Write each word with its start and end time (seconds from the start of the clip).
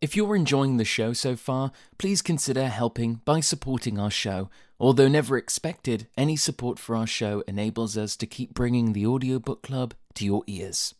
If 0.00 0.14
you're 0.14 0.36
enjoying 0.36 0.76
the 0.76 0.84
show 0.84 1.12
so 1.12 1.34
far, 1.34 1.72
please 1.98 2.22
consider 2.22 2.68
helping 2.68 3.14
by 3.24 3.40
supporting 3.40 3.98
our 3.98 4.12
show. 4.12 4.48
Although 4.78 5.08
never 5.08 5.36
expected, 5.36 6.06
any 6.16 6.36
support 6.36 6.78
for 6.78 6.94
our 6.94 7.06
show 7.06 7.42
enables 7.48 7.98
us 7.98 8.16
to 8.18 8.26
keep 8.26 8.54
bringing 8.54 8.92
the 8.92 9.04
Audiobook 9.04 9.60
Club 9.60 9.94
to 10.14 10.24
your 10.24 10.44
ears. 10.46 10.94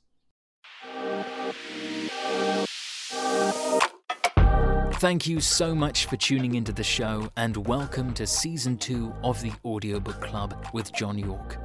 Thank 4.94 5.28
you 5.28 5.40
so 5.40 5.76
much 5.76 6.06
for 6.06 6.16
tuning 6.16 6.56
into 6.56 6.72
the 6.72 6.82
show 6.82 7.30
and 7.36 7.68
welcome 7.68 8.12
to 8.14 8.26
season 8.26 8.76
2 8.78 9.14
of 9.22 9.40
the 9.42 9.52
Audiobook 9.64 10.20
Club 10.20 10.66
with 10.72 10.92
John 10.92 11.16
York. 11.16 11.56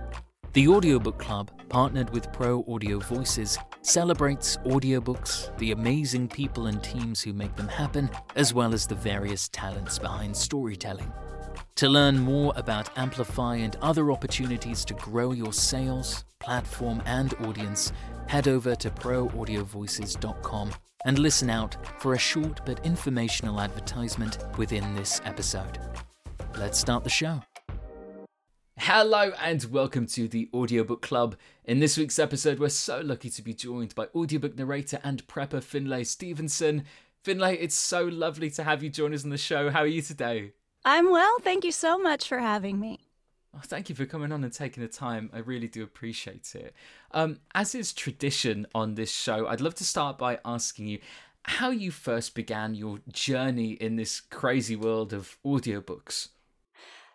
The 0.53 0.67
Audiobook 0.67 1.17
Club, 1.17 1.49
partnered 1.67 2.11
with 2.11 2.31
Pro 2.31 2.63
Audio 2.69 2.99
Voices, 2.99 3.57
celebrates 3.81 4.57
audiobooks, 4.57 5.57
the 5.57 5.71
amazing 5.71 6.27
people 6.27 6.67
and 6.67 6.83
teams 6.83 7.23
who 7.23 7.33
make 7.33 7.55
them 7.55 7.67
happen, 7.67 8.07
as 8.35 8.53
well 8.53 8.71
as 8.71 8.85
the 8.85 8.93
various 8.93 9.49
talents 9.49 9.97
behind 9.97 10.37
storytelling. 10.37 11.11
To 11.77 11.89
learn 11.89 12.19
more 12.19 12.53
about 12.55 12.95
Amplify 12.99 13.55
and 13.55 13.77
other 13.77 14.11
opportunities 14.11 14.85
to 14.85 14.93
grow 14.93 15.31
your 15.31 15.53
sales, 15.53 16.23
platform, 16.39 17.01
and 17.07 17.33
audience, 17.45 17.91
head 18.27 18.47
over 18.47 18.75
to 18.75 18.91
proaudiovoices.com 18.91 20.71
and 21.05 21.17
listen 21.17 21.49
out 21.49 21.75
for 21.97 22.13
a 22.13 22.19
short 22.19 22.61
but 22.63 22.85
informational 22.85 23.59
advertisement 23.59 24.37
within 24.59 24.93
this 24.93 25.19
episode. 25.25 25.79
Let's 26.55 26.77
start 26.77 27.03
the 27.03 27.09
show. 27.09 27.41
Hello 28.79 29.31
and 29.39 29.63
welcome 29.65 30.07
to 30.07 30.27
the 30.27 30.49
Audiobook 30.51 31.03
Club. 31.03 31.35
In 31.63 31.79
this 31.79 31.95
week's 31.95 32.17
episode, 32.17 32.59
we're 32.59 32.69
so 32.69 33.01
lucky 33.01 33.29
to 33.29 33.41
be 33.43 33.53
joined 33.53 33.93
by 33.93 34.07
audiobook 34.15 34.57
narrator 34.57 34.99
and 35.03 35.25
prepper 35.27 35.63
Finlay 35.63 36.03
Stevenson. 36.03 36.83
Finlay, 37.23 37.55
it's 37.57 37.75
so 37.75 38.03
lovely 38.03 38.49
to 38.49 38.63
have 38.63 38.81
you 38.81 38.89
join 38.89 39.13
us 39.13 39.23
on 39.23 39.29
the 39.29 39.37
show. 39.37 39.69
How 39.69 39.81
are 39.81 39.87
you 39.87 40.01
today? 40.01 40.53
I'm 40.83 41.11
well. 41.11 41.37
Thank 41.39 41.63
you 41.63 41.71
so 41.71 41.99
much 41.99 42.27
for 42.27 42.39
having 42.39 42.79
me. 42.79 42.99
Oh, 43.55 43.61
thank 43.63 43.89
you 43.89 43.95
for 43.95 44.07
coming 44.07 44.31
on 44.31 44.43
and 44.43 44.51
taking 44.51 44.81
the 44.81 44.89
time. 44.89 45.29
I 45.31 45.37
really 45.37 45.67
do 45.67 45.83
appreciate 45.83 46.55
it. 46.55 46.73
Um, 47.11 47.39
as 47.53 47.75
is 47.75 47.93
tradition 47.93 48.65
on 48.73 48.95
this 48.95 49.11
show, 49.11 49.47
I'd 49.47 49.61
love 49.61 49.75
to 49.75 49.85
start 49.85 50.17
by 50.17 50.39
asking 50.43 50.87
you 50.87 50.99
how 51.43 51.69
you 51.69 51.91
first 51.91 52.33
began 52.33 52.73
your 52.73 52.99
journey 53.11 53.73
in 53.73 53.97
this 53.97 54.19
crazy 54.19 54.75
world 54.75 55.13
of 55.13 55.37
audiobooks. 55.45 56.29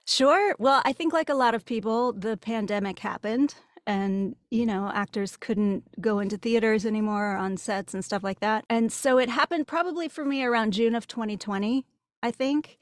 Sure. 0.08 0.54
Well, 0.58 0.80
I 0.84 0.92
think, 0.92 1.12
like 1.12 1.28
a 1.28 1.34
lot 1.34 1.54
of 1.54 1.64
people, 1.64 2.12
the 2.12 2.36
pandemic 2.36 2.98
happened 3.00 3.54
and 3.86 4.36
you 4.50 4.66
know 4.66 4.90
actors 4.92 5.36
couldn't 5.36 5.82
go 6.00 6.18
into 6.18 6.36
theaters 6.36 6.84
anymore 6.84 7.36
on 7.36 7.56
sets 7.56 7.94
and 7.94 8.04
stuff 8.04 8.22
like 8.22 8.40
that 8.40 8.62
and 8.68 8.92
so 8.92 9.16
it 9.16 9.30
happened 9.30 9.66
probably 9.66 10.08
for 10.08 10.26
me 10.26 10.44
around 10.44 10.74
june 10.74 10.94
of 10.94 11.06
2020 11.06 11.86
i 12.22 12.30
think 12.30 12.76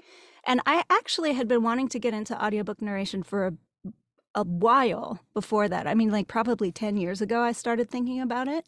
and 0.47 0.60
I 0.64 0.84
actually 0.88 1.32
had 1.32 1.48
been 1.48 1.62
wanting 1.62 1.88
to 1.88 1.98
get 1.98 2.14
into 2.14 2.42
audiobook 2.42 2.80
narration 2.80 3.22
for 3.24 3.48
a, 3.48 3.52
a 4.36 4.44
while 4.44 5.20
before 5.34 5.69
that. 5.69 5.86
I 5.88 5.94
mean, 5.94 6.10
like 6.10 6.28
probably 6.28 6.70
10 6.70 6.97
years 6.97 7.20
ago, 7.20 7.41
I 7.41 7.52
started 7.52 7.91
thinking 7.91 8.20
about 8.20 8.47
it. 8.47 8.64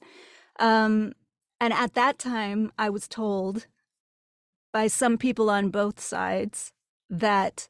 Um, 0.58 1.12
and 1.60 1.72
at 1.72 1.94
that 1.94 2.18
time, 2.18 2.72
I 2.76 2.90
was 2.90 3.06
told 3.06 3.66
by 4.72 4.88
some 4.88 5.18
people 5.18 5.48
on 5.48 5.70
both 5.70 6.00
sides 6.00 6.72
that 7.08 7.68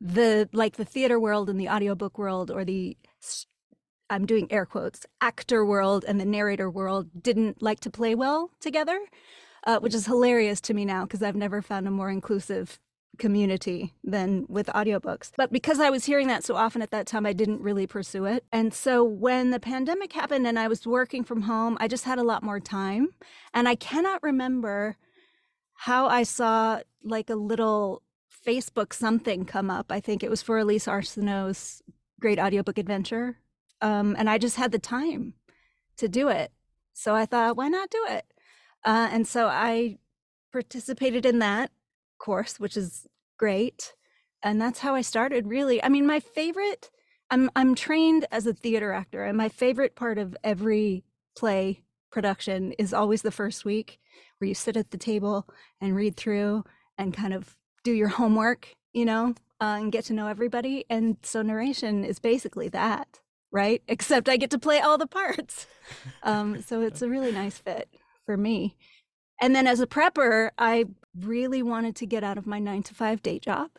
the 0.00 0.48
like 0.52 0.76
the 0.76 0.84
theater 0.84 1.18
world 1.18 1.50
and 1.50 1.58
the 1.58 1.68
audiobook 1.68 2.18
world 2.18 2.50
or 2.50 2.64
the 2.64 2.96
I'm 4.10 4.26
doing 4.26 4.50
air 4.50 4.64
quotes 4.64 5.04
actor 5.20 5.64
world 5.64 6.04
and 6.06 6.20
the 6.20 6.24
narrator 6.24 6.70
world 6.70 7.22
didn't 7.22 7.62
like 7.62 7.80
to 7.80 7.90
play 7.90 8.14
well 8.14 8.50
together, 8.60 8.98
uh, 9.64 9.80
which 9.80 9.94
is 9.94 10.06
hilarious 10.06 10.60
to 10.62 10.74
me 10.74 10.84
now 10.84 11.02
because 11.02 11.22
I've 11.22 11.36
never 11.36 11.60
found 11.60 11.86
a 11.86 11.90
more 11.90 12.10
inclusive 12.10 12.78
community 13.18 13.94
than 14.04 14.46
with 14.48 14.68
audiobooks. 14.68 15.32
But 15.36 15.52
because 15.52 15.80
I 15.80 15.90
was 15.90 16.04
hearing 16.04 16.28
that 16.28 16.44
so 16.44 16.54
often 16.56 16.80
at 16.80 16.90
that 16.92 17.06
time, 17.06 17.26
I 17.26 17.32
didn't 17.32 17.60
really 17.60 17.86
pursue 17.86 18.24
it. 18.24 18.44
And 18.52 18.72
so 18.72 19.04
when 19.04 19.50
the 19.50 19.60
pandemic 19.60 20.12
happened 20.12 20.46
and 20.46 20.58
I 20.58 20.68
was 20.68 20.86
working 20.86 21.24
from 21.24 21.42
home, 21.42 21.76
I 21.80 21.88
just 21.88 22.04
had 22.04 22.18
a 22.18 22.22
lot 22.22 22.42
more 22.42 22.60
time. 22.60 23.08
And 23.52 23.68
I 23.68 23.74
cannot 23.74 24.22
remember 24.22 24.96
how 25.74 26.06
I 26.06 26.22
saw 26.22 26.80
like 27.02 27.28
a 27.28 27.34
little 27.34 28.02
Facebook 28.48 28.94
something 28.94 29.44
come 29.44 29.70
up. 29.70 29.92
I 29.92 30.00
think 30.00 30.22
it 30.22 30.30
was 30.30 30.40
for 30.40 30.58
Elise 30.58 30.86
Arsenault's 30.86 31.82
Great 32.18 32.38
Audiobook 32.38 32.78
Adventure. 32.78 33.36
Um, 33.82 34.16
and 34.18 34.30
I 34.30 34.38
just 34.38 34.56
had 34.56 34.72
the 34.72 34.78
time 34.78 35.34
to 35.98 36.08
do 36.08 36.28
it. 36.28 36.50
So 36.94 37.14
I 37.14 37.26
thought, 37.26 37.58
why 37.58 37.68
not 37.68 37.90
do 37.90 38.06
it? 38.08 38.24
Uh, 38.84 39.08
and 39.12 39.28
so 39.28 39.48
I 39.48 39.98
participated 40.50 41.26
in 41.26 41.40
that 41.40 41.70
course, 42.18 42.58
which 42.58 42.76
is 42.76 43.06
great. 43.36 43.94
And 44.42 44.58
that's 44.60 44.78
how 44.78 44.94
I 44.94 45.02
started 45.02 45.46
really. 45.46 45.82
I 45.84 45.90
mean, 45.90 46.06
my 46.06 46.20
favorite 46.20 46.90
I'm 47.30 47.50
I'm 47.54 47.74
trained 47.74 48.26
as 48.32 48.46
a 48.46 48.54
theater 48.54 48.92
actor 48.92 49.24
and 49.24 49.36
my 49.36 49.50
favorite 49.50 49.94
part 49.94 50.16
of 50.16 50.34
every 50.42 51.04
play 51.36 51.84
production 52.10 52.72
is 52.78 52.94
always 52.94 53.20
the 53.20 53.30
first 53.30 53.66
week 53.66 54.00
where 54.38 54.48
you 54.48 54.54
sit 54.54 54.78
at 54.78 54.90
the 54.90 54.96
table 54.96 55.46
and 55.80 55.94
read 55.94 56.16
through 56.16 56.64
and 56.96 57.12
kind 57.12 57.34
of 57.34 57.58
do 57.84 57.92
your 57.92 58.08
homework, 58.08 58.74
you 58.92 59.04
know, 59.04 59.34
uh, 59.60 59.78
and 59.80 59.92
get 59.92 60.04
to 60.06 60.12
know 60.12 60.28
everybody. 60.28 60.84
And 60.88 61.16
so 61.22 61.42
narration 61.42 62.04
is 62.04 62.18
basically 62.18 62.68
that, 62.70 63.20
right? 63.50 63.82
Except 63.88 64.28
I 64.28 64.36
get 64.36 64.50
to 64.50 64.58
play 64.58 64.80
all 64.80 64.98
the 64.98 65.06
parts. 65.06 65.66
Um, 66.22 66.62
so 66.62 66.82
it's 66.82 67.02
a 67.02 67.08
really 67.08 67.32
nice 67.32 67.58
fit 67.58 67.88
for 68.26 68.36
me. 68.36 68.76
And 69.40 69.54
then 69.54 69.66
as 69.66 69.80
a 69.80 69.86
prepper, 69.86 70.50
I 70.58 70.84
really 71.18 71.62
wanted 71.62 71.96
to 71.96 72.06
get 72.06 72.24
out 72.24 72.38
of 72.38 72.46
my 72.46 72.58
nine 72.58 72.82
to 72.84 72.94
five 72.94 73.22
day 73.22 73.38
job. 73.38 73.70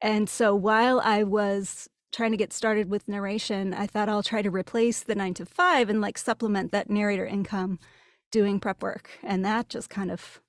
And 0.00 0.28
so 0.28 0.54
while 0.54 1.00
I 1.00 1.22
was 1.22 1.88
trying 2.12 2.30
to 2.30 2.36
get 2.36 2.52
started 2.52 2.88
with 2.88 3.08
narration, 3.08 3.74
I 3.74 3.86
thought 3.86 4.08
I'll 4.08 4.22
try 4.22 4.42
to 4.42 4.50
replace 4.50 5.02
the 5.02 5.14
nine 5.14 5.34
to 5.34 5.46
five 5.46 5.90
and 5.90 6.00
like 6.00 6.16
supplement 6.16 6.72
that 6.72 6.88
narrator 6.88 7.26
income 7.26 7.78
doing 8.30 8.60
prep 8.60 8.82
work. 8.82 9.10
And 9.22 9.44
that 9.44 9.68
just 9.68 9.90
kind 9.90 10.10
of 10.10 10.40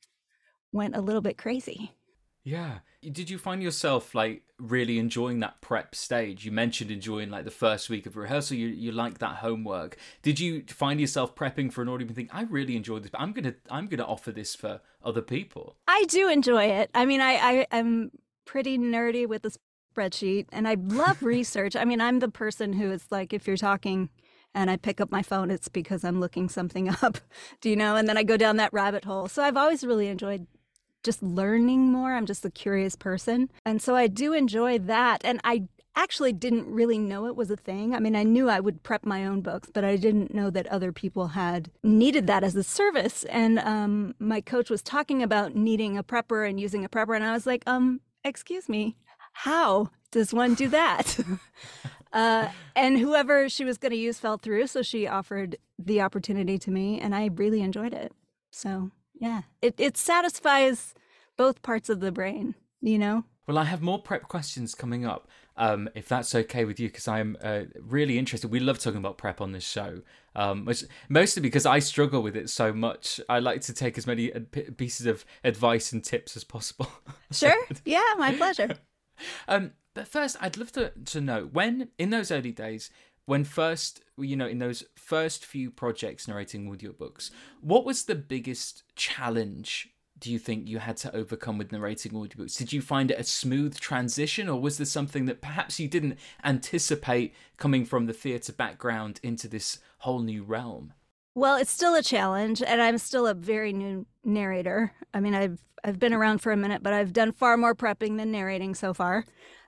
went 0.72 0.96
a 0.96 1.02
little 1.02 1.22
bit 1.22 1.38
crazy. 1.38 1.96
Yeah. 2.46 2.80
Did 3.02 3.30
you 3.30 3.40
find 3.40 3.62
yourself 3.62 4.14
like 4.14 4.44
really 4.60 5.00
enjoying 5.00 5.40
that 5.40 5.62
prep 5.62 5.96
stage? 5.96 6.46
You 6.46 6.52
mentioned 6.52 6.92
enjoying 6.92 7.32
like 7.32 7.44
the 7.44 7.52
first 7.52 7.90
week 7.90 8.06
of 8.06 8.16
rehearsal. 8.16 8.56
You 8.56 8.68
you 8.68 8.92
like 8.92 9.18
that 9.18 9.38
homework. 9.38 9.98
Did 10.22 10.40
you 10.40 10.64
find 10.68 11.02
yourself 11.02 11.36
prepping 11.36 11.74
for 11.74 11.82
an 11.82 11.90
audience 11.90 12.12
and 12.12 12.16
think, 12.16 12.30
I 12.34 12.44
really 12.44 12.76
enjoyed 12.76 13.04
this, 13.04 13.10
but 13.10 13.20
I'm 13.20 13.34
gonna 13.34 13.56
I'm 13.70 13.88
gonna 13.88 14.06
offer 14.06 14.32
this 14.32 14.56
for 14.56 14.80
other 15.04 15.22
people? 15.22 15.76
I 15.88 16.06
do 16.08 16.30
enjoy 16.30 16.66
it. 16.66 16.92
I 16.94 17.06
mean, 17.06 17.20
I 17.20 17.34
I 17.34 17.68
am 17.72 18.12
pretty 18.46 18.78
nerdy 18.78 19.28
with 19.28 19.42
the 19.42 19.56
spreadsheet, 19.96 20.46
and 20.52 20.68
I 20.68 20.76
love 20.76 21.24
research. 21.24 21.76
I 21.76 21.84
mean, 21.84 22.00
I'm 22.00 22.20
the 22.20 22.30
person 22.30 22.74
who 22.74 22.92
is 22.92 23.08
like, 23.10 23.34
if 23.34 23.48
you're 23.48 23.58
talking 23.58 24.10
and 24.54 24.70
I 24.70 24.78
pick 24.78 25.02
up 25.02 25.12
my 25.12 25.24
phone, 25.24 25.50
it's 25.50 25.68
because 25.68 26.04
I'm 26.04 26.20
looking 26.20 26.48
something 26.48 26.90
up, 27.02 27.18
do 27.60 27.72
you 27.72 27.76
know? 27.76 27.96
And 27.96 28.08
then 28.08 28.18
I 28.18 28.24
go 28.24 28.38
down 28.38 28.58
that 28.58 28.72
rabbit 28.72 29.04
hole. 29.04 29.28
So 29.28 29.44
I've 29.44 29.58
always 29.58 29.84
really 29.84 30.08
enjoyed 30.08 30.46
just 31.06 31.24
learning 31.24 31.92
more. 31.92 32.14
I'm 32.14 32.26
just 32.26 32.44
a 32.44 32.50
curious 32.50 32.96
person. 32.96 33.50
And 33.66 33.82
so 33.82 33.96
I 33.96 34.08
do 34.08 34.34
enjoy 34.34 34.80
that. 34.80 35.22
And 35.24 35.40
I 35.44 35.68
actually 35.96 36.34
didn't 36.34 36.68
really 36.70 36.98
know 36.98 37.26
it 37.26 37.36
was 37.36 37.50
a 37.50 37.56
thing. 37.56 37.96
I 37.96 38.00
mean, 38.00 38.16
I 38.16 38.24
knew 38.24 38.50
I 38.50 38.60
would 38.60 38.84
prep 38.84 39.06
my 39.06 39.26
own 39.26 39.42
books, 39.42 39.70
but 39.74 39.86
I 39.86 39.96
didn't 39.96 40.34
know 40.34 40.50
that 40.50 40.68
other 40.68 40.92
people 40.92 41.28
had 41.28 41.72
needed 41.84 42.28
that 42.28 42.44
as 42.44 42.56
a 42.56 42.64
service. 42.64 43.24
And 43.26 43.60
um, 43.60 44.16
my 44.20 44.42
coach 44.42 44.70
was 44.70 44.82
talking 44.82 45.24
about 45.24 45.56
needing 45.56 45.98
a 45.98 46.04
prepper 46.04 46.48
and 46.48 46.60
using 46.60 46.84
a 46.84 46.90
prepper. 46.90 47.16
And 47.16 47.24
I 47.24 47.32
was 47.32 47.46
like, 47.46 47.64
um, 47.66 48.02
excuse 48.24 48.68
me, 48.68 48.98
how 49.34 49.90
does 50.12 50.34
one 50.34 50.54
do 50.54 50.68
that? 50.70 51.18
uh, 52.14 52.50
and 52.76 52.98
whoever 52.98 53.48
she 53.48 53.64
was 53.64 53.78
going 53.78 53.92
to 53.92 53.98
use 53.98 54.20
fell 54.20 54.38
through. 54.38 54.68
So 54.68 54.82
she 54.82 55.08
offered 55.08 55.58
the 55.78 56.02
opportunity 56.02 56.58
to 56.60 56.72
me, 56.72 57.00
and 57.00 57.16
I 57.16 57.30
really 57.34 57.62
enjoyed 57.62 57.94
it. 57.94 58.12
So 58.52 58.92
yeah, 59.20 59.44
it, 59.62 59.76
it 59.78 59.98
satisfies 59.98 60.94
both 61.38 61.62
parts 61.62 61.90
of 61.90 62.00
the 62.00 62.12
brain, 62.12 62.56
you 62.82 62.98
know? 62.98 63.26
Well, 63.48 63.58
I 63.58 63.66
have 63.66 63.82
more 63.82 64.00
prep 64.00 64.24
questions 64.24 64.74
coming 64.74 65.06
up, 65.06 65.28
um, 65.56 65.88
if 65.94 66.08
that's 66.08 66.34
okay 66.34 66.66
with 66.66 66.80
you, 66.80 66.88
because 66.88 67.08
I'm 67.08 67.38
uh, 67.42 67.64
really 67.80 68.18
interested. 68.18 68.50
We 68.50 68.60
love 68.60 68.80
talking 68.80 68.98
about 68.98 69.18
prep 69.18 69.40
on 69.40 69.52
this 69.52 69.68
show, 69.68 70.02
um, 70.36 70.66
which, 70.66 70.84
mostly 71.10 71.42
because 71.42 71.66
I 71.66 71.80
struggle 71.80 72.24
with 72.24 72.36
it 72.36 72.50
so 72.50 72.74
much. 72.74 73.22
I 73.30 73.40
like 73.40 73.62
to 73.62 73.74
take 73.74 73.98
as 73.98 74.08
many 74.08 74.34
uh, 74.34 74.40
pieces 74.78 75.06
of 75.06 75.26
advice 75.44 75.92
and 75.92 76.04
tips 76.04 76.36
as 76.36 76.44
possible. 76.44 76.88
Sure. 77.32 77.66
yeah, 77.84 78.14
my 78.18 78.34
pleasure. 78.34 78.76
um, 79.50 79.72
but 79.94 80.08
first, 80.08 80.38
I'd 80.40 80.58
love 80.58 80.72
to, 80.74 80.92
to 81.06 81.20
know 81.20 81.50
when, 81.52 81.90
in 81.98 82.12
those 82.12 82.32
early 82.32 82.52
days, 82.52 82.90
when 83.26 83.44
first 83.44 84.02
you 84.18 84.36
know 84.36 84.48
in 84.48 84.60
those 84.60 84.84
first 84.96 85.46
few 85.46 85.70
projects 85.72 86.28
narrating 86.28 86.70
audiobooks 86.72 87.32
what 87.62 87.86
was 87.86 88.06
the 88.06 88.16
biggest 88.16 88.84
challenge 88.96 89.90
do 90.18 90.32
you 90.32 90.40
think 90.40 90.68
you 90.68 90.80
had 90.80 90.96
to 90.96 91.14
overcome 91.16 91.58
with 91.58 91.72
narrating 91.72 92.14
audiobooks 92.14 92.58
did 92.58 92.72
you 92.72 92.82
find 92.82 93.12
it 93.12 93.20
a 93.20 93.24
smooth 93.24 93.78
transition 93.80 94.48
or 94.48 94.60
was 94.60 94.78
there 94.78 94.86
something 94.86 95.26
that 95.26 95.42
perhaps 95.42 95.80
you 95.80 95.88
didn't 95.88 96.18
anticipate 96.44 97.34
coming 97.58 97.86
from 97.86 98.06
the 98.06 98.14
theatre 98.14 98.54
background 98.54 99.20
into 99.24 99.48
this 99.48 99.80
whole 100.00 100.20
new 100.20 100.44
realm 100.44 100.94
Well, 101.38 101.58
it's 101.58 101.72
still 101.72 101.96
a 101.96 102.02
challenge, 102.02 102.64
and 102.64 102.82
I'm 102.82 102.98
still 102.98 103.28
a 103.28 103.34
very 103.34 103.74
new 103.74 104.06
narrator. 104.24 104.94
I 105.14 105.20
mean, 105.20 105.36
I've 105.36 105.60
I've 105.84 106.00
been 106.00 106.14
around 106.14 106.40
for 106.40 106.54
a 106.54 106.58
minute, 106.58 106.82
but 106.82 106.94
I've 106.94 107.12
done 107.12 107.34
far 107.34 107.58
more 107.58 107.76
prepping 107.76 108.18
than 108.18 108.32
narrating 108.32 108.74
so 108.74 108.94
far. 108.94 109.26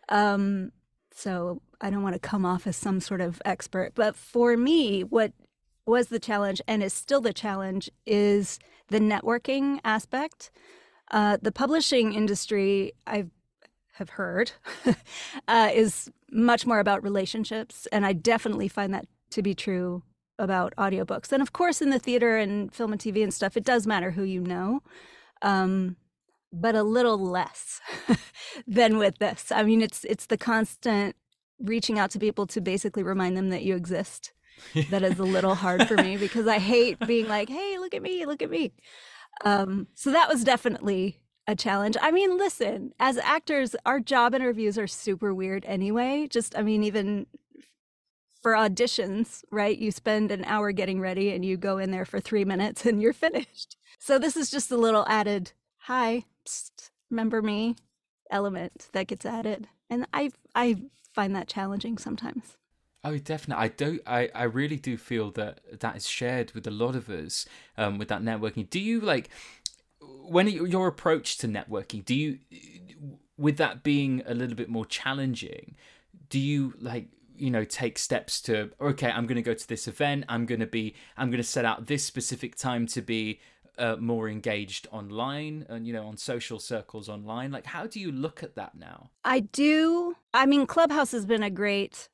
Um, 0.08 0.72
so 1.18 1.64
I 1.82 1.90
don't 1.90 2.04
want 2.04 2.14
to 2.14 2.20
come 2.20 2.46
off 2.46 2.68
as 2.68 2.76
some 2.76 3.00
sort 3.00 3.22
of 3.22 3.42
expert. 3.44 3.94
But 3.96 4.16
for 4.16 4.56
me, 4.56 5.04
what 5.04 5.34
was 5.88 6.08
the 6.08 6.20
challenge 6.20 6.62
and 6.68 6.84
is 6.84 6.94
still 6.94 7.22
the 7.22 7.34
challenge 7.34 7.90
is 8.06 8.60
the 8.90 9.00
networking 9.00 9.80
aspect. 9.84 10.52
Uh, 11.10 11.38
the 11.42 11.52
publishing 11.52 12.14
industry, 12.14 12.94
I 13.08 13.26
have 13.94 14.12
heard, 14.12 14.52
uh, 15.48 15.72
is 15.74 16.08
much 16.30 16.68
more 16.68 16.80
about 16.80 17.02
relationships. 17.02 17.88
And 17.92 18.06
I 18.06 18.14
definitely 18.14 18.68
find 18.68 18.94
that 18.94 19.08
to 19.32 19.42
be 19.42 19.56
true 19.56 20.04
about 20.38 20.76
audiobooks. 20.78 21.32
And 21.32 21.42
of 21.42 21.52
course, 21.52 21.82
in 21.82 21.90
the 21.90 22.00
theater 22.00 22.38
and 22.38 22.72
film 22.72 22.92
and 22.92 23.02
TV 23.02 23.24
and 23.24 23.34
stuff, 23.34 23.58
it 23.58 23.64
does 23.64 23.88
matter 23.88 24.12
who 24.12 24.24
you 24.24 24.42
know. 24.42 24.84
Um, 25.42 25.96
but 26.54 26.76
a 26.76 26.84
little 26.84 27.18
less 27.20 27.82
than 28.68 28.98
with 28.98 29.18
this. 29.20 29.52
I 29.52 29.64
mean, 29.64 29.82
it's 29.82 30.04
it's 30.06 30.28
the 30.28 30.38
constant 30.38 31.16
reaching 31.60 32.00
out 32.00 32.12
to 32.12 32.20
people 32.20 32.48
to 32.48 32.62
basically 32.62 33.04
remind 33.04 33.38
them 33.38 33.50
that 33.50 33.64
you 33.64 33.76
exist. 33.76 34.34
that 34.90 35.04
is 35.04 35.20
a 35.20 35.24
little 35.24 35.56
hard 35.56 35.88
for 35.88 35.96
me 35.98 36.18
because 36.18 36.48
I 36.48 36.60
hate 36.60 37.00
being 37.08 37.28
like, 37.30 37.50
"Hey, 37.50 37.78
look 37.80 37.94
at 37.94 38.02
me, 38.02 38.26
look 38.26 38.42
at 38.42 38.50
me." 38.50 38.74
Um, 39.44 39.88
so 39.94 40.12
that 40.12 40.30
was 40.30 40.44
definitely 40.44 41.20
a 41.48 41.56
challenge. 41.56 41.96
I 42.02 42.12
mean, 42.12 42.38
listen, 42.38 42.94
as 43.00 43.18
actors, 43.20 43.76
our 43.86 44.00
job 44.00 44.36
interviews 44.36 44.78
are 44.78 44.88
super 44.88 45.34
weird 45.34 45.64
anyway. 45.66 46.28
Just, 46.30 46.58
I 46.58 46.62
mean, 46.62 46.84
even 46.84 47.28
for 48.42 48.54
auditions, 48.54 49.44
right? 49.52 49.78
You 49.78 49.92
spend 49.92 50.32
an 50.32 50.44
hour 50.46 50.72
getting 50.72 51.00
ready 51.00 51.32
and 51.32 51.46
you 51.46 51.58
go 51.58 51.78
in 51.78 51.92
there 51.92 52.06
for 52.06 52.20
three 52.20 52.46
minutes 52.46 52.86
and 52.86 53.02
you're 53.02 53.14
finished. 53.14 53.78
So 54.00 54.20
this 54.20 54.38
is 54.38 54.50
just 54.50 54.72
a 54.72 54.78
little 54.78 55.06
added, 55.08 55.54
hi, 55.80 56.26
remember 57.10 57.42
me 57.42 57.76
element 58.30 58.90
that 58.94 59.08
gets 59.08 59.26
added. 59.26 59.68
And 59.90 60.08
I 60.14 60.32
I 60.56 60.82
find 61.14 61.36
that 61.36 61.48
challenging 61.48 61.98
sometimes. 61.98 62.58
Oh, 63.04 63.18
definitely. 63.18 63.64
I 63.64 63.68
do. 63.70 64.00
I, 64.06 64.30
I 64.36 64.44
really 64.44 64.76
do 64.76 64.98
feel 64.98 65.32
that 65.32 65.80
that 65.80 65.96
is 65.96 66.08
shared 66.08 66.52
with 66.54 66.68
a 66.68 66.72
lot 66.72 66.96
of 66.96 67.10
us. 67.10 67.46
Um, 67.78 67.98
with 67.98 68.10
that 68.10 68.22
networking. 68.22 68.70
Do 68.70 68.80
you 68.80 69.00
like 69.00 69.30
when 70.02 70.48
your 70.48 70.88
approach 70.88 71.38
to 71.40 71.48
networking? 71.48 72.04
Do 72.04 72.16
you, 72.16 72.40
with 73.38 73.58
that 73.58 73.84
being 73.84 74.24
a 74.26 74.34
little 74.34 74.56
bit 74.56 74.70
more 74.70 74.86
challenging, 74.86 75.76
do 76.30 76.40
you 76.40 76.74
like 76.80 77.08
you 77.38 77.52
know 77.52 77.64
take 77.64 77.98
steps 77.98 78.42
to 78.42 78.72
okay? 78.82 79.10
I'm 79.10 79.26
going 79.26 79.36
to 79.36 79.42
go 79.42 79.54
to 79.54 79.68
this 79.68 79.88
event. 79.88 80.26
I'm 80.28 80.46
going 80.46 80.60
to 80.60 80.68
be. 80.68 80.96
I'm 81.16 81.30
going 81.30 81.42
to 81.42 81.48
set 81.48 81.66
out 81.66 81.88
this 81.88 82.04
specific 82.04 82.56
time 82.56 82.88
to 82.88 83.02
be 83.02 83.40
uh, 83.78 83.96
more 83.98 84.30
engaged 84.30 84.88
online 84.92 85.66
and 85.70 85.86
you 85.86 85.94
know 85.94 86.06
on 86.06 86.18
social 86.18 86.60
circles 86.60 87.10
online? 87.10 87.52
Like 87.52 87.66
how 87.66 87.88
do 87.88 88.00
you 88.00 88.12
look 88.12 88.44
at 88.44 88.56
that 88.56 88.76
now? 88.76 89.12
I 89.24 89.42
do. 89.42 90.16
I 90.34 90.46
mean 90.46 90.66
clubhouse 90.66 91.12
has 91.12 91.26
been 91.26 91.44
a 91.44 91.50
great 91.50 92.10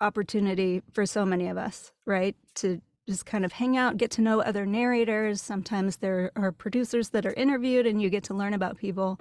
opportunity 0.00 0.82
for 0.92 1.06
so 1.06 1.24
many 1.24 1.48
of 1.48 1.56
us 1.56 1.92
right? 2.06 2.36
To 2.56 2.80
just 3.08 3.26
kind 3.26 3.44
of 3.44 3.52
hang 3.52 3.76
out 3.76 3.96
get 3.96 4.10
to 4.12 4.22
know 4.22 4.40
other 4.40 4.66
narrators. 4.66 5.40
Sometimes 5.40 5.96
there 5.98 6.32
are 6.36 6.52
producers 6.52 7.10
that 7.10 7.26
are 7.26 7.34
interviewed 7.34 7.86
and 7.86 8.00
you 8.02 8.10
get 8.10 8.24
to 8.24 8.34
learn 8.34 8.54
about 8.54 8.76
people 8.76 9.20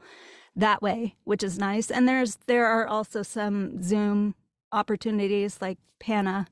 that 0.56 0.82
way 0.82 1.16
which 1.24 1.44
is 1.44 1.60
nice. 1.60 1.92
And 1.92 2.08
there's 2.08 2.38
there 2.48 2.66
are 2.66 2.88
also 2.88 3.22
some 3.24 3.82
zoom 3.84 4.36
opportunities 4.72 5.60
like 5.62 5.78
PANA 6.00 6.48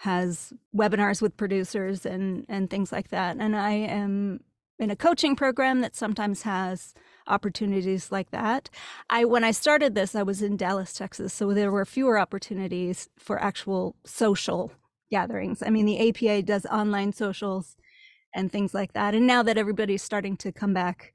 has 0.00 0.52
webinars 0.74 1.22
with 1.22 1.36
producers 1.36 2.04
and 2.04 2.44
and 2.48 2.68
things 2.68 2.92
like 2.92 3.08
that. 3.08 3.36
And 3.38 3.56
i 3.56 3.70
am 3.70 4.40
in 4.78 4.90
a 4.90 4.96
coaching 4.96 5.36
program 5.36 5.80
that 5.80 5.96
sometimes 5.96 6.42
has 6.42 6.94
opportunities 7.26 8.12
like 8.12 8.30
that. 8.30 8.70
I 9.10 9.24
when 9.24 9.42
i 9.42 9.50
started 9.50 9.94
this 9.94 10.14
i 10.14 10.22
was 10.22 10.42
in 10.42 10.56
dallas 10.56 10.92
texas 10.92 11.32
so 11.32 11.52
there 11.52 11.72
were 11.72 11.84
fewer 11.84 12.18
opportunities 12.18 13.08
for 13.18 13.42
actual 13.42 13.96
social 14.04 14.72
gatherings. 15.10 15.62
I 15.62 15.70
mean 15.70 15.86
the 15.86 16.08
APA 16.08 16.42
does 16.42 16.66
online 16.66 17.12
socials 17.12 17.76
and 18.34 18.52
things 18.52 18.74
like 18.74 18.92
that 18.92 19.14
and 19.14 19.26
now 19.26 19.42
that 19.42 19.58
everybody's 19.58 20.02
starting 20.02 20.36
to 20.38 20.52
come 20.52 20.74
back 20.74 21.14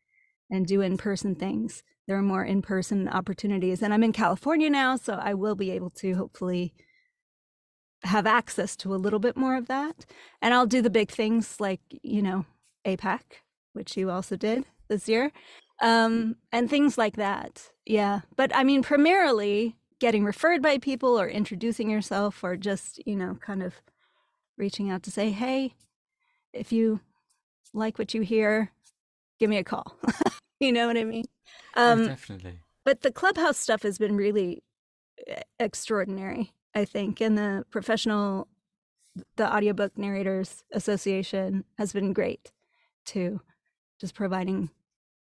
and 0.49 0.65
do 0.65 0.81
in-person 0.81 1.35
things 1.35 1.83
there 2.07 2.17
are 2.17 2.21
more 2.21 2.43
in-person 2.43 3.07
opportunities. 3.07 3.81
And 3.81 3.93
i'm 3.93 4.03
in 4.03 4.11
california 4.11 4.69
now 4.69 4.97
so 4.97 5.13
i 5.13 5.33
will 5.33 5.55
be 5.55 5.71
able 5.71 5.91
to 5.91 6.15
hopefully 6.15 6.73
have 8.03 8.25
access 8.25 8.75
to 8.77 8.93
a 8.93 8.97
little 8.97 9.19
bit 9.19 9.37
more 9.37 9.55
of 9.55 9.67
that. 9.67 10.05
And 10.41 10.53
I'll 10.53 10.65
do 10.65 10.81
the 10.81 10.89
big 10.89 11.11
things 11.11 11.59
like, 11.59 11.81
you 12.01 12.21
know, 12.21 12.45
APAC, 12.85 13.21
which 13.73 13.97
you 13.97 14.09
also 14.09 14.35
did 14.35 14.65
this 14.87 15.07
year, 15.07 15.31
um, 15.81 16.35
and 16.51 16.69
things 16.69 16.97
like 16.97 17.15
that. 17.15 17.69
Yeah. 17.85 18.21
But 18.35 18.55
I 18.55 18.63
mean, 18.63 18.83
primarily 18.83 19.75
getting 19.99 20.23
referred 20.23 20.61
by 20.61 20.77
people 20.77 21.19
or 21.19 21.27
introducing 21.27 21.89
yourself 21.89 22.43
or 22.43 22.57
just, 22.57 22.99
you 23.05 23.15
know, 23.15 23.37
kind 23.39 23.61
of 23.61 23.75
reaching 24.57 24.89
out 24.89 25.03
to 25.03 25.11
say, 25.11 25.31
hey, 25.31 25.75
if 26.53 26.71
you 26.71 26.99
like 27.73 27.97
what 27.97 28.13
you 28.13 28.21
hear, 28.21 28.71
give 29.39 29.49
me 29.49 29.57
a 29.57 29.63
call. 29.63 29.95
you 30.59 30.71
know 30.71 30.87
what 30.87 30.97
I 30.97 31.03
mean? 31.03 31.25
Um, 31.75 32.07
definitely. 32.07 32.59
But 32.83 33.01
the 33.01 33.11
clubhouse 33.11 33.57
stuff 33.57 33.83
has 33.83 33.97
been 33.97 34.15
really 34.15 34.63
eh, 35.27 35.41
extraordinary. 35.59 36.51
I 36.73 36.85
think, 36.85 37.19
and 37.19 37.37
the 37.37 37.65
professional, 37.69 38.47
the 39.35 39.53
Audiobook 39.53 39.97
Narrators 39.97 40.63
Association 40.71 41.65
has 41.77 41.91
been 41.91 42.13
great 42.13 42.51
too, 43.05 43.41
just 44.01 44.15
providing 44.15 44.71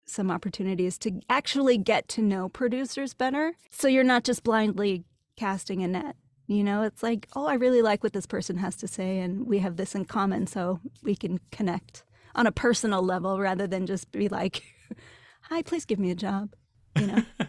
some 0.05 0.29
opportunities 0.29 0.97
to 0.99 1.19
actually 1.29 1.77
get 1.77 2.07
to 2.09 2.21
know 2.21 2.47
producers 2.47 3.13
better. 3.13 3.53
So 3.71 3.87
you're 3.87 4.03
not 4.03 4.23
just 4.23 4.43
blindly 4.43 5.03
casting 5.35 5.83
a 5.83 5.87
net. 5.87 6.15
You 6.47 6.63
know, 6.63 6.83
it's 6.83 7.01
like, 7.01 7.27
oh, 7.35 7.47
I 7.47 7.55
really 7.55 7.81
like 7.81 8.03
what 8.03 8.13
this 8.13 8.25
person 8.25 8.57
has 8.57 8.75
to 8.77 8.87
say, 8.87 9.19
and 9.19 9.47
we 9.47 9.59
have 9.59 9.77
this 9.77 9.95
in 9.95 10.05
common, 10.05 10.47
so 10.47 10.79
we 11.01 11.15
can 11.15 11.39
connect 11.51 12.03
on 12.35 12.45
a 12.45 12.51
personal 12.51 13.01
level 13.01 13.39
rather 13.39 13.67
than 13.67 13.85
just 13.85 14.11
be 14.11 14.27
like, 14.27 14.63
hi, 15.41 15.61
please 15.61 15.85
give 15.85 15.99
me 15.99 16.11
a 16.11 16.15
job. 16.15 16.53
You 16.99 17.07
know? 17.07 17.23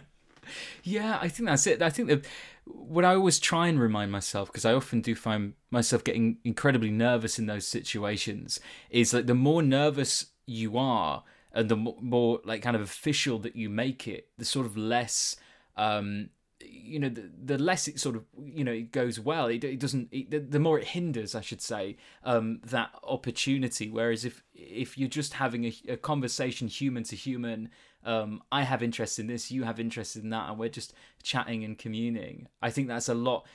yeah, 0.83 1.19
I 1.21 1.27
think 1.27 1.49
that's 1.49 1.67
it. 1.67 1.81
I 1.81 1.89
think 1.89 2.07
that 2.07 2.25
what 2.65 3.03
I 3.03 3.13
always 3.13 3.39
try 3.39 3.67
and 3.67 3.79
remind 3.79 4.11
myself, 4.11 4.47
because 4.47 4.65
I 4.65 4.73
often 4.73 5.01
do 5.01 5.15
find 5.15 5.53
myself 5.69 6.03
getting 6.03 6.37
incredibly 6.45 6.89
nervous 6.89 7.37
in 7.37 7.45
those 7.45 7.67
situations, 7.67 8.59
is 8.89 9.13
like 9.13 9.27
the 9.27 9.35
more 9.35 9.61
nervous 9.61 10.27
you 10.45 10.77
are 10.77 11.23
and 11.55 11.69
the 11.69 11.75
more, 11.75 12.39
like 12.45 12.63
kind 12.63 12.75
of 12.75 12.81
official 12.81 13.37
that 13.39 13.55
you 13.55 13.69
make 13.69 14.07
it, 14.07 14.29
the 14.37 14.45
sort 14.45 14.65
of 14.65 14.75
less 14.77 15.35
um 15.75 16.29
you 16.65 16.99
know 16.99 17.09
the, 17.09 17.29
the 17.43 17.57
less 17.57 17.87
it 17.87 17.99
sort 17.99 18.15
of 18.15 18.23
you 18.45 18.63
know 18.63 18.71
it 18.71 18.91
goes 18.91 19.19
well 19.19 19.47
it, 19.47 19.63
it 19.63 19.79
doesn't 19.79 20.07
it, 20.11 20.29
the, 20.31 20.39
the 20.39 20.59
more 20.59 20.77
it 20.79 20.85
hinders 20.85 21.33
i 21.33 21.41
should 21.41 21.59
say 21.59 21.97
um 22.23 22.59
that 22.63 22.91
opportunity 23.03 23.89
whereas 23.89 24.23
if 24.23 24.43
if 24.53 24.97
you're 24.97 25.09
just 25.09 25.33
having 25.33 25.65
a, 25.65 25.73
a 25.89 25.97
conversation 25.97 26.67
human 26.67 27.03
to 27.03 27.15
human 27.15 27.69
um, 28.05 28.41
I 28.51 28.63
have 28.63 28.83
interest 28.83 29.19
in 29.19 29.27
this, 29.27 29.51
you 29.51 29.63
have 29.63 29.79
interest 29.79 30.15
in 30.15 30.29
that, 30.29 30.49
and 30.49 30.59
we're 30.59 30.69
just 30.69 30.93
chatting 31.21 31.63
and 31.63 31.77
communing. 31.77 32.47
I 32.61 32.69
think 32.69 32.87
that's 32.87 33.09
a 33.09 33.13
lot. 33.13 33.45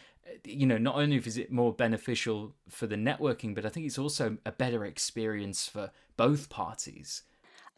You 0.45 0.67
know, 0.67 0.79
not 0.79 0.97
only 0.97 1.17
is 1.17 1.39
it 1.39 1.51
more 1.51 1.73
beneficial 1.73 2.55
for 2.69 2.87
the 2.87 2.97
networking, 2.97 3.55
but 3.55 3.65
I 3.65 3.69
think 3.69 3.87
it's 3.87 3.99
also 3.99 4.39
a 4.45 4.53
better 4.53 4.85
experience 4.85 5.67
for 5.67 5.91
both 6.19 6.51
parties. 6.51 7.23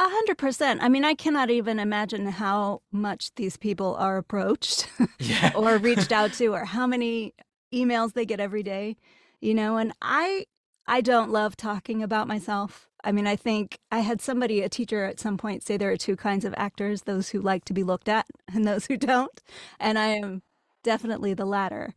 A 0.01 0.09
hundred 0.09 0.39
percent. 0.39 0.83
I 0.83 0.89
mean, 0.89 1.05
I 1.05 1.15
cannot 1.15 1.51
even 1.51 1.79
imagine 1.79 2.27
how 2.27 2.81
much 2.91 3.35
these 3.37 3.59
people 3.59 3.95
are 3.97 4.17
approached 4.17 4.89
yeah. 5.21 5.53
or 5.55 5.77
reached 5.77 6.11
out 6.11 6.33
to, 6.35 6.49
or 6.49 6.65
how 6.65 6.87
many 6.87 7.35
emails 7.73 8.15
they 8.15 8.25
get 8.25 8.41
every 8.41 8.63
day. 8.63 8.97
You 9.41 9.55
know, 9.55 9.77
and 9.77 9.93
I 10.01 10.47
I 10.87 11.03
don't 11.03 11.31
love 11.31 11.55
talking 11.55 12.03
about 12.03 12.29
myself. 12.29 12.89
I 13.05 13.13
mean, 13.13 13.27
I 13.27 13.37
think 13.37 13.79
I 13.93 14.01
had 14.01 14.21
somebody, 14.23 14.63
a 14.63 14.69
teacher 14.71 15.05
at 15.05 15.21
some 15.21 15.37
point, 15.37 15.63
say 15.63 15.77
there 15.77 15.93
are 15.93 15.97
two 15.97 16.17
kinds 16.17 16.45
of 16.45 16.55
actors 16.57 17.03
those 17.03 17.29
who 17.29 17.41
like 17.41 17.65
to 17.67 17.75
be 17.75 17.85
looked 17.85 18.09
at 18.09 18.27
and 18.53 18.67
those 18.67 18.87
who 18.87 18.97
don't. 18.97 19.43
And 19.79 19.99
I 19.99 20.09
am 20.09 20.43
definitely 20.83 21.35
the 21.35 21.45
latter. 21.45 21.95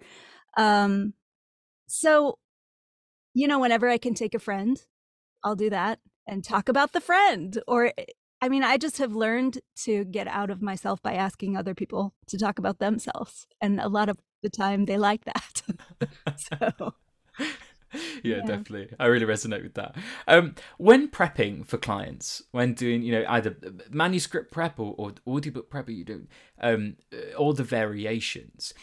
Um, 0.57 1.13
so, 1.87 2.37
you 3.33 3.47
know, 3.47 3.59
whenever 3.59 3.89
I 3.89 3.97
can 3.97 4.13
take 4.13 4.35
a 4.35 4.39
friend, 4.39 4.81
I'll 5.43 5.55
do 5.55 5.69
that 5.69 5.99
and 6.27 6.43
talk 6.43 6.69
about 6.69 6.93
the 6.93 7.01
friend. 7.01 7.61
Or, 7.67 7.91
eh, 7.97 8.05
I 8.41 8.49
mean, 8.49 8.63
I 8.63 8.77
just 8.77 8.97
have 8.97 9.15
learned 9.15 9.59
to 9.83 10.03
get 10.05 10.27
out 10.27 10.49
of 10.49 10.61
myself 10.61 11.01
by 11.01 11.13
asking 11.13 11.55
other 11.55 11.73
people 11.73 12.13
to 12.27 12.37
talk 12.37 12.59
about 12.59 12.79
themselves. 12.79 13.47
And 13.61 13.79
a 13.79 13.87
lot 13.87 14.09
of 14.09 14.17
the 14.41 14.49
time 14.49 14.85
they 14.85 14.97
like 14.97 15.25
that. 15.25 15.61
so. 16.37 16.93
yeah, 17.39 17.47
yeah, 18.23 18.39
definitely. 18.39 18.89
I 18.99 19.05
really 19.05 19.25
resonate 19.25 19.63
with 19.63 19.75
that. 19.75 19.95
Um, 20.27 20.55
when 20.77 21.09
prepping 21.09 21.65
for 21.65 21.77
clients, 21.77 22.41
when 22.51 22.73
doing, 22.73 23.01
you 23.01 23.13
know, 23.13 23.25
either 23.29 23.55
manuscript 23.89 24.51
prep 24.51 24.79
or, 24.79 24.93
or 24.97 25.13
audiobook 25.27 25.69
prep, 25.69 25.89
you 25.89 26.03
do 26.03 26.27
um, 26.61 26.97
all 27.37 27.53
the 27.53 27.63
variations. 27.63 28.73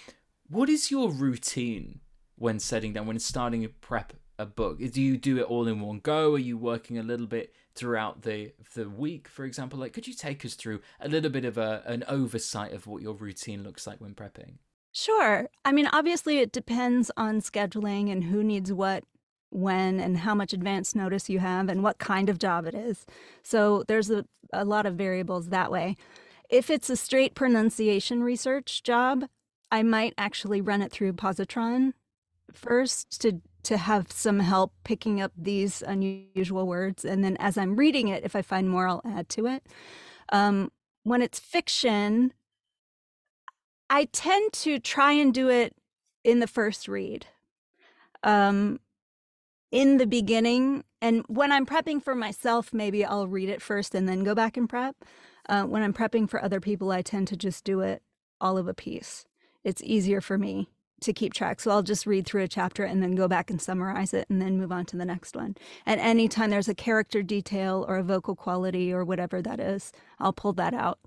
What 0.49 0.69
is 0.69 0.91
your 0.91 1.11
routine 1.11 2.01
when 2.37 2.59
setting 2.59 2.95
down, 2.95 3.07
when 3.07 3.19
starting 3.19 3.65
a 3.65 3.69
prep 3.69 4.15
a 4.41 4.47
book? 4.47 4.79
Do 4.79 5.03
you 5.03 5.17
do 5.17 5.39
it 5.39 5.45
all 5.45 5.69
in 5.69 5.81
one 5.81 6.01
go? 6.01 6.35
Are 6.35 6.39
you 6.39 6.57
working 6.57 6.99
a 6.99 7.03
little 7.03 7.27
bit 7.27 7.55
throughout 7.75 8.23
the 8.23 8.53
the 8.75 8.89
week, 8.89 9.29
for 9.29 9.45
example? 9.45 9.79
Like, 9.79 9.93
could 9.93 10.09
you 10.09 10.15
take 10.15 10.45
us 10.45 10.55
through 10.55 10.81
a 11.01 11.09
little 11.09 11.31
bit 11.31 11.45
of 11.45 11.59
a 11.59 11.83
an 11.87 12.05
oversight 12.09 12.73
of 12.73 12.87
what 12.87 13.03
your 13.03 13.15
routine 13.15 13.63
looks 13.63 13.87
like 13.87 14.01
when 14.01 14.15
prepping? 14.15 14.55
Sure. 14.93 15.49
I 15.65 15.73
mean, 15.73 15.89
obviously, 15.93 16.39
it 16.39 16.53
depends 16.53 17.11
on 17.17 17.41
scheduling 17.41 18.11
and 18.11 18.25
who 18.25 18.43
needs 18.43 18.73
what 18.73 19.05
when 19.51 20.01
and 20.01 20.19
how 20.19 20.35
much 20.35 20.53
advance 20.53 20.95
notice 20.95 21.29
you 21.29 21.39
have 21.41 21.69
and 21.69 21.83
what 21.83 21.99
kind 21.99 22.29
of 22.29 22.39
job 22.39 22.67
it 22.67 22.75
is. 22.75 23.05
So 23.43 23.85
there's 23.89 24.11
a, 24.11 24.25
a 24.53 24.65
lot 24.65 24.87
of 24.87 24.95
variables 24.95 25.49
that 25.49 25.71
way. 25.71 25.97
If 26.49 26.71
it's 26.71 26.91
a 26.91 26.97
straight 26.97 27.35
pronunciation 27.35 28.23
research 28.23 28.83
job, 28.83 29.27
I 29.71 29.83
might 29.83 30.15
actually 30.19 30.61
run 30.61 30.83
it 30.83 30.91
through 30.91 31.13
Positron 31.13 31.93
first 32.53 33.21
to 33.23 33.41
to 33.65 33.77
have 33.77 34.11
some 34.11 34.41
help 34.41 34.73
picking 34.85 35.21
up 35.21 35.33
these 35.37 35.83
unusual 35.83 36.67
words, 36.67 37.05
and 37.05 37.23
then 37.25 37.37
as 37.39 37.57
I'm 37.59 37.77
reading 37.77 38.09
it, 38.09 38.25
if 38.25 38.35
I 38.35 38.43
find 38.43 38.69
more, 38.69 38.87
I'll 38.87 39.03
add 39.05 39.29
to 39.31 39.47
it. 39.47 39.67
Um, 40.33 40.71
when 41.03 41.23
it's 41.23 41.39
fiction, 41.39 42.33
I 43.89 44.05
tend 44.05 44.53
to 44.55 44.79
try 44.79 45.13
and 45.13 45.33
do 45.35 45.49
it 45.49 45.75
in 46.25 46.41
the 46.41 46.47
first 46.47 46.89
read. 46.89 47.27
Um, 48.23 48.81
in 49.73 49.99
the 49.99 50.07
beginning, 50.07 50.85
and 51.01 51.25
when 51.29 51.53
I'm 51.53 51.65
prepping 51.65 52.03
for 52.03 52.15
myself, 52.15 52.73
maybe 52.73 53.05
I'll 53.05 53.29
read 53.29 53.49
it 53.49 53.63
first 53.63 53.95
and 53.95 54.09
then 54.09 54.25
go 54.25 54.35
back 54.35 54.57
and 54.57 54.69
prep. 54.69 54.97
Uh, 55.49 55.65
when 55.65 55.83
I'm 55.83 55.95
prepping 55.95 56.29
for 56.29 56.43
other 56.43 56.61
people, 56.61 56.91
I 56.91 57.03
tend 57.03 57.29
to 57.29 57.37
just 57.37 57.65
do 57.65 57.81
it 57.81 58.03
all 58.41 58.59
of 58.59 58.69
a 58.69 58.75
piece. 58.75 59.25
It's 59.65 59.83
easier 59.83 60.21
for 60.21 60.39
me 60.39 60.69
to 61.01 61.13
keep 61.13 61.33
track. 61.33 61.61
So 61.61 61.71
I'll 61.71 61.83
just 61.83 62.07
read 62.07 62.27
through 62.27 62.43
a 62.43 62.49
chapter 62.49 62.85
and 62.85 63.03
then 63.03 63.15
go 63.15 63.29
back 63.29 63.51
and 63.51 63.61
summarize 63.61 64.15
it 64.15 64.29
and 64.29 64.41
then 64.41 64.59
move 64.59 64.73
on 64.73 64.85
to 64.87 64.97
the 64.97 65.05
next 65.05 65.35
one. 65.35 65.57
And 65.87 66.01
anytime 66.01 66.51
there's 66.51 66.69
a 66.69 66.75
character 66.75 67.23
detail 67.23 67.85
or 67.89 67.97
a 67.97 68.03
vocal 68.03 68.37
quality 68.37 68.93
or 68.93 69.05
whatever 69.05 69.43
that 69.43 69.61
is, 69.61 69.93
I'll 70.19 70.33
pull 70.33 70.53
that 70.55 70.75
out 70.75 70.99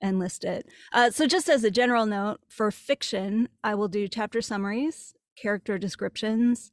and 0.00 0.18
list 0.18 0.44
it. 0.44 0.68
Uh, 0.92 1.10
so, 1.10 1.26
just 1.26 1.48
as 1.48 1.64
a 1.64 1.70
general 1.70 2.06
note, 2.06 2.40
for 2.48 2.70
fiction, 2.70 3.48
I 3.62 3.74
will 3.74 3.88
do 3.88 4.06
chapter 4.06 4.42
summaries, 4.42 5.14
character 5.40 5.78
descriptions. 5.78 6.72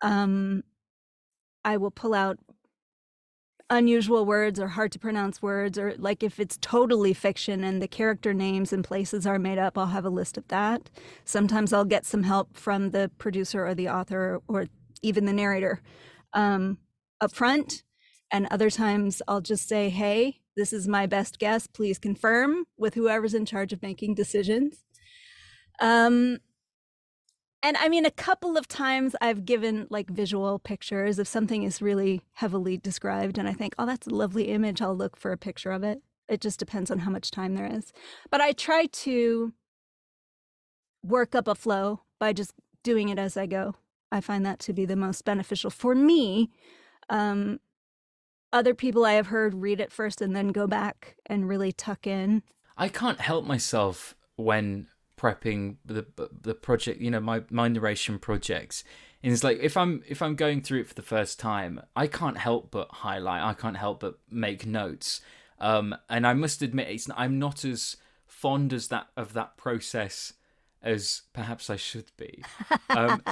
Um, 0.00 0.62
I 1.64 1.76
will 1.76 1.90
pull 1.90 2.14
out 2.14 2.38
unusual 3.72 4.26
words 4.26 4.60
or 4.60 4.68
hard 4.68 4.92
to 4.92 4.98
pronounce 4.98 5.40
words, 5.40 5.78
or 5.78 5.94
like 5.96 6.22
if 6.22 6.38
it's 6.38 6.58
totally 6.60 7.14
fiction 7.14 7.64
and 7.64 7.80
the 7.80 7.88
character 7.88 8.34
names 8.34 8.72
and 8.72 8.84
places 8.84 9.26
are 9.26 9.38
made 9.38 9.58
up, 9.58 9.78
I'll 9.78 9.86
have 9.86 10.04
a 10.04 10.10
list 10.10 10.36
of 10.36 10.46
that. 10.48 10.90
Sometimes 11.24 11.72
I'll 11.72 11.86
get 11.86 12.04
some 12.04 12.22
help 12.22 12.56
from 12.56 12.90
the 12.90 13.10
producer 13.18 13.66
or 13.66 13.74
the 13.74 13.88
author 13.88 14.40
or 14.46 14.66
even 15.00 15.24
the 15.24 15.32
narrator 15.32 15.80
um, 16.34 16.78
up 17.20 17.32
front. 17.32 17.82
And 18.30 18.46
other 18.50 18.70
times 18.70 19.22
I'll 19.26 19.40
just 19.40 19.66
say, 19.68 19.88
hey, 19.88 20.40
this 20.54 20.72
is 20.72 20.86
my 20.86 21.06
best 21.06 21.38
guess. 21.38 21.66
Please 21.66 21.98
confirm 21.98 22.64
with 22.76 22.94
whoever's 22.94 23.34
in 23.34 23.46
charge 23.46 23.72
of 23.72 23.80
making 23.80 24.14
decisions. 24.14 24.84
Um, 25.80 26.38
and 27.62 27.76
I 27.76 27.88
mean, 27.88 28.04
a 28.04 28.10
couple 28.10 28.56
of 28.56 28.66
times 28.66 29.14
I've 29.20 29.44
given 29.44 29.86
like 29.90 30.10
visual 30.10 30.58
pictures 30.58 31.18
if 31.18 31.28
something 31.28 31.62
is 31.62 31.80
really 31.80 32.22
heavily 32.32 32.76
described, 32.76 33.38
and 33.38 33.48
I 33.48 33.52
think, 33.52 33.74
oh, 33.78 33.86
that's 33.86 34.06
a 34.06 34.14
lovely 34.14 34.48
image. 34.48 34.82
I'll 34.82 34.96
look 34.96 35.16
for 35.16 35.32
a 35.32 35.38
picture 35.38 35.70
of 35.70 35.82
it. 35.82 36.02
It 36.28 36.40
just 36.40 36.58
depends 36.58 36.90
on 36.90 37.00
how 37.00 37.10
much 37.10 37.30
time 37.30 37.54
there 37.54 37.66
is. 37.66 37.92
But 38.30 38.40
I 38.40 38.52
try 38.52 38.86
to 38.86 39.52
work 41.02 41.34
up 41.34 41.48
a 41.48 41.54
flow 41.54 42.00
by 42.18 42.32
just 42.32 42.52
doing 42.82 43.08
it 43.08 43.18
as 43.18 43.36
I 43.36 43.46
go. 43.46 43.76
I 44.10 44.20
find 44.20 44.44
that 44.44 44.58
to 44.60 44.72
be 44.72 44.84
the 44.84 44.96
most 44.96 45.24
beneficial 45.24 45.70
for 45.70 45.94
me. 45.94 46.50
Um, 47.08 47.60
other 48.52 48.74
people 48.74 49.04
I 49.04 49.14
have 49.14 49.28
heard 49.28 49.54
read 49.54 49.80
it 49.80 49.90
first 49.90 50.20
and 50.20 50.36
then 50.36 50.48
go 50.48 50.66
back 50.66 51.16
and 51.26 51.48
really 51.48 51.72
tuck 51.72 52.06
in. 52.06 52.42
I 52.76 52.88
can't 52.88 53.20
help 53.20 53.46
myself 53.46 54.14
when 54.36 54.88
prepping 55.22 55.76
the 55.84 56.04
the 56.18 56.54
project, 56.54 57.00
you 57.00 57.10
know, 57.10 57.20
my 57.20 57.42
my 57.50 57.68
narration 57.68 58.18
projects. 58.18 58.82
And 59.22 59.32
it's 59.32 59.44
like 59.44 59.58
if 59.60 59.76
I'm 59.76 60.02
if 60.08 60.20
I'm 60.20 60.34
going 60.34 60.62
through 60.62 60.80
it 60.80 60.88
for 60.88 60.94
the 60.94 61.02
first 61.02 61.38
time, 61.38 61.80
I 61.94 62.08
can't 62.08 62.38
help 62.38 62.70
but 62.70 62.88
highlight. 62.90 63.42
I 63.42 63.54
can't 63.54 63.76
help 63.76 64.00
but 64.00 64.18
make 64.30 64.66
notes. 64.66 65.20
Um, 65.58 65.94
and 66.10 66.26
I 66.26 66.34
must 66.34 66.60
admit, 66.60 66.88
it's 66.88 67.08
I'm 67.16 67.38
not 67.38 67.64
as 67.64 67.96
fond 68.26 68.72
as 68.72 68.88
that 68.88 69.08
of 69.16 69.32
that 69.34 69.56
process 69.56 70.32
as 70.82 71.22
perhaps 71.32 71.70
I 71.70 71.76
should 71.76 72.10
be. 72.16 72.42
Um, 72.90 73.22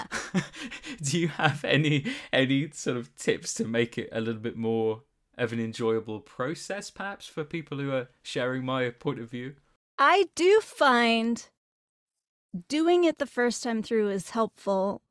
do 1.03 1.19
you 1.19 1.29
have 1.29 1.65
any 1.65 2.07
any 2.33 2.71
sort 2.71 2.97
of 2.97 3.15
tips 3.17 3.53
to 3.55 3.65
make 3.65 3.99
it 3.99 4.09
a 4.13 4.21
little 4.21 4.41
bit 4.41 4.57
more 4.57 5.03
of 5.37 5.53
an 5.53 5.59
enjoyable 5.59 6.21
process, 6.21 6.91
perhaps, 6.91 7.27
for 7.27 7.43
people 7.43 7.79
who 7.79 7.91
are 7.91 8.09
sharing 8.23 8.65
my 8.65 8.91
point 8.91 9.19
of 9.19 9.31
view? 9.31 9.55
I 9.99 10.29
do 10.37 10.61
find 10.61 11.45
doing 12.69 13.05
it 13.05 13.19
the 13.19 13.27
first 13.27 13.63
time 13.63 13.83
through 13.83 14.11
is 14.11 14.31
helpful 14.31 15.03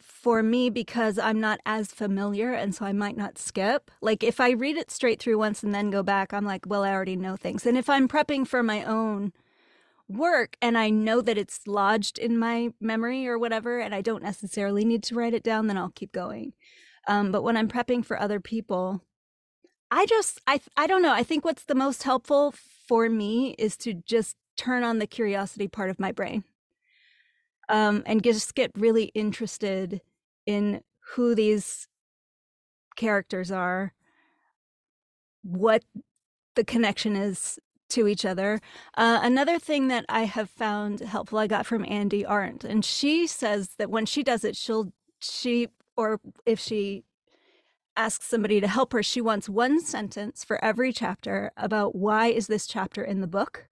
for 0.00 0.42
me 0.42 0.70
because 0.70 1.18
I'm 1.18 1.40
not 1.40 1.60
as 1.66 1.92
familiar 1.92 2.52
and 2.52 2.74
so 2.74 2.84
I 2.84 2.92
might 2.92 3.16
not 3.16 3.38
skip. 3.38 3.90
Like 4.00 4.22
if 4.22 4.40
I 4.40 4.50
read 4.50 4.76
it 4.76 4.90
straight 4.90 5.20
through 5.20 5.38
once 5.38 5.62
and 5.62 5.74
then 5.74 5.90
go 5.90 6.02
back, 6.02 6.32
I'm 6.32 6.44
like, 6.44 6.66
well, 6.66 6.84
I 6.84 6.92
already 6.92 7.16
know 7.16 7.36
things. 7.36 7.66
And 7.66 7.76
if 7.76 7.88
I'm 7.88 8.08
prepping 8.08 8.46
for 8.46 8.62
my 8.62 8.84
own 8.84 9.32
work 10.08 10.56
and 10.60 10.76
I 10.76 10.90
know 10.90 11.20
that 11.20 11.38
it's 11.38 11.66
lodged 11.66 12.18
in 12.18 12.38
my 12.38 12.70
memory 12.80 13.26
or 13.26 13.38
whatever, 13.38 13.80
and 13.80 13.94
I 13.94 14.00
don't 14.00 14.22
necessarily 14.22 14.84
need 14.84 15.02
to 15.04 15.14
write 15.14 15.34
it 15.34 15.42
down, 15.42 15.66
then 15.66 15.78
I'll 15.78 15.90
keep 15.90 16.12
going. 16.12 16.52
Um, 17.06 17.32
but 17.32 17.42
when 17.42 17.56
I'm 17.56 17.68
prepping 17.68 18.04
for 18.04 18.20
other 18.20 18.40
people, 18.40 19.02
I 19.90 20.06
just 20.06 20.40
I 20.46 20.60
I 20.76 20.86
don't 20.86 21.02
know. 21.02 21.12
I 21.12 21.22
think 21.22 21.44
what's 21.44 21.64
the 21.64 21.74
most 21.74 22.02
helpful 22.02 22.54
for 22.88 23.08
me 23.08 23.54
is 23.58 23.76
to 23.78 23.94
just 23.94 24.36
turn 24.56 24.82
on 24.82 24.98
the 24.98 25.06
curiosity 25.06 25.68
part 25.68 25.90
of 25.90 26.00
my 26.00 26.12
brain. 26.12 26.44
Um, 27.68 28.02
and 28.06 28.22
just 28.22 28.54
get 28.54 28.70
really 28.76 29.04
interested 29.14 30.00
in 30.46 30.82
who 31.14 31.34
these 31.34 31.88
characters 32.96 33.50
are, 33.50 33.92
what 35.42 35.84
the 36.54 36.64
connection 36.64 37.16
is 37.16 37.58
to 37.90 38.08
each 38.08 38.24
other. 38.24 38.60
Uh, 38.96 39.20
another 39.22 39.58
thing 39.58 39.88
that 39.88 40.04
I 40.08 40.24
have 40.24 40.50
found 40.50 41.00
helpful, 41.00 41.38
I 41.38 41.46
got 41.46 41.66
from 41.66 41.84
Andi 41.84 42.24
Arndt, 42.28 42.64
and 42.64 42.84
she 42.84 43.26
says 43.26 43.70
that 43.78 43.90
when 43.90 44.06
she 44.06 44.22
does 44.22 44.44
it, 44.44 44.56
she'll 44.56 44.92
she 45.20 45.68
or 45.96 46.20
if 46.44 46.58
she 46.58 47.04
asks 47.96 48.26
somebody 48.26 48.60
to 48.60 48.66
help 48.68 48.92
her, 48.92 49.02
she 49.02 49.20
wants 49.20 49.48
one 49.48 49.80
sentence 49.80 50.42
for 50.42 50.62
every 50.64 50.92
chapter 50.92 51.52
about 51.56 51.94
why 51.94 52.26
is 52.26 52.48
this 52.48 52.66
chapter 52.66 53.02
in 53.02 53.20
the 53.20 53.26
book. 53.26 53.68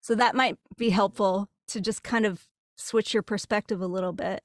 So 0.00 0.14
that 0.14 0.36
might 0.36 0.58
be 0.76 0.90
helpful 0.90 1.48
to 1.68 1.80
just 1.80 2.02
kind 2.02 2.24
of 2.24 2.46
switch 2.76 3.14
your 3.14 3.22
perspective 3.22 3.80
a 3.80 3.86
little 3.86 4.12
bit. 4.12 4.42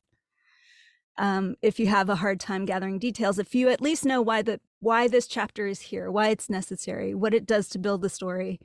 Um, 1.17 1.55
if 1.61 1.79
you 1.79 1.87
have 1.87 2.09
a 2.09 2.17
hard 2.17 2.39
time 2.39 2.65
gathering 2.65 2.99
details, 2.99 3.39
if 3.39 3.55
you 3.55 3.69
at 3.69 3.81
least 3.81 4.05
know 4.05 4.21
why 4.21 4.41
the 4.41 4.59
why 4.79 5.07
this 5.07 5.25
chapter 5.25 5.65
is 5.65 5.81
here, 5.81 6.11
why 6.11 6.29
it's 6.29 6.49
necessary, 6.49 7.15
what 7.15 7.33
it 7.33 7.47
does 7.47 7.67
to 7.69 7.79
build 7.79 8.01
the 8.01 8.09
story, 8.09 8.59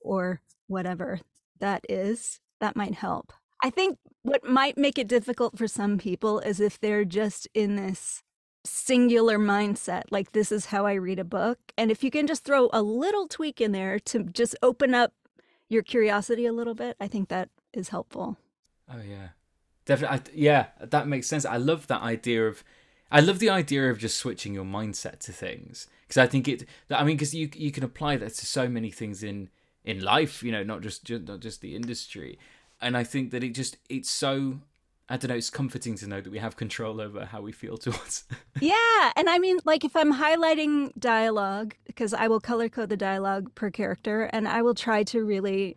or 0.00 0.40
whatever 0.66 1.20
that 1.60 1.84
is, 1.88 2.40
that 2.60 2.76
might 2.76 2.94
help. 2.94 3.32
I 3.62 3.70
think 3.70 3.98
what 4.22 4.44
might 4.44 4.78
make 4.78 4.98
it 4.98 5.08
difficult 5.08 5.58
for 5.58 5.68
some 5.68 5.98
people 5.98 6.40
is 6.40 6.60
if 6.60 6.80
they're 6.80 7.04
just 7.04 7.48
in 7.54 7.76
this 7.76 8.22
singular 8.64 9.38
mindset 9.38 10.02
like 10.10 10.32
this 10.32 10.52
is 10.52 10.66
how 10.66 10.84
i 10.84 10.92
read 10.92 11.18
a 11.18 11.24
book 11.24 11.58
and 11.78 11.90
if 11.90 12.02
you 12.04 12.10
can 12.10 12.26
just 12.26 12.44
throw 12.44 12.68
a 12.72 12.82
little 12.82 13.26
tweak 13.26 13.60
in 13.60 13.72
there 13.72 13.98
to 13.98 14.24
just 14.24 14.54
open 14.62 14.94
up 14.94 15.12
your 15.70 15.82
curiosity 15.82 16.44
a 16.44 16.52
little 16.52 16.74
bit 16.74 16.96
i 17.00 17.06
think 17.06 17.28
that 17.28 17.48
is 17.72 17.88
helpful 17.88 18.36
oh 18.92 19.00
yeah 19.08 19.28
definitely 19.84 20.18
I, 20.18 20.22
yeah 20.34 20.66
that 20.80 21.08
makes 21.08 21.26
sense 21.26 21.44
i 21.44 21.56
love 21.56 21.86
that 21.88 22.02
idea 22.02 22.46
of 22.46 22.64
i 23.10 23.20
love 23.20 23.38
the 23.38 23.50
idea 23.50 23.90
of 23.90 23.98
just 23.98 24.18
switching 24.18 24.54
your 24.54 24.64
mindset 24.64 25.20
to 25.20 25.32
things 25.32 25.86
because 26.02 26.18
i 26.18 26.26
think 26.26 26.48
it 26.48 26.64
i 26.90 27.04
mean 27.04 27.16
because 27.16 27.34
you 27.34 27.50
you 27.54 27.70
can 27.70 27.84
apply 27.84 28.16
that 28.16 28.34
to 28.34 28.46
so 28.46 28.68
many 28.68 28.90
things 28.90 29.22
in 29.22 29.48
in 29.84 30.02
life 30.02 30.42
you 30.42 30.52
know 30.52 30.62
not 30.62 30.82
just, 30.82 31.04
just 31.04 31.24
not 31.24 31.40
just 31.40 31.60
the 31.60 31.74
industry 31.74 32.38
and 32.80 32.96
i 32.96 33.04
think 33.04 33.30
that 33.30 33.42
it 33.42 33.50
just 33.50 33.78
it's 33.88 34.10
so 34.10 34.58
I 35.10 35.16
don't 35.16 35.30
know, 35.30 35.36
it's 35.36 35.48
comforting 35.48 35.94
to 35.96 36.06
know 36.06 36.20
that 36.20 36.30
we 36.30 36.38
have 36.38 36.56
control 36.56 37.00
over 37.00 37.24
how 37.24 37.40
we 37.40 37.52
feel 37.52 37.78
towards. 37.78 38.24
yeah. 38.60 39.12
And 39.16 39.28
I 39.28 39.38
mean, 39.38 39.58
like 39.64 39.84
if 39.84 39.96
I'm 39.96 40.12
highlighting 40.14 40.92
dialogue, 40.98 41.74
because 41.86 42.12
I 42.12 42.28
will 42.28 42.40
color 42.40 42.68
code 42.68 42.90
the 42.90 42.96
dialogue 42.96 43.54
per 43.54 43.70
character, 43.70 44.24
and 44.24 44.46
I 44.46 44.62
will 44.62 44.74
try 44.74 45.02
to 45.04 45.24
really, 45.24 45.76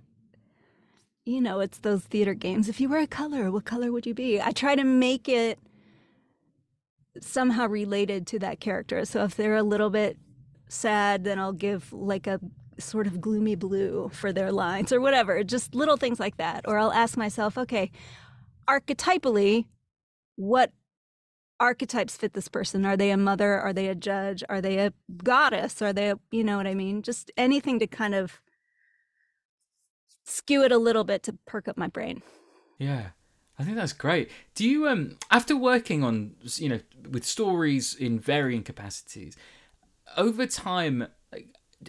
you 1.26 1.42
know, 1.42 1.60
it's 1.60 1.80
those 1.80 2.04
theater 2.04 2.34
games. 2.34 2.68
If 2.68 2.80
you 2.82 2.90
were 2.90 2.98
a 2.98 3.08
color, 3.08 3.52
what 3.52 3.66
color 3.66 3.92
would 3.92 4.06
you 4.06 4.14
be? 4.14 4.42
I 4.42 4.52
try 4.52 4.76
to 4.76 4.84
make 4.84 5.30
it 5.30 5.60
somehow 7.20 7.68
related 7.68 8.26
to 8.28 8.40
that 8.40 8.60
character. 8.60 9.06
So 9.06 9.24
if 9.24 9.36
they're 9.36 9.56
a 9.56 9.64
little 9.64 9.90
bit 9.90 10.18
sad, 10.70 11.24
then 11.24 11.40
I'll 11.40 11.54
give 11.54 11.92
like 11.94 12.26
a 12.26 12.40
sort 12.80 13.06
of 13.06 13.22
gloomy 13.22 13.56
blue 13.56 14.10
for 14.14 14.34
their 14.34 14.52
lines 14.52 14.92
or 14.92 15.02
whatever, 15.02 15.44
just 15.44 15.76
little 15.76 15.98
things 15.98 16.20
like 16.20 16.38
that. 16.38 16.66
Or 16.68 16.78
I'll 16.78 16.94
ask 16.94 17.18
myself, 17.18 17.58
okay, 17.58 17.92
archetypally, 18.68 19.66
what 20.36 20.72
archetypes 21.60 22.18
fit 22.18 22.34
this 22.34 22.48
person? 22.48 22.86
Are 22.86 22.98
they 22.98 23.12
a 23.12 23.18
mother? 23.18 23.60
Are 23.60 23.74
they 23.74 23.88
a 23.88 23.96
judge? 23.96 24.44
Are 24.50 24.62
they 24.62 24.80
a 24.80 24.94
goddess? 25.24 25.82
Are 25.82 25.94
they 25.94 26.10
a, 26.10 26.16
you 26.32 26.44
know 26.44 26.58
what 26.58 26.66
I 26.66 26.74
mean? 26.74 27.04
Just 27.04 27.30
anything 27.38 27.78
to 27.80 27.86
kind 27.86 28.16
of 28.16 28.42
skew 30.24 30.64
it 30.64 30.72
a 30.72 30.78
little 30.78 31.04
bit 31.04 31.24
to 31.24 31.34
perk 31.46 31.68
up 31.68 31.78
my 31.78 31.88
brain. 31.88 32.22
Yeah. 32.78 33.10
I 33.60 33.64
think 33.64 33.76
that's 33.76 33.94
great. 33.94 34.32
Do 34.56 34.68
you 34.68 34.88
um 34.88 35.18
after 35.30 35.56
working 35.56 36.04
on 36.04 36.36
you 36.56 36.70
know 36.70 36.80
with 37.10 37.26
stories 37.26 37.94
in 37.94 38.20
varying 38.20 38.64
capacities 38.64 39.38
over 40.18 40.48
time 40.48 41.08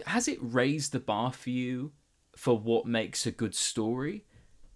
has 0.07 0.27
it 0.27 0.37
raised 0.41 0.91
the 0.91 0.99
bar 0.99 1.31
for 1.31 1.49
you 1.49 1.91
for 2.35 2.57
what 2.57 2.85
makes 2.85 3.25
a 3.25 3.31
good 3.31 3.55
story? 3.55 4.25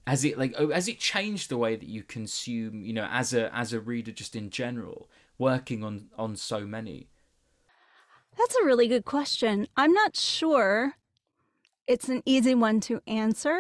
Has 0.06 0.24
it 0.24 0.38
like 0.38 0.56
has 0.56 0.88
it 0.88 1.00
changed 1.00 1.50
the 1.50 1.58
way 1.58 1.76
that 1.76 1.88
you 1.88 2.04
consume, 2.04 2.84
you 2.84 2.94
know, 2.94 3.08
as 3.12 3.34
a 3.34 3.54
as 3.56 3.74
a 3.74 3.80
reader 3.80 4.12
just 4.12 4.36
in 4.36 4.50
general, 4.50 5.10
working 5.38 5.84
on 5.84 6.10
on 6.18 6.36
so 6.36 6.66
many? 6.66 7.10
That's 8.38 8.56
a 8.56 8.66
really 8.66 8.88
good 8.88 9.06
question. 9.06 9.68
I'm 9.76 9.94
not 9.94 10.16
sure 10.16 10.96
it's 11.88 12.10
an 12.10 12.22
easy 12.26 12.54
one 12.54 12.80
to 12.82 13.02
answer. 13.08 13.60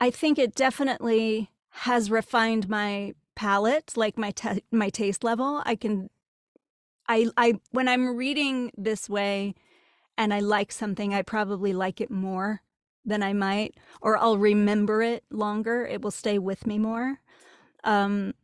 I 0.00 0.10
think 0.10 0.38
it 0.38 0.54
definitely 0.54 1.50
has 1.70 2.10
refined 2.10 2.68
my 2.68 3.14
palate, 3.34 3.96
like 3.96 4.16
my 4.18 4.32
my 4.70 4.90
taste 4.90 5.24
level. 5.24 5.62
I 5.64 5.74
can 5.74 6.10
I 7.08 7.28
I 7.36 7.60
when 7.70 7.88
I'm 7.88 8.16
reading 8.16 8.70
this 8.76 9.08
way 9.08 9.54
and 10.16 10.32
I 10.32 10.40
like 10.40 10.70
something, 10.70 11.12
I 11.12 11.22
probably 11.22 11.72
like 11.72 12.00
it 12.00 12.10
more 12.10 12.62
than 13.04 13.22
I 13.22 13.32
might 13.32 13.74
or 14.00 14.16
I'll 14.16 14.38
remember 14.38 15.02
it 15.02 15.24
longer. 15.30 15.86
It 15.86 16.02
will 16.02 16.10
stay 16.10 16.38
with 16.38 16.66
me 16.66 16.78
more. 16.78 17.20
Um 17.82 18.34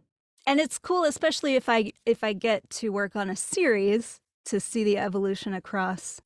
and 0.47 0.59
it's 0.59 0.79
cool 0.79 1.05
especially 1.05 1.55
if 1.55 1.69
I 1.69 1.93
if 2.07 2.25
I 2.25 2.33
get 2.33 2.69
to 2.71 2.91
work 2.91 3.15
on 3.15 3.31
a 3.31 3.37
series 3.37 4.21
to 4.47 4.59
see 4.59 4.83
the 4.83 4.99
evolution 4.99 5.55
across 5.55 6.21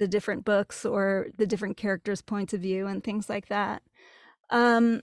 the 0.00 0.08
different 0.08 0.44
books 0.44 0.84
or 0.84 1.28
the 1.36 1.46
different 1.46 1.76
characters' 1.76 2.22
points 2.22 2.54
of 2.54 2.62
view 2.62 2.86
and 2.86 3.04
things 3.04 3.28
like 3.28 3.48
that. 3.48 3.82
Um, 4.48 5.02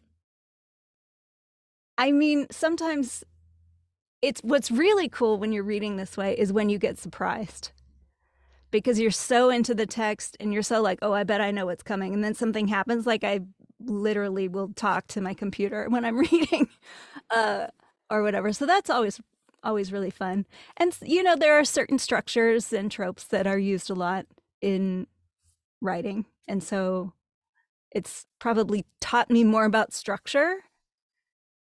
I 2.00 2.12
mean, 2.12 2.48
sometimes 2.52 3.24
it's 4.24 4.42
what's 4.42 4.72
really 4.72 5.08
cool 5.08 5.38
when 5.38 5.54
you're 5.54 5.64
reading 5.64 5.96
this 5.96 6.18
way 6.18 6.38
is 6.38 6.52
when 6.52 6.70
you 6.70 6.80
get 6.80 6.98
surprised 6.98 7.72
because 8.72 9.00
you're 9.00 9.12
so 9.12 9.52
into 9.52 9.76
the 9.76 9.86
text 9.86 10.36
and 10.40 10.52
you're 10.52 10.64
so 10.64 10.82
like, 10.82 11.00
oh, 11.04 11.14
I 11.14 11.24
bet 11.24 11.42
I 11.42 11.52
know 11.52 11.68
what's 11.68 11.84
coming. 11.84 12.14
And 12.16 12.24
then 12.24 12.34
something 12.34 12.68
happens. 12.68 13.06
Like, 13.06 13.24
I 13.24 13.42
literally 13.80 14.48
will 14.48 14.70
talk 14.76 15.06
to 15.10 15.22
my 15.22 15.36
computer 15.36 15.88
when 15.90 16.04
I'm 16.06 16.18
reading 16.18 16.70
uh, 17.30 17.68
or 18.10 18.24
whatever. 18.24 18.52
So 18.52 18.66
that's 18.66 18.90
always 18.90 19.22
always 19.64 19.92
really 19.92 20.12
fun. 20.12 20.48
And 20.78 20.96
you 21.04 21.22
know, 21.22 21.36
there 21.36 21.60
are 21.60 21.66
certain 21.66 22.00
structures 22.00 22.74
and 22.74 22.92
tropes 22.92 23.26
that 23.26 23.46
are 23.46 23.60
used 23.60 23.90
a 23.90 23.96
lot 23.96 24.26
in 24.62 25.08
writing. 25.82 26.26
And 26.48 26.64
so 26.64 27.14
it's 27.92 28.26
probably 28.40 28.86
taught 29.02 29.30
me 29.30 29.44
more 29.44 29.66
about 29.66 29.94
structure 29.94 30.58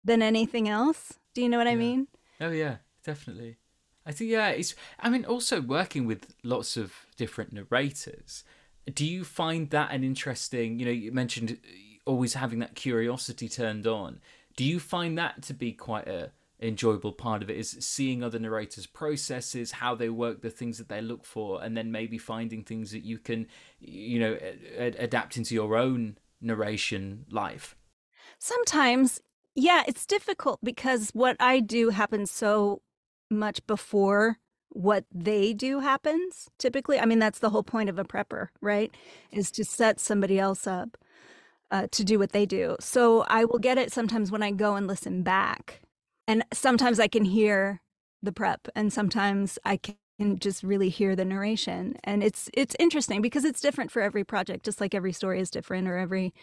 than 0.03 0.21
anything 0.21 0.67
else. 0.67 1.19
Do 1.33 1.41
you 1.41 1.49
know 1.49 1.57
what 1.57 1.67
yeah. 1.67 1.73
I 1.73 1.75
mean? 1.75 2.07
Oh 2.39 2.49
yeah, 2.49 2.77
definitely. 3.03 3.57
I 4.05 4.11
think 4.11 4.31
yeah, 4.31 4.49
it's 4.49 4.75
I 4.99 5.09
mean 5.09 5.25
also 5.25 5.61
working 5.61 6.05
with 6.05 6.33
lots 6.43 6.75
of 6.75 6.93
different 7.17 7.53
narrators. 7.53 8.43
Do 8.91 9.05
you 9.05 9.23
find 9.23 9.69
that 9.69 9.91
an 9.91 10.03
interesting, 10.03 10.79
you 10.79 10.85
know, 10.85 10.91
you 10.91 11.11
mentioned 11.11 11.51
uh, 11.51 11.91
always 12.05 12.33
having 12.33 12.59
that 12.59 12.75
curiosity 12.75 13.47
turned 13.47 13.85
on. 13.85 14.19
Do 14.55 14.63
you 14.65 14.79
find 14.79 15.17
that 15.17 15.43
to 15.43 15.53
be 15.53 15.71
quite 15.71 16.07
a 16.07 16.31
enjoyable 16.61 17.11
part 17.11 17.41
of 17.41 17.49
it 17.49 17.57
is 17.57 17.75
seeing 17.79 18.23
other 18.23 18.39
narrators' 18.39 18.85
processes, 18.85 19.71
how 19.71 19.95
they 19.95 20.09
work, 20.09 20.41
the 20.41 20.49
things 20.49 20.77
that 20.77 20.89
they 20.89 21.01
look 21.01 21.25
for, 21.25 21.63
and 21.63 21.75
then 21.75 21.91
maybe 21.91 22.17
finding 22.17 22.63
things 22.63 22.91
that 22.91 23.03
you 23.03 23.17
can, 23.17 23.47
you 23.79 24.19
know, 24.19 24.37
a- 24.77 24.95
adapt 24.99 25.37
into 25.37 25.55
your 25.55 25.75
own 25.75 26.17
narration 26.39 27.25
life. 27.29 27.75
Sometimes, 28.37 29.21
yeah, 29.55 29.83
it's 29.87 30.05
difficult 30.05 30.59
because 30.63 31.09
what 31.11 31.35
I 31.39 31.59
do 31.59 31.89
happens 31.89 32.31
so 32.31 32.81
much 33.29 33.65
before 33.65 34.37
what 34.69 35.05
they 35.13 35.53
do 35.53 35.79
happens 35.79 36.49
typically. 36.57 36.99
I 36.99 37.05
mean, 37.05 37.19
that's 37.19 37.39
the 37.39 37.49
whole 37.49 37.63
point 37.63 37.89
of 37.89 37.99
a 37.99 38.05
prepper, 38.05 38.47
right? 38.61 38.91
Is 39.31 39.51
to 39.51 39.65
set 39.65 39.99
somebody 39.99 40.39
else 40.39 40.67
up. 40.67 40.97
Uh, 41.69 41.87
to 41.89 42.03
do 42.03 42.19
what 42.19 42.33
they 42.33 42.45
do. 42.45 42.75
So 42.81 43.21
I 43.29 43.45
will 43.45 43.57
get 43.57 43.77
it 43.77 43.93
sometimes 43.93 44.29
when 44.29 44.43
I 44.43 44.51
go 44.51 44.75
and 44.75 44.87
listen 44.87 45.23
back 45.23 45.80
and 46.31 46.45
sometimes 46.53 46.97
I 46.97 47.09
can 47.09 47.25
hear 47.25 47.81
the 48.23 48.31
prep 48.31 48.69
and 48.73 48.93
sometimes 48.93 49.59
I 49.65 49.75
can 49.77 50.39
just 50.39 50.63
really 50.63 50.87
hear 50.87 51.13
the 51.13 51.25
narration. 51.25 51.97
And 52.05 52.23
it's 52.23 52.49
it's 52.53 52.73
interesting 52.79 53.21
because 53.21 53.43
it's 53.43 53.59
different 53.59 53.91
for 53.91 54.01
every 54.01 54.23
project 54.23 54.63
just 54.63 54.79
like 54.79 54.95
every 54.95 55.11
story 55.11 55.41
is 55.41 55.51
different 55.51 55.89
or 55.89 55.97
every 55.97 56.33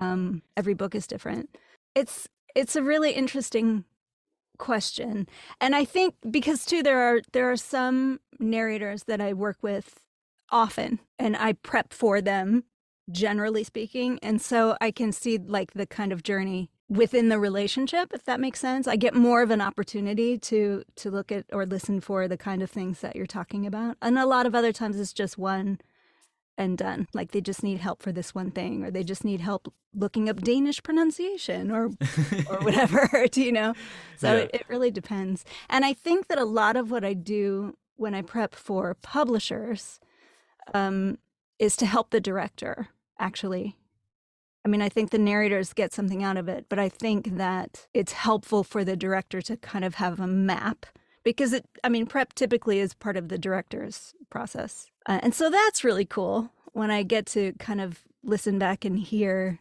um 0.00 0.42
every 0.56 0.74
book 0.74 0.94
is 0.94 1.08
different. 1.08 1.50
It's 1.96 2.28
it's 2.54 2.76
a 2.76 2.82
really 2.82 3.10
interesting 3.10 3.84
question. 4.58 5.28
And 5.60 5.74
i 5.74 5.84
think 5.84 6.14
because 6.30 6.64
too 6.64 6.84
there 6.84 7.00
are 7.00 7.20
there 7.32 7.50
are 7.50 7.56
some 7.58 8.20
narrators 8.38 9.04
that 9.04 9.20
i 9.20 9.32
work 9.32 9.58
with 9.62 10.00
often 10.52 11.00
and 11.18 11.36
i 11.36 11.54
prep 11.54 11.92
for 11.92 12.20
them 12.20 12.64
generally 13.10 13.64
speaking. 13.64 14.20
And 14.22 14.40
so 14.40 14.76
i 14.80 14.92
can 14.92 15.12
see 15.12 15.38
like 15.38 15.72
the 15.74 15.86
kind 15.86 16.12
of 16.12 16.22
journey 16.22 16.70
within 16.88 17.28
the 17.28 17.38
relationship 17.38 18.12
if 18.14 18.24
that 18.24 18.40
makes 18.40 18.60
sense. 18.60 18.86
I 18.86 18.96
get 18.96 19.14
more 19.14 19.42
of 19.42 19.50
an 19.50 19.60
opportunity 19.60 20.38
to 20.38 20.84
to 20.96 21.10
look 21.10 21.30
at 21.30 21.44
or 21.52 21.66
listen 21.66 22.00
for 22.00 22.26
the 22.26 22.36
kind 22.36 22.62
of 22.62 22.70
things 22.70 23.00
that 23.00 23.14
you're 23.14 23.26
talking 23.26 23.66
about. 23.66 23.96
And 24.00 24.18
a 24.18 24.26
lot 24.26 24.46
of 24.46 24.54
other 24.54 24.72
times 24.72 24.98
it's 24.98 25.12
just 25.12 25.36
one 25.36 25.80
and 26.56 26.76
done. 26.76 27.06
Like 27.12 27.32
they 27.32 27.40
just 27.40 27.62
need 27.62 27.78
help 27.78 28.02
for 28.02 28.10
this 28.10 28.34
one 28.34 28.50
thing 28.50 28.84
or 28.84 28.90
they 28.90 29.04
just 29.04 29.24
need 29.24 29.40
help 29.40 29.72
looking 29.94 30.28
up 30.28 30.40
danish 30.40 30.82
pronunciation 30.82 31.70
or 31.70 31.86
or 32.50 32.60
whatever 32.60 33.26
you 33.34 33.52
know? 33.52 33.74
So 34.16 34.32
yeah. 34.32 34.40
it, 34.40 34.50
it 34.54 34.64
really 34.68 34.90
depends. 34.90 35.44
And 35.68 35.84
i 35.84 35.92
think 35.92 36.28
that 36.28 36.38
a 36.38 36.44
lot 36.44 36.76
of 36.76 36.90
what 36.90 37.04
i 37.04 37.12
do 37.12 37.76
when 37.96 38.14
i 38.14 38.22
prep 38.22 38.54
for 38.54 38.94
publishers 39.02 39.98
um, 40.74 41.18
is 41.58 41.76
to 41.76 41.86
help 41.86 42.10
the 42.10 42.20
director 42.20 42.88
actually 43.18 43.77
I 44.68 44.70
mean, 44.70 44.82
I 44.82 44.90
think 44.90 45.08
the 45.08 45.18
narrators 45.18 45.72
get 45.72 45.94
something 45.94 46.22
out 46.22 46.36
of 46.36 46.46
it, 46.46 46.66
but 46.68 46.78
I 46.78 46.90
think 46.90 47.38
that 47.38 47.86
it's 47.94 48.12
helpful 48.12 48.62
for 48.62 48.84
the 48.84 48.96
director 48.96 49.40
to 49.40 49.56
kind 49.56 49.82
of 49.82 49.94
have 49.94 50.20
a 50.20 50.26
map 50.26 50.84
because 51.24 51.54
it, 51.54 51.64
I 51.82 51.88
mean, 51.88 52.04
prep 52.04 52.34
typically 52.34 52.78
is 52.78 52.92
part 52.92 53.16
of 53.16 53.30
the 53.30 53.38
director's 53.38 54.12
process. 54.28 54.90
Uh, 55.06 55.20
and 55.22 55.34
so 55.34 55.48
that's 55.48 55.84
really 55.84 56.04
cool 56.04 56.52
when 56.74 56.90
I 56.90 57.02
get 57.02 57.24
to 57.28 57.54
kind 57.54 57.80
of 57.80 58.00
listen 58.22 58.58
back 58.58 58.84
and 58.84 58.98
hear, 58.98 59.58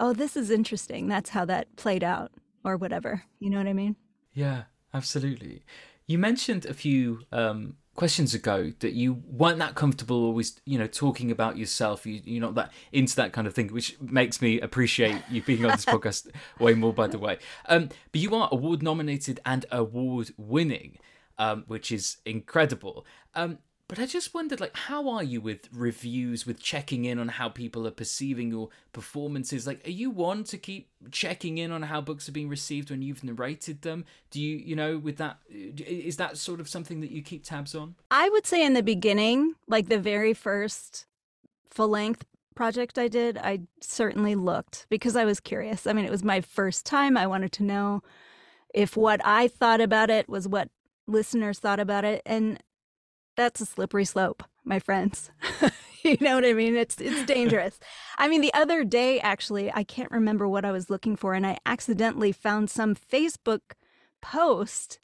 oh, 0.00 0.12
this 0.12 0.36
is 0.36 0.50
interesting. 0.50 1.06
That's 1.06 1.30
how 1.30 1.44
that 1.44 1.76
played 1.76 2.02
out 2.02 2.32
or 2.64 2.76
whatever. 2.76 3.22
You 3.38 3.50
know 3.50 3.58
what 3.58 3.68
I 3.68 3.74
mean? 3.74 3.94
Yeah, 4.34 4.64
absolutely. 4.92 5.62
You 6.08 6.18
mentioned 6.18 6.66
a 6.66 6.74
few 6.74 7.20
um, 7.30 7.76
questions 7.98 8.32
ago 8.32 8.72
that 8.78 8.92
you 8.92 9.20
weren't 9.28 9.58
that 9.58 9.74
comfortable 9.74 10.24
always 10.24 10.60
you 10.64 10.78
know 10.78 10.86
talking 10.86 11.32
about 11.32 11.58
yourself. 11.58 12.06
You, 12.06 12.20
you're 12.24 12.40
not 12.40 12.54
that 12.54 12.70
into 12.92 13.16
that 13.16 13.32
kind 13.32 13.48
of 13.48 13.54
thing 13.54 13.72
which 13.72 14.00
makes 14.00 14.40
me 14.40 14.60
appreciate 14.60 15.20
you 15.28 15.42
being 15.42 15.64
on 15.64 15.72
this 15.72 15.84
podcast 15.94 16.30
way 16.60 16.74
more 16.74 16.94
by 16.94 17.08
the 17.08 17.18
way. 17.18 17.38
Um, 17.68 17.88
but 18.12 18.20
you 18.20 18.32
are 18.36 18.48
award 18.52 18.84
nominated 18.84 19.40
and 19.44 19.66
award 19.72 20.30
winning 20.36 20.98
um, 21.38 21.64
which 21.66 21.90
is 21.90 22.18
incredible. 22.24 23.04
Um, 23.34 23.58
but 23.88 23.98
I 23.98 24.04
just 24.04 24.34
wondered, 24.34 24.60
like, 24.60 24.76
how 24.76 25.08
are 25.08 25.22
you 25.22 25.40
with 25.40 25.68
reviews, 25.72 26.46
with 26.46 26.60
checking 26.60 27.06
in 27.06 27.18
on 27.18 27.28
how 27.28 27.48
people 27.48 27.86
are 27.86 27.90
perceiving 27.90 28.50
your 28.50 28.68
performances? 28.92 29.66
Like, 29.66 29.86
are 29.86 29.90
you 29.90 30.10
one 30.10 30.44
to 30.44 30.58
keep 30.58 30.90
checking 31.10 31.56
in 31.56 31.72
on 31.72 31.82
how 31.82 32.02
books 32.02 32.28
are 32.28 32.32
being 32.32 32.50
received 32.50 32.90
when 32.90 33.00
you've 33.00 33.24
narrated 33.24 33.80
them? 33.80 34.04
Do 34.30 34.42
you, 34.42 34.58
you 34.58 34.76
know, 34.76 34.98
with 34.98 35.16
that, 35.16 35.38
uh, 35.50 35.82
is 35.86 36.18
that 36.18 36.36
sort 36.36 36.60
of 36.60 36.68
something 36.68 37.00
that 37.00 37.10
you 37.10 37.22
keep 37.22 37.44
tabs 37.44 37.74
on? 37.74 37.94
I 38.10 38.28
would 38.28 38.46
say 38.46 38.62
in 38.62 38.74
the 38.74 38.82
beginning, 38.82 39.54
like 39.66 39.88
the 39.88 39.98
very 39.98 40.34
first 40.34 41.06
full 41.70 41.88
length 41.88 42.26
project 42.54 42.98
I 42.98 43.08
did, 43.08 43.38
I 43.38 43.60
certainly 43.80 44.34
looked 44.34 44.86
because 44.90 45.16
I 45.16 45.24
was 45.24 45.40
curious. 45.40 45.86
I 45.86 45.94
mean, 45.94 46.04
it 46.04 46.10
was 46.10 46.24
my 46.24 46.42
first 46.42 46.84
time. 46.84 47.16
I 47.16 47.26
wanted 47.26 47.52
to 47.52 47.62
know 47.62 48.02
if 48.74 48.98
what 48.98 49.24
I 49.24 49.48
thought 49.48 49.80
about 49.80 50.10
it 50.10 50.28
was 50.28 50.46
what 50.46 50.68
listeners 51.06 51.58
thought 51.58 51.80
about 51.80 52.04
it. 52.04 52.20
And 52.26 52.62
that's 53.38 53.60
a 53.60 53.66
slippery 53.66 54.04
slope, 54.04 54.42
my 54.64 54.80
friends. 54.80 55.30
you 56.02 56.18
know 56.20 56.34
what 56.34 56.44
I 56.44 56.52
mean? 56.52 56.76
It's 56.76 57.00
it's 57.00 57.24
dangerous. 57.24 57.78
I 58.18 58.28
mean, 58.28 58.40
the 58.40 58.52
other 58.52 58.84
day 58.84 59.20
actually, 59.20 59.72
I 59.72 59.84
can't 59.84 60.10
remember 60.10 60.48
what 60.48 60.64
I 60.64 60.72
was 60.72 60.90
looking 60.90 61.14
for 61.14 61.34
and 61.34 61.46
I 61.46 61.58
accidentally 61.64 62.32
found 62.32 62.68
some 62.68 62.96
Facebook 62.96 63.60
post 64.20 64.98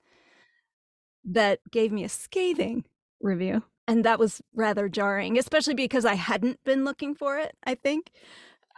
that 1.24 1.60
gave 1.70 1.92
me 1.92 2.02
a 2.02 2.08
scathing 2.08 2.84
review. 3.20 3.62
And 3.86 4.04
that 4.04 4.18
was 4.18 4.42
rather 4.52 4.88
jarring, 4.88 5.38
especially 5.38 5.74
because 5.74 6.04
I 6.04 6.14
hadn't 6.14 6.58
been 6.64 6.84
looking 6.84 7.14
for 7.14 7.38
it, 7.38 7.56
I 7.64 7.76
think. 7.76 8.10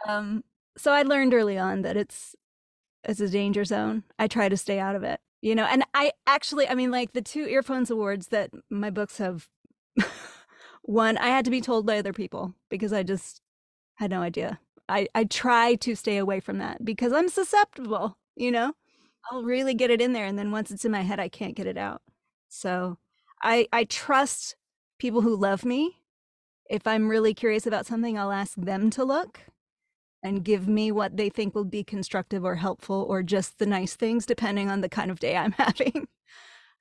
Um, 0.07 0.43
so 0.77 0.91
I 0.91 1.01
learned 1.01 1.33
early 1.33 1.57
on 1.57 1.81
that 1.81 1.97
it's 1.97 2.35
it's 3.03 3.21
a 3.21 3.29
danger 3.29 3.65
zone. 3.65 4.03
I 4.19 4.27
try 4.27 4.49
to 4.49 4.57
stay 4.57 4.79
out 4.79 4.95
of 4.95 5.03
it. 5.03 5.19
You 5.41 5.55
know, 5.55 5.65
and 5.65 5.83
I 5.93 6.11
actually, 6.25 6.67
I 6.67 6.75
mean, 6.75 6.89
like 6.89 7.13
the 7.13 7.21
two 7.21 7.45
earphones 7.45 7.91
awards 7.91 8.27
that 8.27 8.49
my 8.69 8.89
books 8.89 9.17
have 9.19 9.47
won, 10.83 11.17
I 11.17 11.27
had 11.27 11.45
to 11.45 11.51
be 11.51 11.61
told 11.61 11.85
by 11.85 11.99
other 11.99 12.13
people 12.13 12.53
because 12.69 12.91
I 12.91 13.03
just 13.03 13.41
had 13.95 14.09
no 14.09 14.21
idea. 14.21 14.59
I, 14.89 15.07
I 15.13 15.25
try 15.25 15.75
to 15.75 15.95
stay 15.95 16.17
away 16.17 16.39
from 16.39 16.57
that 16.57 16.83
because 16.83 17.13
I'm 17.13 17.29
susceptible, 17.29 18.17
you 18.35 18.51
know? 18.51 18.73
I'll 19.29 19.43
really 19.43 19.73
get 19.73 19.91
it 19.91 20.01
in 20.01 20.13
there. 20.13 20.25
And 20.25 20.39
then 20.39 20.51
once 20.51 20.71
it's 20.71 20.85
in 20.85 20.91
my 20.91 21.01
head, 21.01 21.19
I 21.19 21.27
can't 21.29 21.55
get 21.55 21.67
it 21.67 21.77
out. 21.77 22.01
So 22.49 22.97
I, 23.43 23.67
I 23.73 23.83
trust 23.83 24.55
people 24.97 25.21
who 25.21 25.35
love 25.35 25.65
me. 25.65 25.97
If 26.69 26.87
I'm 26.87 27.09
really 27.09 27.33
curious 27.33 27.67
about 27.67 27.85
something, 27.85 28.17
I'll 28.17 28.31
ask 28.31 28.55
them 28.55 28.89
to 28.91 29.03
look 29.03 29.41
and 30.23 30.43
give 30.43 30.67
me 30.67 30.91
what 30.91 31.17
they 31.17 31.29
think 31.29 31.53
will 31.53 31.63
be 31.63 31.83
constructive 31.83 32.43
or 32.43 32.55
helpful 32.55 33.05
or 33.07 33.23
just 33.23 33.59
the 33.59 33.65
nice 33.65 33.95
things, 33.95 34.25
depending 34.25 34.69
on 34.69 34.81
the 34.81 34.89
kind 34.89 35.11
of 35.11 35.19
day 35.19 35.37
I'm 35.37 35.51
having. 35.57 36.07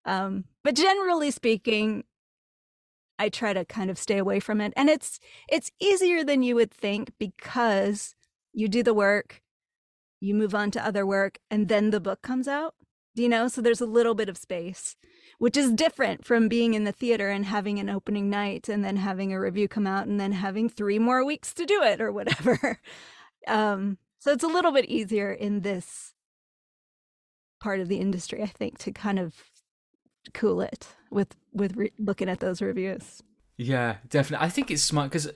Um, 0.04 0.44
but 0.64 0.74
generally 0.74 1.30
speaking, 1.30 2.04
I 3.18 3.28
try 3.28 3.52
to 3.52 3.64
kind 3.64 3.90
of 3.90 3.98
stay 3.98 4.18
away 4.18 4.40
from 4.40 4.60
it. 4.60 4.72
And 4.76 4.88
it's 4.88 5.18
it's 5.48 5.70
easier 5.80 6.22
than 6.24 6.42
you 6.42 6.54
would 6.54 6.70
think 6.70 7.12
because 7.18 8.14
you 8.52 8.68
do 8.68 8.82
the 8.82 8.94
work, 8.94 9.42
you 10.20 10.34
move 10.34 10.54
on 10.54 10.70
to 10.72 10.86
other 10.86 11.06
work, 11.06 11.38
and 11.50 11.68
then 11.68 11.90
the 11.90 12.00
book 12.00 12.22
comes 12.22 12.48
out. 12.48 12.74
Do 13.14 13.22
you 13.22 13.28
know, 13.30 13.48
so 13.48 13.62
there's 13.62 13.80
a 13.80 13.86
little 13.86 14.14
bit 14.14 14.28
of 14.28 14.36
space, 14.36 14.94
which 15.38 15.56
is 15.56 15.72
different 15.72 16.26
from 16.26 16.48
being 16.48 16.74
in 16.74 16.84
the 16.84 16.92
theater 16.92 17.30
and 17.30 17.46
having 17.46 17.78
an 17.78 17.88
opening 17.88 18.28
night 18.28 18.68
and 18.68 18.84
then 18.84 18.96
having 18.96 19.32
a 19.32 19.40
review 19.40 19.68
come 19.68 19.86
out 19.86 20.06
and 20.06 20.20
then 20.20 20.32
having 20.32 20.68
three 20.68 20.98
more 20.98 21.24
weeks 21.24 21.54
to 21.54 21.64
do 21.64 21.82
it 21.82 22.00
or 22.00 22.12
whatever. 22.12 22.78
Um, 23.46 23.98
so 24.18 24.32
it's 24.32 24.44
a 24.44 24.48
little 24.48 24.72
bit 24.72 24.86
easier 24.86 25.32
in 25.32 25.60
this 25.60 26.14
part 27.60 27.80
of 27.80 27.88
the 27.88 27.98
industry, 27.98 28.42
I 28.42 28.46
think, 28.46 28.78
to 28.78 28.92
kind 28.92 29.18
of 29.18 29.34
cool 30.34 30.60
it 30.60 30.88
with 31.10 31.36
with 31.52 31.76
re- 31.76 31.92
looking 31.98 32.28
at 32.28 32.40
those 32.40 32.60
reviews. 32.60 33.22
Yeah, 33.56 33.96
definitely. 34.08 34.44
I 34.44 34.50
think 34.50 34.70
it's 34.70 34.82
smart 34.82 35.10
because 35.10 35.30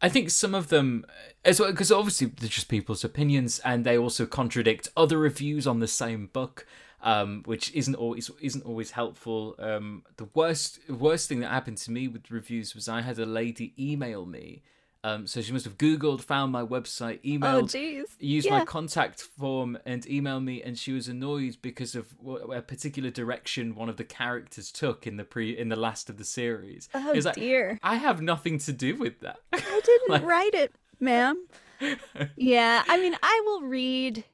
I 0.00 0.08
think 0.08 0.30
some 0.30 0.54
of 0.54 0.68
them, 0.68 1.04
as 1.44 1.60
well, 1.60 1.70
because 1.70 1.92
obviously 1.92 2.28
they're 2.28 2.48
just 2.48 2.68
people's 2.68 3.04
opinions, 3.04 3.60
and 3.64 3.84
they 3.84 3.98
also 3.98 4.26
contradict 4.26 4.88
other 4.96 5.18
reviews 5.18 5.66
on 5.66 5.80
the 5.80 5.88
same 5.88 6.28
book, 6.28 6.66
um, 7.02 7.42
which 7.46 7.72
isn't 7.74 7.94
always 7.94 8.30
isn't 8.40 8.64
always 8.64 8.92
helpful. 8.92 9.54
Um, 9.58 10.04
the 10.16 10.28
worst 10.34 10.80
worst 10.88 11.28
thing 11.28 11.40
that 11.40 11.50
happened 11.50 11.78
to 11.78 11.90
me 11.90 12.08
with 12.08 12.30
reviews 12.30 12.74
was 12.74 12.88
I 12.88 13.02
had 13.02 13.18
a 13.18 13.26
lady 13.26 13.74
email 13.78 14.26
me 14.26 14.62
um, 15.04 15.26
so 15.26 15.40
she 15.40 15.52
must 15.52 15.64
have 15.64 15.78
Googled, 15.78 16.20
found 16.22 16.52
my 16.52 16.64
website, 16.64 17.20
oh, 17.24 17.28
emailed, 17.28 17.76
oh, 17.76 18.06
used 18.18 18.46
yeah. 18.46 18.58
my 18.58 18.64
contact 18.64 19.22
form, 19.22 19.78
and 19.86 20.04
emailed 20.06 20.44
me. 20.44 20.62
And 20.62 20.78
she 20.78 20.92
was 20.92 21.06
annoyed 21.06 21.58
because 21.62 21.94
of 21.94 22.12
a 22.52 22.60
particular 22.60 23.10
direction 23.10 23.74
one 23.74 23.88
of 23.88 23.96
the 23.96 24.04
characters 24.04 24.72
took 24.72 25.06
in 25.06 25.16
the 25.16 25.24
pre 25.24 25.56
in 25.56 25.68
the 25.68 25.76
last 25.76 26.10
of 26.10 26.18
the 26.18 26.24
series. 26.24 26.88
Oh 26.94 27.14
like, 27.22 27.34
dear! 27.34 27.78
I 27.82 27.96
have 27.96 28.20
nothing 28.20 28.58
to 28.60 28.72
do 28.72 28.96
with 28.96 29.20
that. 29.20 29.38
I 29.52 29.80
didn't 29.84 30.08
like... 30.08 30.24
write 30.24 30.54
it, 30.54 30.74
ma'am. 30.98 31.46
yeah, 32.36 32.82
I 32.88 32.98
mean, 32.98 33.16
I 33.22 33.42
will 33.44 33.62
read 33.62 34.24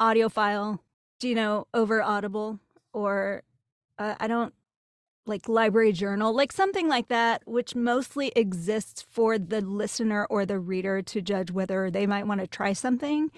AudioFile, 0.00 0.80
do 1.20 1.28
you 1.28 1.34
know, 1.34 1.66
over 1.72 2.02
Audible, 2.02 2.58
or 2.92 3.42
uh, 3.98 4.16
I 4.18 4.26
don't 4.26 4.52
like 5.26 5.48
library 5.48 5.92
journal, 5.92 6.34
like 6.34 6.52
something 6.52 6.88
like 6.88 7.08
that, 7.08 7.42
which 7.46 7.74
mostly 7.74 8.32
exists 8.34 9.02
for 9.02 9.38
the 9.38 9.60
listener 9.60 10.26
or 10.28 10.44
the 10.44 10.58
reader 10.58 11.00
to 11.02 11.20
judge 11.20 11.50
whether 11.50 11.90
they 11.90 12.06
might 12.06 12.26
want 12.26 12.40
to 12.40 12.46
try 12.46 12.72
something. 12.72 13.30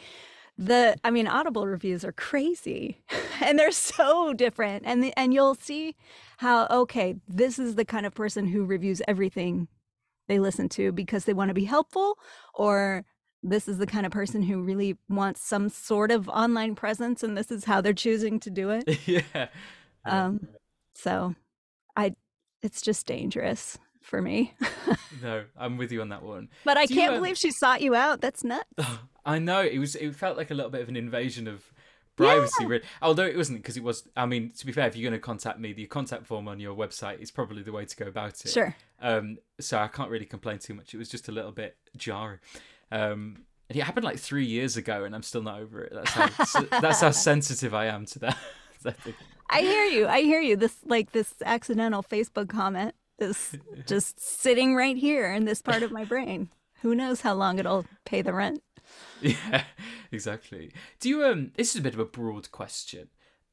The, 0.57 0.97
I 1.05 1.11
mean, 1.11 1.27
Audible 1.27 1.67
reviews 1.67 2.05
are 2.05 2.13
crazy 2.13 3.03
and 3.43 3.59
they're 3.59 3.71
so 3.71 4.33
different. 4.33 4.85
And, 4.87 5.03
the, 5.03 5.13
and 5.19 5.35
you'll 5.35 5.57
see 5.57 5.97
how, 6.39 6.67
okay, 6.71 7.17
this 7.29 7.59
is 7.59 7.75
the 7.75 7.85
kind 7.85 8.07
of 8.07 8.15
person 8.15 8.47
who 8.47 8.65
reviews 8.65 9.03
everything 9.07 9.69
they 10.27 10.39
listen 10.39 10.69
to 10.71 10.91
because 10.91 11.25
they 11.25 11.35
want 11.35 11.51
to 11.51 11.55
be 11.55 11.65
helpful 11.65 12.19
or 12.55 13.05
this 13.43 13.69
is 13.69 13.77
the 13.77 13.87
kind 13.87 14.07
of 14.07 14.13
person 14.13 14.43
who 14.43 14.63
really 14.63 14.97
wants 15.11 15.43
some 15.43 15.69
sort 15.69 16.11
of 16.11 16.31
online 16.31 16.75
presence 16.75 17.23
and 17.23 17.37
this 17.37 17.51
is 17.51 17.65
how 17.65 17.83
they're 17.83 17.93
choosing 17.93 18.41
to 18.41 18.51
do 18.51 18.71
it. 18.71 18.99
yeah. 19.07 19.49
Um, 20.07 20.49
so 20.95 21.35
I 21.97 22.15
it's 22.63 22.81
just 22.81 23.07
dangerous 23.07 23.79
for 24.01 24.23
me. 24.23 24.55
no, 25.23 25.45
I'm 25.57 25.77
with 25.77 25.91
you 25.93 26.01
on 26.01 26.11
that 26.11 26.23
one. 26.23 26.49
But 26.65 26.77
I 26.77 26.87
Do 26.87 26.95
can't 26.95 27.11
you, 27.11 27.17
um... 27.17 27.23
believe 27.23 27.37
she 27.37 27.51
sought 27.51 27.81
you 27.81 27.95
out. 27.95 28.21
That's 28.21 28.45
nuts. 28.45 28.69
I 29.27 29.39
know 29.39 29.61
it 29.61 29.79
was. 29.79 29.97
It 29.97 30.15
felt 30.15 30.37
like 30.37 30.51
a 30.51 30.55
little 30.55 30.71
bit 30.71 30.83
of 30.83 30.89
an 30.89 30.97
invasion 30.97 31.49
of 31.49 31.73
privacy. 32.17 32.65
Yeah. 32.69 32.79
Although 33.03 33.25
it 33.25 33.37
wasn't 33.37 33.63
because 33.63 33.77
it 33.77 33.83
was. 33.83 34.07
I 34.17 34.27
mean, 34.27 34.51
to 34.51 34.67
be 34.67 34.73
fair, 34.73 34.87
if 34.87 34.97
you're 34.97 35.09
going 35.09 35.19
to 35.19 35.25
contact 35.25 35.59
me, 35.59 35.73
the 35.73 35.87
contact 35.87 36.27
form 36.27 36.49
on 36.49 36.61
your 36.61 36.77
website 36.77 37.21
is 37.21 37.31
probably 37.31 37.63
the 37.63 37.73
way 37.73 37.85
to 37.85 37.97
go 37.97 38.07
about 38.07 38.45
it. 38.45 38.51
Sure. 38.51 38.77
Um. 39.01 39.39
So 39.61 39.79
I 39.79 39.89
can't 39.89 40.11
really 40.11 40.27
complain 40.27 40.59
too 40.59 40.75
much. 40.75 40.95
It 40.95 40.99
was 40.99 41.09
just 41.09 41.29
a 41.29 41.33
little 41.33 41.53
bit 41.53 41.77
jarring. 41.97 42.41
Um. 42.93 43.45
And 43.71 43.79
it 43.79 43.83
happened 43.83 44.05
like 44.05 44.19
three 44.19 44.45
years 44.45 44.77
ago, 44.77 45.05
and 45.05 45.15
I'm 45.15 45.23
still 45.23 45.43
not 45.43 45.59
over 45.59 45.83
it. 45.83 45.93
That's 45.95 46.11
how. 46.11 46.61
that's 46.81 47.01
how 47.01 47.11
sensitive 47.11 47.73
I 47.73 47.87
am 47.87 48.05
to 48.07 48.19
that. 48.21 48.37
I 49.51 49.61
hear 49.61 49.85
you. 49.85 50.07
I 50.07 50.23
hear 50.23 50.41
you. 50.41 50.57
This 50.57 50.77
like 50.85 51.13
this 51.13 51.35
accidental 51.45 52.03
Facebook 52.03 52.49
comment 52.49 52.95
is 53.19 53.57
just 53.87 54.21
sitting 54.21 54.75
right 54.75 54.97
here 54.97 55.33
in 55.33 55.45
this 55.45 55.63
part 55.63 55.83
of 55.83 55.93
my 55.93 56.05
brain. 56.05 56.49
Who 56.83 56.95
knows 56.95 57.23
how 57.23 57.35
long 57.35 57.59
it'll 57.59 57.87
pay 58.05 58.23
the 58.23 58.35
rent? 58.35 58.63
Yeah, 59.21 59.65
exactly. 60.13 60.73
Do 61.01 61.09
you 61.09 61.25
um 61.25 61.53
this 61.57 61.75
is 61.75 61.81
a 61.81 61.83
bit 61.83 61.95
of 61.95 62.01
a 62.01 62.05
broad 62.05 62.51
question. 62.51 63.09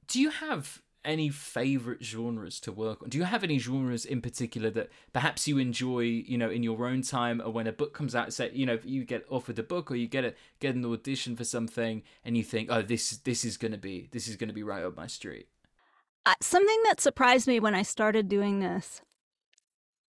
Do 0.08 0.20
you 0.20 0.30
have 0.30 0.82
any 1.04 1.30
favorite 1.30 2.04
genres 2.04 2.60
to 2.62 2.72
work 2.72 3.02
on? 3.02 3.10
Do 3.10 3.18
you 3.18 3.24
have 3.24 3.44
any 3.44 3.58
genres 3.58 4.06
in 4.06 4.22
particular 4.22 4.70
that 4.72 4.90
perhaps 5.14 5.48
you 5.48 5.58
enjoy, 5.58 6.02
you 6.02 6.38
know, 6.38 6.50
in 6.50 6.64
your 6.64 6.86
own 6.88 7.02
time 7.02 7.42
or 7.44 7.52
when 7.52 7.68
a 7.68 7.72
book 7.72 7.94
comes 7.94 8.14
out, 8.14 8.34
say, 8.34 8.52
you 8.54 8.66
know, 8.66 8.74
if 8.74 8.86
you 8.86 9.04
get 9.04 9.26
offered 9.30 9.58
a 9.58 9.64
book 9.64 9.90
or 9.90 9.96
you 9.96 10.08
get 10.08 10.26
a 10.26 10.34
get 10.60 10.76
an 10.76 10.86
audition 10.86 11.36
for 11.36 11.44
something 11.44 12.04
and 12.24 12.38
you 12.38 12.44
think, 12.44 12.70
"Oh, 12.72 12.82
this 12.82 13.12
this 13.18 13.46
is 13.46 13.58
going 13.58 13.72
to 13.72 13.78
be 13.78 14.10
this 14.12 14.28
is 14.28 14.36
going 14.36 14.50
to 14.50 14.54
be 14.54 14.64
right 14.64 14.84
up 14.84 14.96
my 14.96 15.08
street." 15.08 15.48
Something 16.42 16.84
that 16.84 17.02
surprised 17.02 17.48
me 17.48 17.60
when 17.60 17.76
I 17.76 17.82
started 17.82 18.30
doing 18.30 18.60
this, 18.60 19.02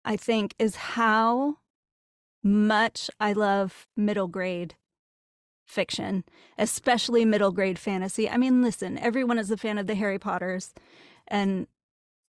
I 0.04 0.16
think, 0.16 0.54
is 0.58 0.76
how 0.76 1.58
much 2.42 3.08
I 3.20 3.32
love 3.32 3.86
middle 3.96 4.28
grade 4.28 4.74
fiction, 5.64 6.24
especially 6.58 7.24
middle 7.24 7.52
grade 7.52 7.78
fantasy. 7.78 8.28
I 8.28 8.36
mean, 8.36 8.62
listen, 8.62 8.98
everyone 8.98 9.38
is 9.38 9.50
a 9.50 9.56
fan 9.56 9.78
of 9.78 9.86
the 9.86 9.94
Harry 9.94 10.18
Potters 10.18 10.74
and 11.28 11.66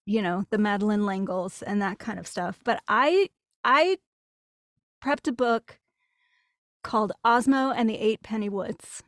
you 0.06 0.22
know, 0.22 0.46
the 0.50 0.58
Madeleine 0.58 1.06
L'Engles 1.06 1.62
and 1.62 1.82
that 1.82 2.00
kind 2.00 2.20
of 2.20 2.28
stuff. 2.28 2.60
But 2.64 2.82
I 2.88 3.30
I 3.64 3.98
prepped 5.04 5.28
a 5.28 5.34
book 5.34 5.80
called 6.84 7.14
Osmo 7.26 7.74
and 7.76 7.90
the 7.90 7.98
Eightpenny 7.98 8.50
Woods 8.50 9.04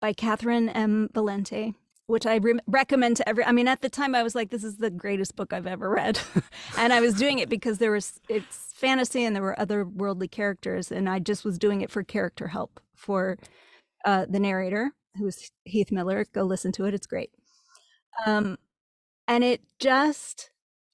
by 0.00 0.12
Catherynne 0.12 0.70
M. 0.74 1.08
Valente 1.14 1.74
which 2.12 2.26
I 2.26 2.36
re- 2.36 2.60
recommend 2.66 3.16
to 3.16 3.26
every. 3.26 3.42
I 3.42 3.52
mean, 3.52 3.66
at 3.66 3.80
the 3.80 3.88
time, 3.88 4.14
I 4.14 4.22
was 4.22 4.34
like, 4.34 4.50
"This 4.50 4.64
is 4.64 4.76
the 4.76 4.90
greatest 4.90 5.34
book 5.34 5.54
I've 5.54 5.66
ever 5.66 5.88
read," 5.88 6.20
and 6.78 6.92
I 6.92 7.00
was 7.00 7.14
doing 7.14 7.38
it 7.38 7.48
because 7.48 7.78
there 7.78 7.90
was 7.90 8.20
it's 8.28 8.74
fantasy 8.74 9.24
and 9.24 9.34
there 9.34 9.42
were 9.42 9.58
other 9.58 9.86
worldly 9.86 10.28
characters, 10.28 10.92
and 10.92 11.08
I 11.08 11.20
just 11.20 11.42
was 11.42 11.58
doing 11.58 11.80
it 11.80 11.90
for 11.90 12.02
character 12.02 12.48
help 12.48 12.80
for 12.94 13.38
uh, 14.04 14.26
the 14.28 14.38
narrator, 14.38 14.92
who's 15.16 15.50
Heath 15.64 15.90
Miller. 15.90 16.26
Go 16.34 16.42
listen 16.42 16.70
to 16.72 16.84
it; 16.84 16.92
it's 16.92 17.06
great. 17.06 17.30
Um, 18.26 18.58
and 19.26 19.42
it 19.42 19.62
just, 19.78 20.50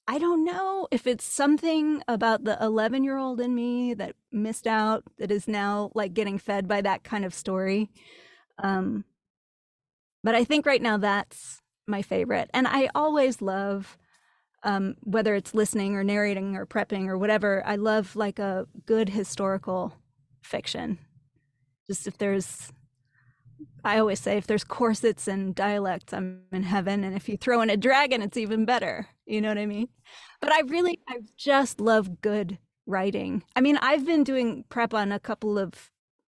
I 0.06 0.20
don't 0.20 0.44
know 0.44 0.86
if 0.92 1.04
it's 1.08 1.24
something 1.24 2.00
about 2.06 2.44
the 2.44 2.56
11 2.62 3.02
year 3.02 3.18
old 3.18 3.40
in 3.40 3.56
me 3.56 3.92
that 3.94 4.14
missed 4.30 4.68
out 4.68 5.02
that 5.18 5.32
is 5.32 5.48
now 5.48 5.90
like 5.96 6.14
getting 6.14 6.38
fed 6.38 6.68
by 6.68 6.80
that 6.82 7.02
kind 7.02 7.24
of 7.24 7.34
story. 7.34 7.90
Um, 8.62 9.04
but 10.22 10.34
I 10.34 10.44
think 10.44 10.66
right 10.66 10.82
now 10.82 10.96
that's 10.96 11.60
my 11.86 12.02
favorite. 12.02 12.50
And 12.52 12.66
I 12.68 12.90
always 12.94 13.40
love, 13.40 13.96
um, 14.62 14.96
whether 15.00 15.34
it's 15.34 15.54
listening 15.54 15.94
or 15.94 16.04
narrating 16.04 16.56
or 16.56 16.66
prepping 16.66 17.08
or 17.08 17.16
whatever, 17.16 17.62
I 17.64 17.76
love 17.76 18.14
like 18.16 18.38
a 18.38 18.66
good 18.86 19.08
historical 19.08 19.94
fiction. 20.42 20.98
Just 21.86 22.06
if 22.06 22.18
there's, 22.18 22.72
I 23.84 23.98
always 23.98 24.20
say, 24.20 24.36
if 24.36 24.46
there's 24.46 24.64
corsets 24.64 25.28
and 25.28 25.54
dialects, 25.54 26.12
I'm 26.12 26.42
in 26.52 26.64
heaven. 26.64 27.04
And 27.04 27.16
if 27.16 27.28
you 27.28 27.36
throw 27.36 27.62
in 27.62 27.70
a 27.70 27.76
dragon, 27.76 28.20
it's 28.20 28.36
even 28.36 28.64
better. 28.64 29.06
You 29.24 29.40
know 29.40 29.48
what 29.48 29.58
I 29.58 29.66
mean? 29.66 29.88
But 30.40 30.52
I 30.52 30.60
really, 30.60 31.00
I 31.08 31.20
just 31.36 31.80
love 31.80 32.20
good 32.20 32.58
writing. 32.86 33.42
I 33.56 33.60
mean, 33.60 33.78
I've 33.78 34.04
been 34.04 34.24
doing 34.24 34.64
prep 34.68 34.92
on 34.92 35.12
a 35.12 35.20
couple 35.20 35.58
of 35.58 35.90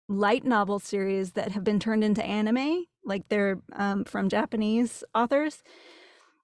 light 0.07 0.43
novel 0.43 0.79
series 0.79 1.31
that 1.33 1.51
have 1.51 1.63
been 1.63 1.79
turned 1.79 2.03
into 2.03 2.23
anime 2.23 2.85
like 3.03 3.29
they're 3.29 3.61
um, 3.73 4.03
from 4.05 4.29
Japanese 4.29 5.03
authors. 5.13 5.63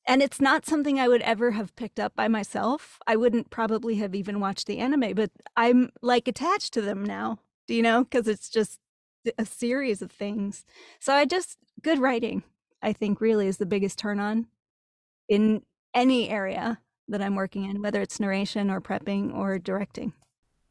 And 0.08 0.22
it's 0.22 0.39
not 0.39 0.65
something 0.65 1.00
I 1.00 1.10
would 1.10 1.22
ever 1.24 1.52
have 1.52 1.76
picked 1.76 2.00
up 2.00 2.15
by 2.15 2.28
myself. 2.30 3.00
I 3.06 3.17
wouldn't 3.17 3.50
probably 3.50 3.96
have 3.96 4.15
even 4.15 4.39
watched 4.39 4.65
the 4.65 4.80
anime, 4.80 5.13
but 5.13 5.32
I'm 5.58 5.89
like 6.02 6.30
attached 6.30 6.74
to 6.74 6.82
them 6.82 7.04
now, 7.04 7.39
do 7.67 7.74
you 7.74 7.82
know? 7.82 8.06
Because 8.06 8.28
it's 8.28 8.50
just 8.50 8.80
a 9.38 9.46
series 9.46 10.02
of 10.02 10.12
things. 10.12 10.65
So 11.00 11.13
I 11.13 11.26
just, 11.26 11.58
good 11.82 12.00
writing, 12.00 12.43
I 12.82 12.93
think, 12.93 13.20
really 13.20 13.48
is 13.48 13.58
the 13.58 13.65
biggest 13.65 14.00
turn 14.00 14.20
on 14.20 14.48
in 15.28 15.63
any 15.93 16.30
area 16.30 16.80
that 17.10 17.22
I'm 17.22 17.36
working 17.36 17.65
in, 17.65 17.82
whether 17.82 18.02
it's 18.02 18.20
narration 18.20 18.70
or 18.70 18.80
prepping 18.80 19.34
or 19.36 19.60
directing. 19.60 20.13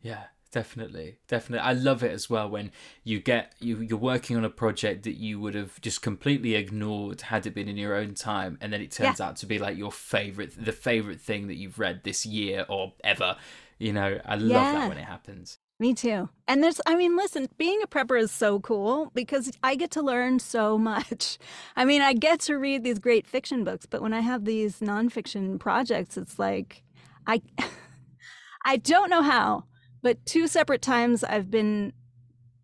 Yeah, 0.01 0.25
definitely 0.51 1.19
definitely 1.29 1.65
i 1.67 1.73
love 1.73 2.03
it 2.03 2.11
as 2.11 2.31
well 2.31 2.49
when 2.49 2.71
you 3.05 3.21
get 3.21 3.53
you 3.61 3.81
you're 3.81 3.99
working 3.99 4.37
on 4.37 4.45
a 4.45 4.51
project 4.51 5.03
that 5.03 5.17
you 5.17 5.39
would 5.41 5.55
have 5.55 5.81
just 5.81 6.03
completely 6.03 6.55
ignored 6.55 7.21
had 7.23 7.47
it 7.47 7.55
been 7.55 7.69
in 7.69 7.77
your 7.77 7.95
own 7.95 8.15
time 8.15 8.57
and 8.61 8.73
then 8.73 8.81
it 8.81 8.91
turns 8.91 9.21
yeah. 9.21 9.27
out 9.27 9.37
to 9.37 9.47
be 9.47 9.59
like 9.59 9.77
your 9.77 9.93
favorite 9.93 10.53
the 10.57 10.73
favorite 10.73 11.21
thing 11.21 11.49
that 11.49 11.57
you've 11.57 11.79
read 11.79 12.03
this 12.05 12.25
year 12.25 12.65
or 12.69 12.93
ever 13.05 13.37
you 13.79 13.93
know 13.93 14.19
i 14.25 14.35
love 14.35 14.51
yeah. 14.51 14.73
that 14.73 14.89
when 14.89 14.99
it 14.99 15.05
happens 15.05 15.59
me 15.79 15.93
too. 15.93 16.31
And 16.49 16.63
there's, 16.63 16.81
I 16.87 16.97
mean, 16.97 17.17
listen, 17.17 17.49
being 17.59 17.83
a 17.83 17.87
prepper 17.87 18.19
is 18.19 18.31
so 18.31 18.61
cool 18.61 19.11
because 19.15 19.53
I 19.63 19.75
get 19.75 19.91
to 19.93 20.03
learn 20.03 20.39
so 20.39 20.79
much. 20.93 21.39
I 21.77 21.85
mean, 21.85 22.03
I 22.03 22.15
get 22.15 22.41
to 22.41 22.57
read 22.57 22.83
these 22.83 22.99
great 22.99 23.27
fiction 23.27 23.65
books, 23.65 23.87
but 23.87 24.01
when 24.01 24.13
I 24.13 24.21
have 24.21 24.45
these 24.45 24.81
nonfiction 24.81 25.61
projects, 25.61 26.17
it's 26.17 26.39
like, 26.39 26.83
I, 27.27 27.43
I 28.65 28.79
don't 28.79 29.11
know 29.11 29.23
how, 29.23 29.65
but 30.07 30.25
two 30.25 30.47
separate 30.47 30.83
times 30.83 31.25
I've 31.25 31.51
been 31.51 31.93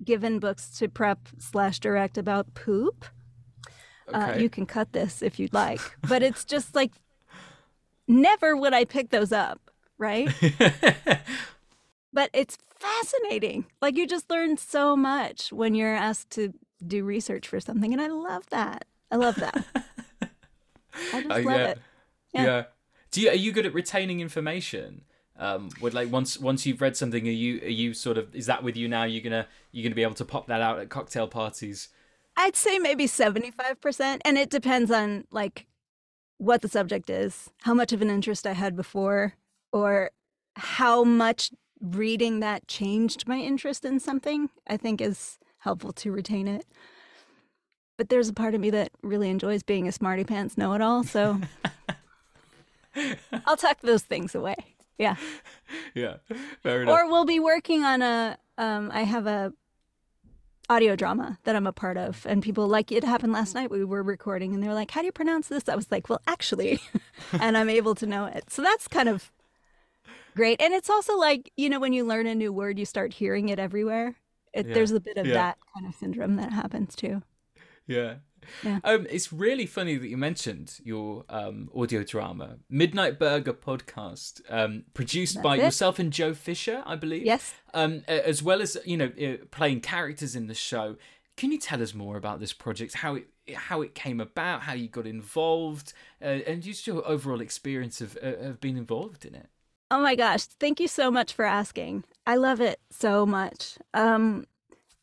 given 0.04 0.38
books 0.38 0.70
to 0.78 0.88
prep 0.88 1.18
slash 1.38 1.80
direct 1.80 2.16
about 2.16 2.54
poop. 2.54 3.04
Uh, 4.06 4.16
okay. 4.16 4.32
Uh, 4.34 4.36
you 4.36 4.48
can 4.48 4.64
cut 4.64 4.92
this 4.92 5.22
if 5.22 5.40
you'd 5.40 5.52
like, 5.52 5.80
but 6.06 6.22
it's 6.22 6.44
just 6.44 6.76
like 6.76 6.92
never 8.06 8.56
would 8.56 8.72
I 8.72 8.84
pick 8.84 9.10
those 9.10 9.32
up, 9.32 9.72
right? 9.98 10.28
but 12.12 12.30
it's 12.32 12.58
fascinating. 12.78 13.66
Like 13.80 13.96
you 13.96 14.06
just 14.06 14.30
learn 14.30 14.56
so 14.56 14.94
much 14.94 15.52
when 15.52 15.74
you're 15.74 15.96
asked 15.96 16.30
to 16.34 16.54
do 16.86 17.02
research 17.02 17.48
for 17.48 17.58
something, 17.58 17.92
and 17.92 18.00
I 18.00 18.06
love 18.06 18.48
that. 18.50 18.84
I 19.10 19.16
love 19.16 19.34
that. 19.34 19.64
I 21.12 21.22
just 21.22 21.26
uh, 21.26 21.40
love 21.40 21.44
yeah. 21.44 21.66
it. 21.66 21.78
Yeah. 22.34 22.44
yeah. 22.44 22.64
Do 23.10 23.20
you 23.20 23.30
are 23.30 23.34
you 23.34 23.50
good 23.50 23.66
at 23.66 23.74
retaining 23.74 24.20
information? 24.20 25.02
Um 25.38 25.70
would 25.80 25.94
like 25.94 26.10
once 26.10 26.38
once 26.38 26.66
you've 26.66 26.80
read 26.80 26.96
something 26.96 27.26
are 27.26 27.30
you 27.30 27.60
are 27.62 27.68
you 27.68 27.94
sort 27.94 28.18
of 28.18 28.34
is 28.34 28.46
that 28.46 28.62
with 28.62 28.76
you 28.76 28.86
now 28.86 29.04
you're 29.04 29.22
gonna 29.22 29.46
you're 29.70 29.82
gonna 29.82 29.94
be 29.94 30.02
able 30.02 30.14
to 30.14 30.24
pop 30.24 30.46
that 30.46 30.60
out 30.60 30.78
at 30.78 30.88
cocktail 30.88 31.26
parties? 31.26 31.88
I'd 32.34 32.56
say 32.56 32.78
maybe 32.78 33.06
75% 33.06 34.20
and 34.24 34.38
it 34.38 34.48
depends 34.48 34.90
on 34.90 35.26
like 35.30 35.66
what 36.38 36.62
the 36.62 36.68
subject 36.68 37.10
is 37.10 37.50
how 37.60 37.74
much 37.74 37.92
of 37.92 38.02
an 38.02 38.10
interest 38.10 38.46
i 38.46 38.52
had 38.52 38.74
before 38.74 39.34
or 39.72 40.10
how 40.56 41.04
much 41.04 41.50
reading 41.80 42.40
that 42.40 42.66
changed 42.66 43.28
my 43.28 43.38
interest 43.38 43.84
in 43.84 44.00
something 44.00 44.50
i 44.66 44.76
think 44.76 45.00
is 45.00 45.38
helpful 45.62 45.92
to 45.92 46.10
retain 46.10 46.48
it. 46.48 46.66
But 47.96 48.08
there's 48.08 48.28
a 48.28 48.32
part 48.32 48.54
of 48.54 48.60
me 48.60 48.70
that 48.70 48.90
really 49.02 49.30
enjoys 49.30 49.62
being 49.62 49.86
a 49.86 49.92
smarty 49.92 50.24
pants 50.24 50.58
know-it-all 50.58 51.04
so 51.04 51.40
i'll 53.46 53.56
tuck 53.56 53.80
those 53.82 54.02
things 54.02 54.34
away 54.34 54.56
yeah. 54.98 55.16
yeah. 55.94 56.16
Fair 56.62 56.82
enough. 56.82 56.94
Or 56.94 57.10
we'll 57.10 57.24
be 57.24 57.40
working 57.40 57.84
on 57.84 58.02
a 58.02 58.38
um 58.58 58.90
I 58.92 59.02
have 59.02 59.26
a 59.26 59.52
audio 60.68 60.96
drama 60.96 61.38
that 61.44 61.56
I'm 61.56 61.66
a 61.66 61.72
part 61.72 61.96
of 61.96 62.24
and 62.26 62.42
people 62.42 62.66
like 62.66 62.92
it 62.92 63.04
happened 63.04 63.32
last 63.32 63.54
night 63.54 63.70
we 63.70 63.84
were 63.84 64.02
recording 64.02 64.54
and 64.54 64.62
they 64.62 64.68
were 64.68 64.74
like 64.74 64.90
how 64.90 65.00
do 65.00 65.06
you 65.06 65.12
pronounce 65.12 65.48
this 65.48 65.68
I 65.68 65.74
was 65.74 65.90
like 65.90 66.08
well 66.08 66.20
actually 66.26 66.80
and 67.32 67.58
I'm 67.58 67.68
able 67.68 67.94
to 67.96 68.06
know 68.06 68.26
it 68.26 68.44
so 68.48 68.62
that's 68.62 68.88
kind 68.88 69.08
of 69.08 69.30
great 70.34 70.62
and 70.62 70.72
it's 70.72 70.88
also 70.88 71.18
like 71.18 71.52
you 71.56 71.68
know 71.68 71.80
when 71.80 71.92
you 71.92 72.04
learn 72.04 72.26
a 72.26 72.34
new 72.34 72.52
word 72.52 72.78
you 72.78 72.86
start 72.86 73.12
hearing 73.12 73.48
it 73.48 73.58
everywhere 73.58 74.14
it, 74.54 74.66
yeah. 74.66 74.74
there's 74.74 74.92
a 74.92 75.00
bit 75.00 75.16
of 75.16 75.26
yeah. 75.26 75.34
that 75.34 75.58
kind 75.74 75.86
of 75.86 75.94
syndrome 75.94 76.36
that 76.36 76.52
happens 76.52 76.94
too 76.94 77.22
yeah 77.86 78.14
yeah. 78.62 78.80
Um, 78.84 79.06
it's 79.10 79.32
really 79.32 79.66
funny 79.66 79.96
that 79.96 80.08
you 80.08 80.16
mentioned 80.16 80.80
your 80.84 81.24
um, 81.28 81.70
audio 81.74 82.02
drama, 82.02 82.58
Midnight 82.68 83.18
Burger 83.18 83.52
podcast, 83.52 84.40
um, 84.48 84.84
produced 84.94 85.34
That's 85.34 85.44
by 85.44 85.56
it. 85.56 85.62
yourself 85.62 85.98
and 85.98 86.12
Joe 86.12 86.34
Fisher, 86.34 86.82
I 86.86 86.96
believe. 86.96 87.24
Yes. 87.24 87.54
Um, 87.74 88.02
as 88.08 88.42
well 88.42 88.60
as 88.60 88.76
you 88.84 88.96
know, 88.96 89.12
uh, 89.20 89.44
playing 89.50 89.80
characters 89.80 90.36
in 90.36 90.46
the 90.46 90.54
show. 90.54 90.96
Can 91.36 91.50
you 91.50 91.58
tell 91.58 91.82
us 91.82 91.94
more 91.94 92.16
about 92.16 92.40
this 92.40 92.52
project? 92.52 92.94
How 92.94 93.14
it 93.14 93.28
how 93.54 93.82
it 93.82 93.94
came 93.94 94.20
about, 94.20 94.62
how 94.62 94.74
you 94.74 94.88
got 94.88 95.06
involved, 95.06 95.92
uh, 96.20 96.24
and 96.46 96.62
just 96.62 96.86
your 96.86 97.06
overall 97.06 97.40
experience 97.40 98.00
of 98.00 98.16
uh, 98.22 98.36
of 98.36 98.60
being 98.60 98.76
involved 98.76 99.24
in 99.24 99.34
it. 99.34 99.48
Oh 99.90 100.00
my 100.00 100.14
gosh! 100.14 100.44
Thank 100.44 100.80
you 100.80 100.88
so 100.88 101.10
much 101.10 101.32
for 101.32 101.44
asking. 101.44 102.04
I 102.26 102.36
love 102.36 102.60
it 102.60 102.80
so 102.90 103.26
much. 103.26 103.78
Um, 103.94 104.46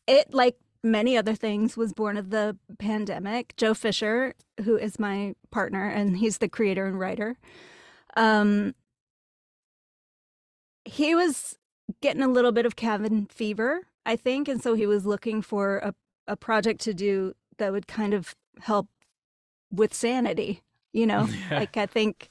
it 0.06 0.32
like 0.32 0.56
many 0.82 1.16
other 1.16 1.34
things, 1.34 1.76
was 1.76 1.92
born 1.92 2.16
of 2.16 2.30
the 2.30 2.56
pandemic. 2.78 3.54
Joe 3.56 3.74
Fisher, 3.74 4.34
who 4.64 4.76
is 4.76 4.98
my 4.98 5.34
partner, 5.50 5.88
and 5.88 6.16
he's 6.16 6.38
the 6.38 6.48
creator 6.48 6.86
and 6.86 6.98
writer, 6.98 7.36
um, 8.16 8.74
he 10.84 11.14
was 11.14 11.58
getting 12.00 12.22
a 12.22 12.28
little 12.28 12.52
bit 12.52 12.66
of 12.66 12.76
cabin 12.76 13.26
fever, 13.26 13.82
I 14.06 14.16
think, 14.16 14.48
and 14.48 14.62
so 14.62 14.74
he 14.74 14.86
was 14.86 15.06
looking 15.06 15.42
for 15.42 15.78
a, 15.78 15.94
a 16.26 16.36
project 16.36 16.80
to 16.82 16.94
do 16.94 17.34
that 17.58 17.72
would 17.72 17.86
kind 17.86 18.14
of 18.14 18.34
help 18.60 18.88
with 19.70 19.94
sanity. 19.94 20.62
You 20.92 21.06
know, 21.06 21.28
yeah. 21.50 21.60
like 21.60 21.76
I 21.76 21.86
think 21.86 22.30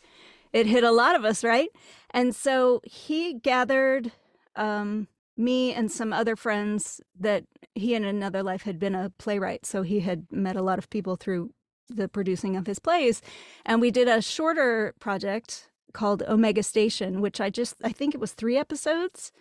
it 0.52 0.66
hit 0.66 0.84
a 0.84 0.92
lot 0.92 1.16
of 1.16 1.24
us, 1.24 1.44
right? 1.44 1.70
And 2.12 2.36
so 2.36 2.82
he 2.84 3.36
gathered 3.36 4.12
um, 4.56 5.08
me 5.40 5.74
and 5.74 5.90
some 5.90 6.12
other 6.12 6.36
friends 6.36 7.00
that 7.18 7.46
he 7.74 7.96
in 7.96 8.04
another 8.04 8.44
life 8.44 8.64
had 8.64 8.78
been 8.78 8.94
a 8.94 9.10
playwright 9.18 9.66
so 9.66 9.84
he 9.84 10.02
had 10.02 10.28
met 10.32 10.58
a 10.58 10.62
lot 10.62 10.78
of 10.78 10.90
people 10.90 11.16
through 11.16 11.50
the 11.88 12.08
producing 12.10 12.56
of 12.56 12.68
his 12.68 12.78
plays. 12.78 13.22
And 13.66 13.82
we 13.82 13.90
did 13.90 14.08
a 14.08 14.22
shorter 14.22 14.94
project 15.00 15.70
called 15.92 16.22
omega 16.28 16.62
station 16.62 17.20
which 17.20 17.42
i 17.42 17.50
just 17.50 17.74
i 17.84 17.92
think 17.92 18.14
it 18.14 18.20
was 18.20 18.34
three 18.34 18.58
episodes. 18.58 19.32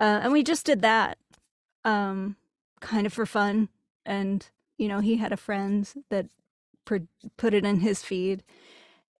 Uh, 0.00 0.20
and 0.22 0.32
we 0.32 0.42
just 0.42 0.64
did 0.64 0.80
that 0.80 1.18
um, 1.84 2.36
kind 2.80 3.06
of 3.06 3.12
for 3.12 3.26
fun. 3.26 3.68
And 4.06 4.48
you 4.78 4.88
know 4.88 5.00
he 5.00 5.16
had 5.16 5.32
a 5.32 5.36
friend 5.36 5.92
that 6.10 6.26
put 6.86 7.54
it 7.54 7.64
in 7.64 7.80
his 7.80 8.02
feed. 8.02 8.44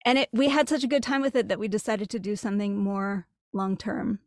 And 0.05 0.19
it 0.19 0.29
we 0.31 0.47
had 0.49 0.69
such 0.69 0.83
a 0.83 0.87
good 0.87 1.03
time 1.03 1.21
with 1.21 1.35
it 1.35 1.49
that 1.49 1.59
we 1.59 1.67
decided 1.67 2.09
to 2.11 2.19
do 2.19 2.35
something 2.35 2.77
more 2.77 3.27
long 3.53 3.75
term 3.77 4.19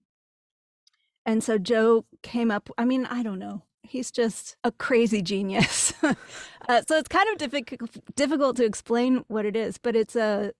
and 1.28 1.44
so 1.44 1.58
Joe 1.58 2.06
came 2.22 2.50
up, 2.50 2.70
I 2.78 2.86
mean, 2.86 3.04
I 3.04 3.22
don't 3.22 3.38
know. 3.38 3.60
He's 3.82 4.10
just 4.10 4.56
a 4.64 4.72
crazy 4.72 5.20
genius. 5.20 5.92
uh, 6.02 6.14
so 6.88 6.96
it's 6.96 7.08
kind 7.08 7.28
of 7.28 7.36
difficult 7.36 7.90
difficult 8.16 8.56
to 8.56 8.64
explain 8.64 9.24
what 9.28 9.44
it 9.44 9.54
is, 9.54 9.76
but 9.76 9.94
it's 9.94 10.16
a 10.16 10.52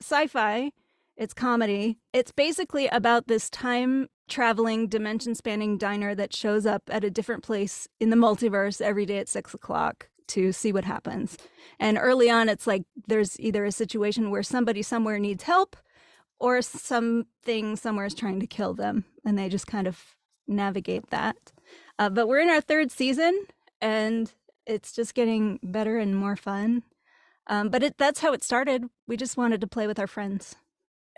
sci-fi, 0.00 0.70
it's 1.16 1.34
comedy. 1.34 1.98
It's 2.12 2.30
basically 2.30 2.86
about 2.86 3.26
this 3.26 3.50
time 3.50 4.06
traveling, 4.28 4.86
dimension 4.86 5.34
spanning 5.34 5.76
diner 5.76 6.14
that 6.14 6.32
shows 6.32 6.66
up 6.66 6.84
at 6.88 7.02
a 7.02 7.10
different 7.10 7.42
place 7.42 7.88
in 7.98 8.10
the 8.10 8.16
multiverse 8.16 8.80
every 8.80 9.06
day 9.06 9.18
at 9.18 9.28
six 9.28 9.52
o'clock 9.54 10.08
to 10.28 10.52
see 10.52 10.72
what 10.72 10.84
happens. 10.84 11.36
And 11.80 11.98
early 12.00 12.30
on, 12.30 12.48
it's 12.48 12.68
like 12.68 12.84
there's 13.08 13.40
either 13.40 13.64
a 13.64 13.72
situation 13.72 14.30
where 14.30 14.44
somebody 14.44 14.82
somewhere 14.82 15.18
needs 15.18 15.42
help 15.42 15.76
or 16.42 16.60
something 16.60 17.76
somewhere 17.76 18.04
is 18.04 18.14
trying 18.14 18.40
to 18.40 18.46
kill 18.46 18.74
them 18.74 19.04
and 19.24 19.38
they 19.38 19.48
just 19.48 19.66
kind 19.66 19.86
of 19.86 19.98
navigate 20.46 21.08
that. 21.10 21.36
Uh, 21.98 22.10
but 22.10 22.28
we're 22.28 22.40
in 22.40 22.50
our 22.50 22.60
third 22.60 22.90
season 22.90 23.46
and 23.80 24.32
it's 24.66 24.92
just 24.92 25.14
getting 25.14 25.58
better 25.62 25.98
and 25.98 26.16
more 26.16 26.36
fun. 26.36 26.82
Um, 27.46 27.70
but 27.70 27.82
it, 27.82 27.96
that's 27.96 28.20
how 28.20 28.32
it 28.32 28.44
started. 28.44 28.84
We 29.06 29.16
just 29.16 29.36
wanted 29.36 29.60
to 29.62 29.66
play 29.66 29.86
with 29.86 29.98
our 29.98 30.06
friends 30.06 30.56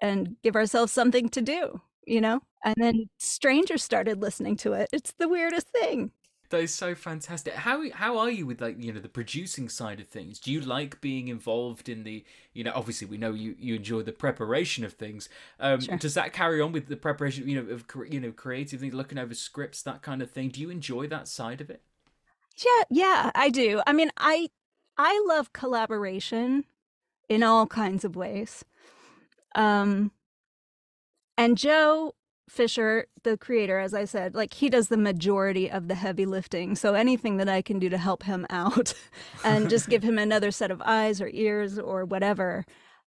and 0.00 0.36
give 0.42 0.54
ourselves 0.54 0.92
something 0.92 1.28
to 1.30 1.42
do 1.42 1.80
you 2.06 2.20
know? 2.20 2.40
And 2.64 2.74
then 2.78 3.08
strangers 3.18 3.82
started 3.82 4.20
listening 4.20 4.56
to 4.58 4.72
it. 4.72 4.88
It's 4.92 5.12
the 5.12 5.28
weirdest 5.28 5.68
thing 5.68 6.12
that 6.54 6.62
is 6.62 6.74
so 6.74 6.94
fantastic. 6.94 7.54
How 7.54 7.90
how 7.90 8.16
are 8.18 8.30
you 8.30 8.46
with 8.46 8.60
like 8.60 8.82
you 8.82 8.92
know 8.92 9.00
the 9.00 9.08
producing 9.08 9.68
side 9.68 9.98
of 9.98 10.06
things? 10.06 10.38
Do 10.38 10.52
you 10.52 10.60
like 10.60 11.00
being 11.00 11.28
involved 11.28 11.88
in 11.88 12.04
the 12.04 12.24
you 12.52 12.62
know 12.62 12.72
obviously 12.74 13.08
we 13.08 13.16
know 13.16 13.32
you 13.32 13.56
you 13.58 13.74
enjoy 13.74 14.02
the 14.02 14.12
preparation 14.12 14.84
of 14.84 14.92
things. 14.92 15.28
Um, 15.58 15.80
sure. 15.80 15.96
Does 15.96 16.14
that 16.14 16.32
carry 16.32 16.60
on 16.60 16.72
with 16.72 16.86
the 16.86 16.96
preparation 16.96 17.48
you 17.48 17.60
know 17.60 17.72
of 17.72 17.84
you 18.08 18.20
know 18.20 18.30
creative 18.30 18.80
things, 18.80 18.94
looking 18.94 19.18
over 19.18 19.34
scripts, 19.34 19.82
that 19.82 20.02
kind 20.02 20.22
of 20.22 20.30
thing? 20.30 20.50
Do 20.50 20.60
you 20.60 20.70
enjoy 20.70 21.08
that 21.08 21.26
side 21.26 21.60
of 21.60 21.70
it? 21.70 21.82
Yeah, 22.56 22.84
yeah, 22.88 23.30
I 23.34 23.50
do. 23.50 23.82
I 23.86 23.92
mean, 23.92 24.10
I 24.16 24.48
I 24.96 25.24
love 25.26 25.52
collaboration 25.52 26.64
in 27.28 27.42
all 27.42 27.66
kinds 27.66 28.04
of 28.04 28.14
ways. 28.14 28.64
Um, 29.56 30.12
and 31.36 31.58
Joe 31.58 32.14
Fisher, 32.48 33.06
the 33.22 33.36
creator, 33.36 33.78
as 33.78 33.94
I 33.94 34.04
said, 34.04 34.34
like 34.34 34.54
he 34.54 34.68
does 34.68 34.88
the 34.88 34.96
majority 34.96 35.70
of 35.70 35.88
the 35.88 35.94
heavy 35.94 36.26
lifting. 36.26 36.76
So 36.76 36.94
anything 36.94 37.38
that 37.38 37.48
I 37.48 37.62
can 37.62 37.78
do 37.78 37.88
to 37.88 37.98
help 37.98 38.24
him 38.24 38.46
out 38.50 38.94
and 39.44 39.70
just 39.74 39.88
give 39.88 40.02
him 40.02 40.18
another 40.18 40.50
set 40.50 40.70
of 40.70 40.82
eyes 40.84 41.20
or 41.20 41.30
ears 41.32 41.78
or 41.78 42.04
whatever, 42.04 42.64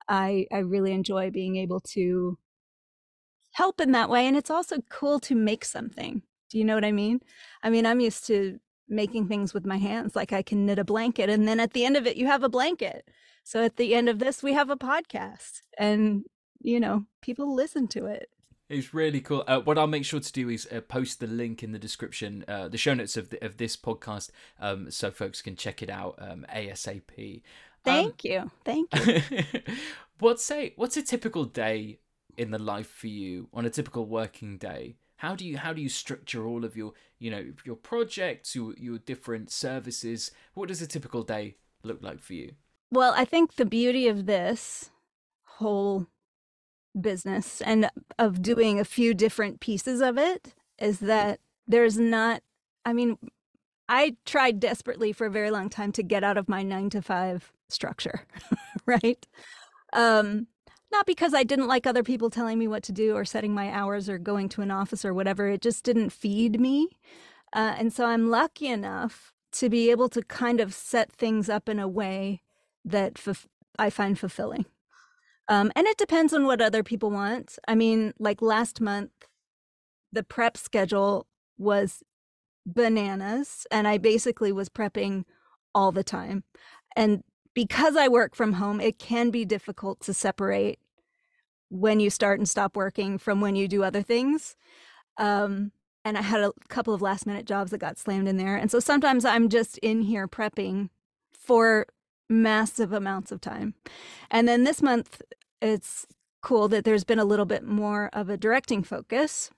I 0.09 0.47
I 0.53 0.59
really 0.59 0.93
enjoy 0.93 1.31
being 1.31 1.57
able 1.57 1.81
to 1.95 2.39
help 3.53 3.81
in 3.81 3.93
that 3.93 4.11
way. 4.11 4.27
And 4.27 4.37
it's 4.37 4.51
also 4.51 4.79
cool 4.91 5.19
to 5.21 5.35
make 5.35 5.65
something. 5.65 6.23
Do 6.51 6.59
you 6.59 6.65
know 6.65 6.75
what 6.75 6.85
I 6.85 6.93
mean? 6.93 7.21
I 7.63 7.71
mean, 7.71 7.87
I'm 7.87 8.01
used 8.01 8.27
to 8.27 8.59
making 8.89 9.29
things 9.29 9.53
with 9.53 9.67
my 9.67 9.79
hands. 9.79 10.15
Like 10.15 10.33
I 10.33 10.43
can 10.43 10.67
knit 10.67 10.79
a 10.79 10.85
blanket, 10.85 11.29
and 11.29 11.47
then 11.49 11.61
at 11.61 11.73
the 11.73 11.85
end 11.85 11.97
of 11.97 12.07
it, 12.07 12.17
you 12.17 12.27
have 12.27 12.43
a 12.43 12.49
blanket. 12.49 13.09
So 13.45 13.65
at 13.65 13.77
the 13.77 13.95
end 13.95 14.09
of 14.09 14.19
this, 14.19 14.43
we 14.43 14.53
have 14.55 14.71
a 14.71 14.77
podcast, 14.77 15.61
and 15.79 16.25
you 16.61 16.81
know, 16.81 17.07
people 17.23 17.55
listen 17.55 17.89
to 17.89 18.07
it. 18.07 18.29
It's 18.69 18.93
really 18.93 19.21
cool. 19.21 19.45
Uh, 19.47 19.61
what 19.61 19.79
I'll 19.79 19.87
make 19.87 20.05
sure 20.05 20.19
to 20.19 20.33
do 20.33 20.49
is 20.49 20.67
uh, 20.73 20.81
post 20.81 21.21
the 21.21 21.29
link 21.29 21.63
in 21.63 21.71
the 21.71 21.79
description, 21.79 22.45
uh, 22.49 22.67
the 22.67 22.79
show 22.79 22.95
notes 22.95 23.17
of 23.17 23.31
the, 23.31 23.45
of 23.45 23.59
this 23.59 23.77
podcast, 23.77 24.31
um, 24.59 24.91
so 24.91 25.11
folks 25.13 25.41
can 25.41 25.55
check 25.55 25.83
it 25.83 25.91
out 25.91 26.17
um, 26.19 26.45
ASAP. 26.53 27.43
Thank 27.85 28.09
um, 28.09 28.15
you. 28.25 28.51
Thank 28.65 29.07
you. 29.07 29.43
what's 30.19 30.51
a 30.51 30.73
what's 30.75 30.97
a 30.97 31.03
typical 31.03 31.45
day 31.45 32.01
in 32.37 32.51
the 32.51 32.59
life 32.59 32.91
for 32.91 33.07
you 33.07 33.49
on 33.55 33.65
a 33.65 33.71
typical 33.71 34.07
working 34.07 34.59
day? 34.59 34.97
How 35.19 35.37
do 35.37 35.47
you 35.47 35.59
how 35.59 35.73
do 35.73 35.81
you 35.81 35.89
structure 35.89 36.47
all 36.47 36.65
of 36.65 36.77
your 36.77 36.93
you 37.21 37.31
know 37.31 37.45
your 37.65 37.77
projects, 37.77 38.57
your 38.57 38.75
your 38.77 38.99
different 38.99 39.53
services? 39.53 40.33
What 40.55 40.69
does 40.69 40.83
a 40.83 40.89
typical 40.89 41.23
day 41.23 41.57
look 41.85 42.03
like 42.03 42.21
for 42.21 42.35
you? 42.35 42.55
Well, 42.91 43.15
I 43.17 43.25
think 43.25 43.55
the 43.55 43.65
beauty 43.65 44.09
of 44.09 44.27
this 44.27 44.91
whole 45.45 46.09
business 47.01 47.61
and 47.63 47.91
of 48.19 48.43
doing 48.43 48.81
a 48.81 48.85
few 48.85 49.15
different 49.15 49.61
pieces 49.61 50.01
of 50.01 50.19
it 50.19 50.55
is 50.79 51.01
that 51.01 51.41
there's 51.67 51.99
not 51.99 52.43
I 52.85 52.93
mean 52.93 53.19
I 53.89 54.17
tried 54.25 54.61
desperately 54.61 55.13
for 55.13 55.27
a 55.27 55.31
very 55.31 55.51
long 55.51 55.69
time 55.71 55.93
to 55.93 56.03
get 56.03 56.25
out 56.25 56.37
of 56.39 56.49
my 56.49 56.63
9 56.63 56.91
to 56.91 57.03
5 57.03 57.53
structure, 57.69 58.23
right? 58.87 59.27
Um 59.93 60.49
not 60.93 61.07
because 61.07 61.35
I 61.35 61.45
didn't 61.45 61.69
like 61.69 61.87
other 61.87 62.05
people 62.05 62.31
telling 62.31 62.59
me 62.59 62.69
what 62.69 62.83
to 62.85 62.93
do 62.93 63.17
or 63.17 63.25
setting 63.25 63.53
my 63.55 63.71
hours 63.73 64.09
or 64.09 64.19
going 64.19 64.49
to 64.51 64.63
an 64.63 64.71
office 64.71 65.05
or 65.05 65.13
whatever. 65.13 65.49
It 65.49 65.61
just 65.61 65.85
didn't 65.85 66.11
feed 66.11 66.61
me. 66.61 66.89
Uh, 67.53 67.75
and 67.79 67.93
so 67.93 68.07
I'm 68.07 68.31
lucky 68.31 68.69
enough 68.69 69.33
to 69.53 69.69
be 69.69 69.91
able 69.91 70.09
to 70.11 70.23
kind 70.23 70.61
of 70.61 70.75
set 70.75 71.13
things 71.13 71.49
up 71.49 71.69
in 71.69 71.79
a 71.79 71.89
way 71.89 72.43
that 72.85 73.15
f- 73.27 73.49
I 73.79 73.91
find 73.91 74.19
fulfilling. 74.19 74.67
Um, 75.49 75.71
and 75.77 75.87
it 75.87 75.97
depends 75.97 76.33
on 76.33 76.45
what 76.45 76.61
other 76.61 76.83
people 76.83 77.11
want. 77.11 77.59
I 77.69 77.75
mean, 77.75 78.13
like 78.19 78.43
last 78.43 78.81
month, 78.81 79.11
the 80.13 80.23
prep 80.23 80.57
schedule 80.57 81.27
was 81.59 82.03
bananas, 82.65 83.67
and 83.71 83.87
I 83.87 83.99
basically 83.99 84.53
was 84.53 84.69
prepping 84.69 85.25
all 85.75 85.93
the 85.93 86.05
time. 86.05 86.45
And 86.97 87.23
because 87.55 87.97
I 87.97 88.09
work 88.09 88.35
from 88.35 88.55
home, 88.55 88.81
it 88.81 88.99
can 88.99 89.31
be 89.31 89.45
difficult 89.45 90.01
to 90.01 90.15
separate 90.15 90.79
when 91.69 92.01
you 92.01 92.11
start 92.11 92.39
and 92.39 92.49
stop 92.49 92.77
working 92.77 93.19
from 93.19 93.41
when 93.41 93.57
you 93.57 93.69
do 93.69 93.83
other 93.83 94.03
things. 94.03 94.57
Um, 95.17 95.73
and 96.05 96.17
I 96.17 96.23
had 96.23 96.41
a 96.41 96.53
couple 96.69 96.95
of 96.95 97.03
last 97.03 97.27
minute 97.27 97.47
jobs 97.47 97.71
that 97.71 97.79
got 97.79 97.99
slammed 97.99 98.29
in 98.29 98.37
there. 98.37 98.57
And 98.57 98.71
so 98.71 98.79
sometimes 98.79 99.25
I'm 99.25 99.49
just 99.49 99.79
in 99.79 100.03
here 100.03 100.29
prepping 100.29 100.91
for 101.33 101.87
massive 102.29 102.93
amounts 102.93 103.33
of 103.33 103.41
time. 103.41 103.75
And 104.31 104.47
then 104.47 104.65
this 104.65 104.83
month, 104.83 105.23
it's 105.61 106.07
cool 106.43 106.69
that 106.69 106.85
there's 106.85 107.05
been 107.05 107.19
a 107.19 107.25
little 107.25 107.45
bit 107.45 107.65
more 107.65 108.11
of 108.13 108.29
a 108.29 108.37
directing 108.37 108.83
focus. 108.83 109.51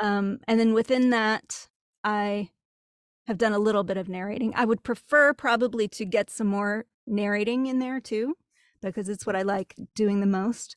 Um, 0.00 0.38
and 0.46 0.58
then 0.58 0.74
within 0.74 1.10
that, 1.10 1.68
I 2.04 2.50
have 3.26 3.38
done 3.38 3.52
a 3.52 3.58
little 3.58 3.84
bit 3.84 3.96
of 3.96 4.08
narrating. 4.08 4.52
I 4.54 4.64
would 4.64 4.82
prefer 4.82 5.32
probably 5.32 5.88
to 5.88 6.04
get 6.04 6.30
some 6.30 6.46
more 6.46 6.86
narrating 7.06 7.66
in 7.66 7.78
there 7.78 8.00
too, 8.00 8.36
because 8.80 9.08
it's 9.08 9.26
what 9.26 9.36
I 9.36 9.42
like 9.42 9.74
doing 9.94 10.20
the 10.20 10.26
most. 10.26 10.76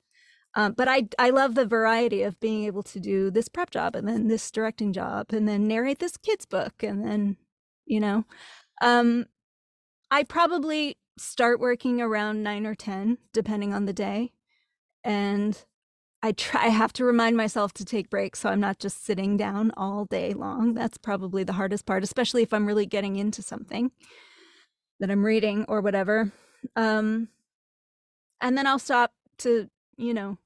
Um, 0.55 0.71
but 0.71 0.87
I 0.87 1.07
I 1.19 1.31
love 1.31 1.55
the 1.55 1.65
variety 1.65 2.23
of 2.23 2.39
being 2.39 2.63
able 2.63 2.83
to 2.83 2.99
do 2.99 3.29
this 3.29 3.49
prep 3.49 3.71
job 3.71 3.95
and 3.95 4.07
then 4.07 4.27
this 4.27 4.49
directing 4.49 4.93
job 4.93 5.27
and 5.33 5.47
then 5.47 5.67
narrate 5.67 5.99
this 5.99 6.15
kid's 6.15 6.45
book 6.45 6.81
and 6.81 7.05
then 7.05 7.35
you 7.85 7.99
know 7.99 8.23
um, 8.81 9.25
I 10.11 10.23
probably 10.23 10.97
start 11.17 11.59
working 11.59 12.01
around 12.01 12.43
nine 12.43 12.65
or 12.65 12.75
10, 12.75 13.17
depending 13.33 13.73
on 13.73 13.85
the 13.85 13.93
day. 13.93 14.33
And 15.03 15.63
I 16.21 16.31
try, 16.31 16.65
I 16.65 16.69
have 16.69 16.93
to 16.93 17.05
remind 17.05 17.37
myself 17.37 17.73
to 17.73 17.85
take 17.85 18.09
breaks 18.09 18.39
so 18.39 18.49
I'm 18.49 18.59
not 18.59 18.79
just 18.79 19.05
sitting 19.05 19.37
down 19.37 19.71
all 19.77 20.05
day 20.05 20.33
long. 20.33 20.73
That's 20.73 20.97
probably 20.97 21.43
the 21.43 21.53
hardest 21.53 21.85
part, 21.85 22.03
especially 22.03 22.41
if 22.41 22.53
I'm 22.53 22.65
really 22.65 22.85
getting 22.85 23.15
into 23.15 23.41
something 23.41 23.91
that 24.99 25.11
I'm 25.11 25.25
reading 25.25 25.65
or 25.67 25.81
whatever. 25.81 26.31
Um, 26.75 27.29
and 28.41 28.57
then 28.57 28.65
I'll 28.67 28.79
stop 28.79 29.13
to, 29.39 29.69
you 29.97 30.13
know, 30.13 30.37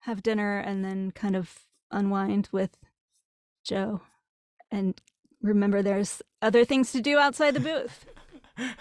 have 0.00 0.22
dinner 0.22 0.58
and 0.58 0.84
then 0.84 1.12
kind 1.12 1.36
of 1.36 1.66
unwind 1.90 2.48
with 2.52 2.76
Joe 3.64 4.02
and 4.70 5.00
remember 5.42 5.82
there's 5.82 6.22
other 6.42 6.64
things 6.64 6.92
to 6.92 7.00
do 7.00 7.18
outside 7.18 7.54
the 7.54 7.60
booth 7.60 8.06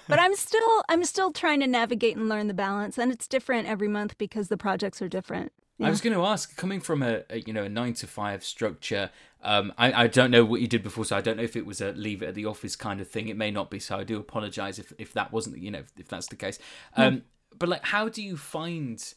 but 0.07 0.19
I'm 0.19 0.35
still 0.35 0.83
I'm 0.89 1.03
still 1.03 1.31
trying 1.31 1.59
to 1.61 1.67
navigate 1.67 2.17
and 2.17 2.27
learn 2.29 2.47
the 2.47 2.53
balance, 2.53 2.97
and 2.97 3.11
it's 3.11 3.27
different 3.27 3.67
every 3.67 3.87
month 3.87 4.17
because 4.17 4.47
the 4.47 4.57
projects 4.57 5.01
are 5.01 5.09
different. 5.09 5.51
Yeah. 5.77 5.87
I 5.87 5.89
was 5.91 6.01
going 6.01 6.15
to 6.15 6.25
ask, 6.25 6.57
coming 6.57 6.79
from 6.79 7.03
a, 7.03 7.21
a, 7.29 7.39
you 7.41 7.53
know 7.53 7.63
a 7.63 7.69
nine 7.69 7.93
to 7.95 8.07
five 8.07 8.43
structure, 8.43 9.11
um, 9.43 9.73
I, 9.77 10.03
I 10.03 10.07
don't 10.07 10.31
know 10.31 10.43
what 10.43 10.59
you 10.59 10.67
did 10.67 10.81
before, 10.81 11.05
so 11.05 11.15
I 11.15 11.21
don't 11.21 11.37
know 11.37 11.43
if 11.43 11.55
it 11.55 11.65
was 11.65 11.81
a 11.81 11.91
leave 11.91 12.23
it 12.23 12.29
at 12.29 12.35
the 12.35 12.45
office 12.45 12.75
kind 12.75 12.99
of 12.99 13.07
thing. 13.07 13.27
It 13.27 13.37
may 13.37 13.51
not 13.51 13.69
be, 13.69 13.79
so 13.79 13.97
I 13.97 14.03
do 14.03 14.17
apologize 14.17 14.79
if 14.79 14.91
if 14.97 15.13
that 15.13 15.31
wasn't 15.31 15.59
you 15.59 15.71
know 15.71 15.83
if 15.97 16.07
that's 16.07 16.27
the 16.27 16.35
case. 16.35 16.57
Um, 16.95 17.23
But 17.57 17.69
like, 17.69 17.85
how 17.85 18.09
do 18.09 18.21
you 18.21 18.37
find? 18.37 19.13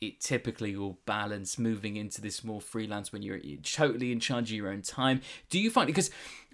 it 0.00 0.20
typically 0.20 0.76
will 0.76 0.98
balance 1.06 1.58
moving 1.58 1.96
into 1.96 2.20
this 2.20 2.44
more 2.44 2.60
freelance 2.60 3.10
when 3.10 3.22
you're 3.22 3.38
totally 3.62 4.12
in 4.12 4.20
charge 4.20 4.50
of 4.50 4.56
your 4.56 4.68
own 4.68 4.82
time 4.82 5.22
do 5.48 5.58
you 5.58 5.70
find 5.70 5.86
because 5.86 6.10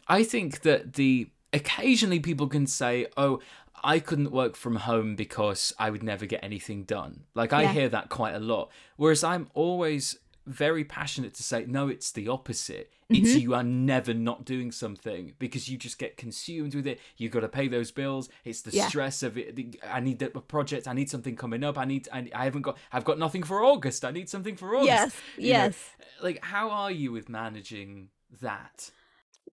i 0.06 0.22
think 0.22 0.60
that 0.60 0.92
the 0.92 1.28
occasionally 1.52 2.20
people 2.20 2.48
can 2.48 2.66
say, 2.66 3.06
"Oh, 3.16 3.40
I 3.82 3.98
couldn't 3.98 4.32
work 4.32 4.56
from 4.56 4.76
home 4.76 5.16
because 5.16 5.72
I 5.78 5.90
would 5.90 6.02
never 6.02 6.26
get 6.26 6.42
anything 6.42 6.84
done." 6.84 7.24
Like 7.34 7.52
I 7.52 7.62
yeah. 7.62 7.72
hear 7.72 7.88
that 7.90 8.08
quite 8.08 8.34
a 8.34 8.40
lot. 8.40 8.70
Whereas 8.96 9.24
I'm 9.24 9.48
always 9.54 10.18
very 10.46 10.84
passionate 10.84 11.34
to 11.34 11.42
say, 11.42 11.64
"No, 11.66 11.88
it's 11.88 12.12
the 12.12 12.28
opposite. 12.28 12.90
Mm-hmm. 13.10 13.24
It's 13.24 13.34
you 13.36 13.54
are 13.54 13.64
never 13.64 14.14
not 14.14 14.44
doing 14.44 14.70
something 14.70 15.32
because 15.38 15.68
you 15.68 15.76
just 15.76 15.98
get 15.98 16.16
consumed 16.16 16.74
with 16.76 16.86
it. 16.86 17.00
You've 17.16 17.32
got 17.32 17.40
to 17.40 17.48
pay 17.48 17.66
those 17.66 17.90
bills. 17.90 18.28
It's 18.44 18.62
the 18.62 18.70
yeah. 18.70 18.86
stress 18.86 19.24
of 19.24 19.36
it. 19.36 19.76
I 19.84 19.98
need 19.98 20.22
a 20.22 20.28
project. 20.28 20.86
I 20.86 20.92
need 20.92 21.10
something 21.10 21.34
coming 21.34 21.64
up. 21.64 21.76
I 21.76 21.84
need. 21.86 22.08
I, 22.12 22.28
I 22.34 22.44
haven't 22.44 22.62
got. 22.62 22.78
I've 22.92 23.04
got 23.04 23.18
nothing 23.18 23.42
for 23.42 23.64
August. 23.64 24.04
I 24.04 24.12
need 24.12 24.28
something 24.28 24.54
for 24.54 24.76
August. 24.76 24.86
Yes. 24.86 25.16
You 25.36 25.48
yes. 25.48 25.90
Know? 25.98 26.06
Like, 26.28 26.44
how 26.44 26.70
are 26.70 26.92
you 26.92 27.10
with 27.10 27.28
managing 27.28 28.10
that? 28.40 28.90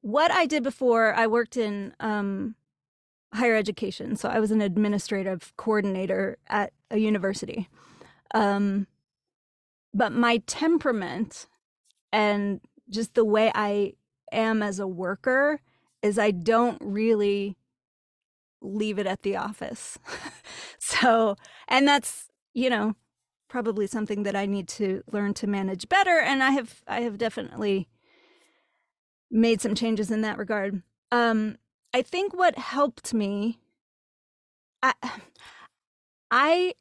What 0.02 0.32
I 0.32 0.46
did 0.46 0.64
before, 0.64 1.14
I 1.14 1.28
worked 1.28 1.58
in 1.58 1.94
um, 2.00 2.56
higher 3.34 3.56
education. 3.56 4.16
So 4.16 4.30
I 4.30 4.40
was 4.40 4.52
an 4.52 4.62
administrative 4.62 5.54
coordinator 5.58 6.38
at 6.48 6.74
a 6.92 6.98
university. 6.98 7.70
Um, 8.34 8.88
but 9.94 10.12
my 10.12 10.38
temperament 10.46 11.48
and 12.12 12.62
just 12.90 13.16
the 13.16 13.26
way 13.26 13.52
I 13.54 13.94
am 14.32 14.62
as 14.62 14.80
a 14.80 14.88
worker 14.88 15.62
is 16.02 16.18
I 16.20 16.32
don't 16.32 16.82
really 16.82 17.58
leave 18.62 19.00
it 19.00 19.08
at 19.08 19.24
the 19.24 19.36
office. 19.36 19.98
so, 20.80 21.36
and 21.68 21.88
that's, 21.88 22.28
you 22.54 22.70
know, 22.70 22.96
probably 23.48 23.88
something 23.88 24.24
that 24.24 24.36
I 24.36 24.46
need 24.46 24.68
to 24.70 25.04
learn 25.12 25.34
to 25.36 25.48
manage 25.48 25.88
better 25.88 26.20
and 26.20 26.44
I 26.44 26.52
have 26.52 26.84
I 26.86 27.02
have 27.02 27.18
definitely 27.18 27.88
made 29.30 29.62
some 29.62 29.76
changes 29.76 30.12
in 30.12 30.22
that 30.22 30.38
regard. 30.38 30.82
Um, 31.12 31.58
I 31.94 32.02
think 32.02 32.34
what 32.34 32.58
helped 32.58 33.14
me, 33.14 33.60
I, 34.84 34.94
I, 36.32 36.74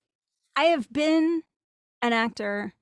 I 0.56 0.64
have 0.64 0.92
been 0.92 1.42
an 2.02 2.12
actor 2.12 2.74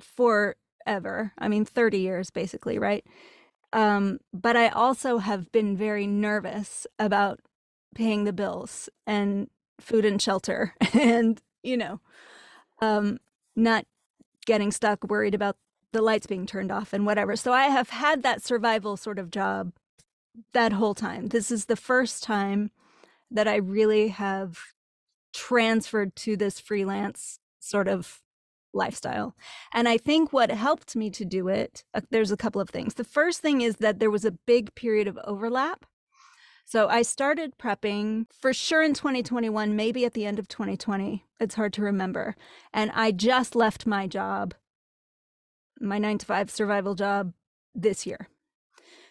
forever. 0.00 1.32
I 1.38 1.48
mean, 1.48 1.64
thirty 1.64 1.98
years 1.98 2.30
basically, 2.30 2.78
right? 2.78 3.04
Um, 3.72 4.18
but 4.32 4.56
I 4.56 4.68
also 4.68 5.18
have 5.18 5.50
been 5.52 5.76
very 5.76 6.06
nervous 6.06 6.86
about 6.98 7.40
paying 7.94 8.24
the 8.24 8.32
bills 8.32 8.88
and 9.06 9.48
food 9.80 10.04
and 10.04 10.20
shelter, 10.20 10.74
and 10.94 11.40
you 11.62 11.76
know, 11.76 12.00
um, 12.80 13.18
not 13.56 13.86
getting 14.46 14.72
stuck, 14.72 15.04
worried 15.04 15.34
about 15.34 15.56
the 15.92 16.02
lights 16.02 16.26
being 16.26 16.46
turned 16.46 16.72
off 16.72 16.92
and 16.92 17.06
whatever. 17.06 17.36
So 17.36 17.52
I 17.52 17.64
have 17.64 17.90
had 17.90 18.22
that 18.22 18.42
survival 18.42 18.96
sort 18.96 19.18
of 19.18 19.30
job 19.30 19.72
that 20.52 20.72
whole 20.72 20.94
time. 20.94 21.28
This 21.28 21.50
is 21.50 21.66
the 21.66 21.76
first 21.76 22.22
time 22.22 22.70
that 23.30 23.48
I 23.48 23.56
really 23.56 24.08
have 24.08 24.58
transferred 25.32 26.14
to 26.16 26.36
this 26.36 26.60
freelance 26.60 27.38
sort 27.60 27.88
of 27.88 28.20
lifestyle. 28.74 29.34
And 29.72 29.88
I 29.88 29.98
think 29.98 30.32
what 30.32 30.50
helped 30.50 30.96
me 30.96 31.10
to 31.10 31.24
do 31.24 31.48
it, 31.48 31.84
uh, 31.94 32.00
there's 32.10 32.32
a 32.32 32.36
couple 32.36 32.60
of 32.60 32.70
things. 32.70 32.94
The 32.94 33.04
first 33.04 33.40
thing 33.40 33.60
is 33.60 33.76
that 33.76 33.98
there 33.98 34.10
was 34.10 34.24
a 34.24 34.32
big 34.32 34.74
period 34.74 35.06
of 35.06 35.18
overlap. 35.24 35.84
So 36.64 36.88
I 36.88 37.02
started 37.02 37.58
prepping 37.58 38.26
for 38.32 38.54
sure 38.54 38.82
in 38.82 38.94
2021, 38.94 39.76
maybe 39.76 40.04
at 40.06 40.14
the 40.14 40.24
end 40.24 40.38
of 40.38 40.48
2020. 40.48 41.24
It's 41.40 41.56
hard 41.56 41.72
to 41.74 41.82
remember. 41.82 42.34
And 42.72 42.90
I 42.94 43.10
just 43.10 43.54
left 43.54 43.86
my 43.86 44.06
job 44.06 44.54
my 45.82 45.98
nine 45.98 46.18
to 46.18 46.26
five 46.26 46.50
survival 46.50 46.94
job 46.94 47.32
this 47.74 48.06
year. 48.06 48.28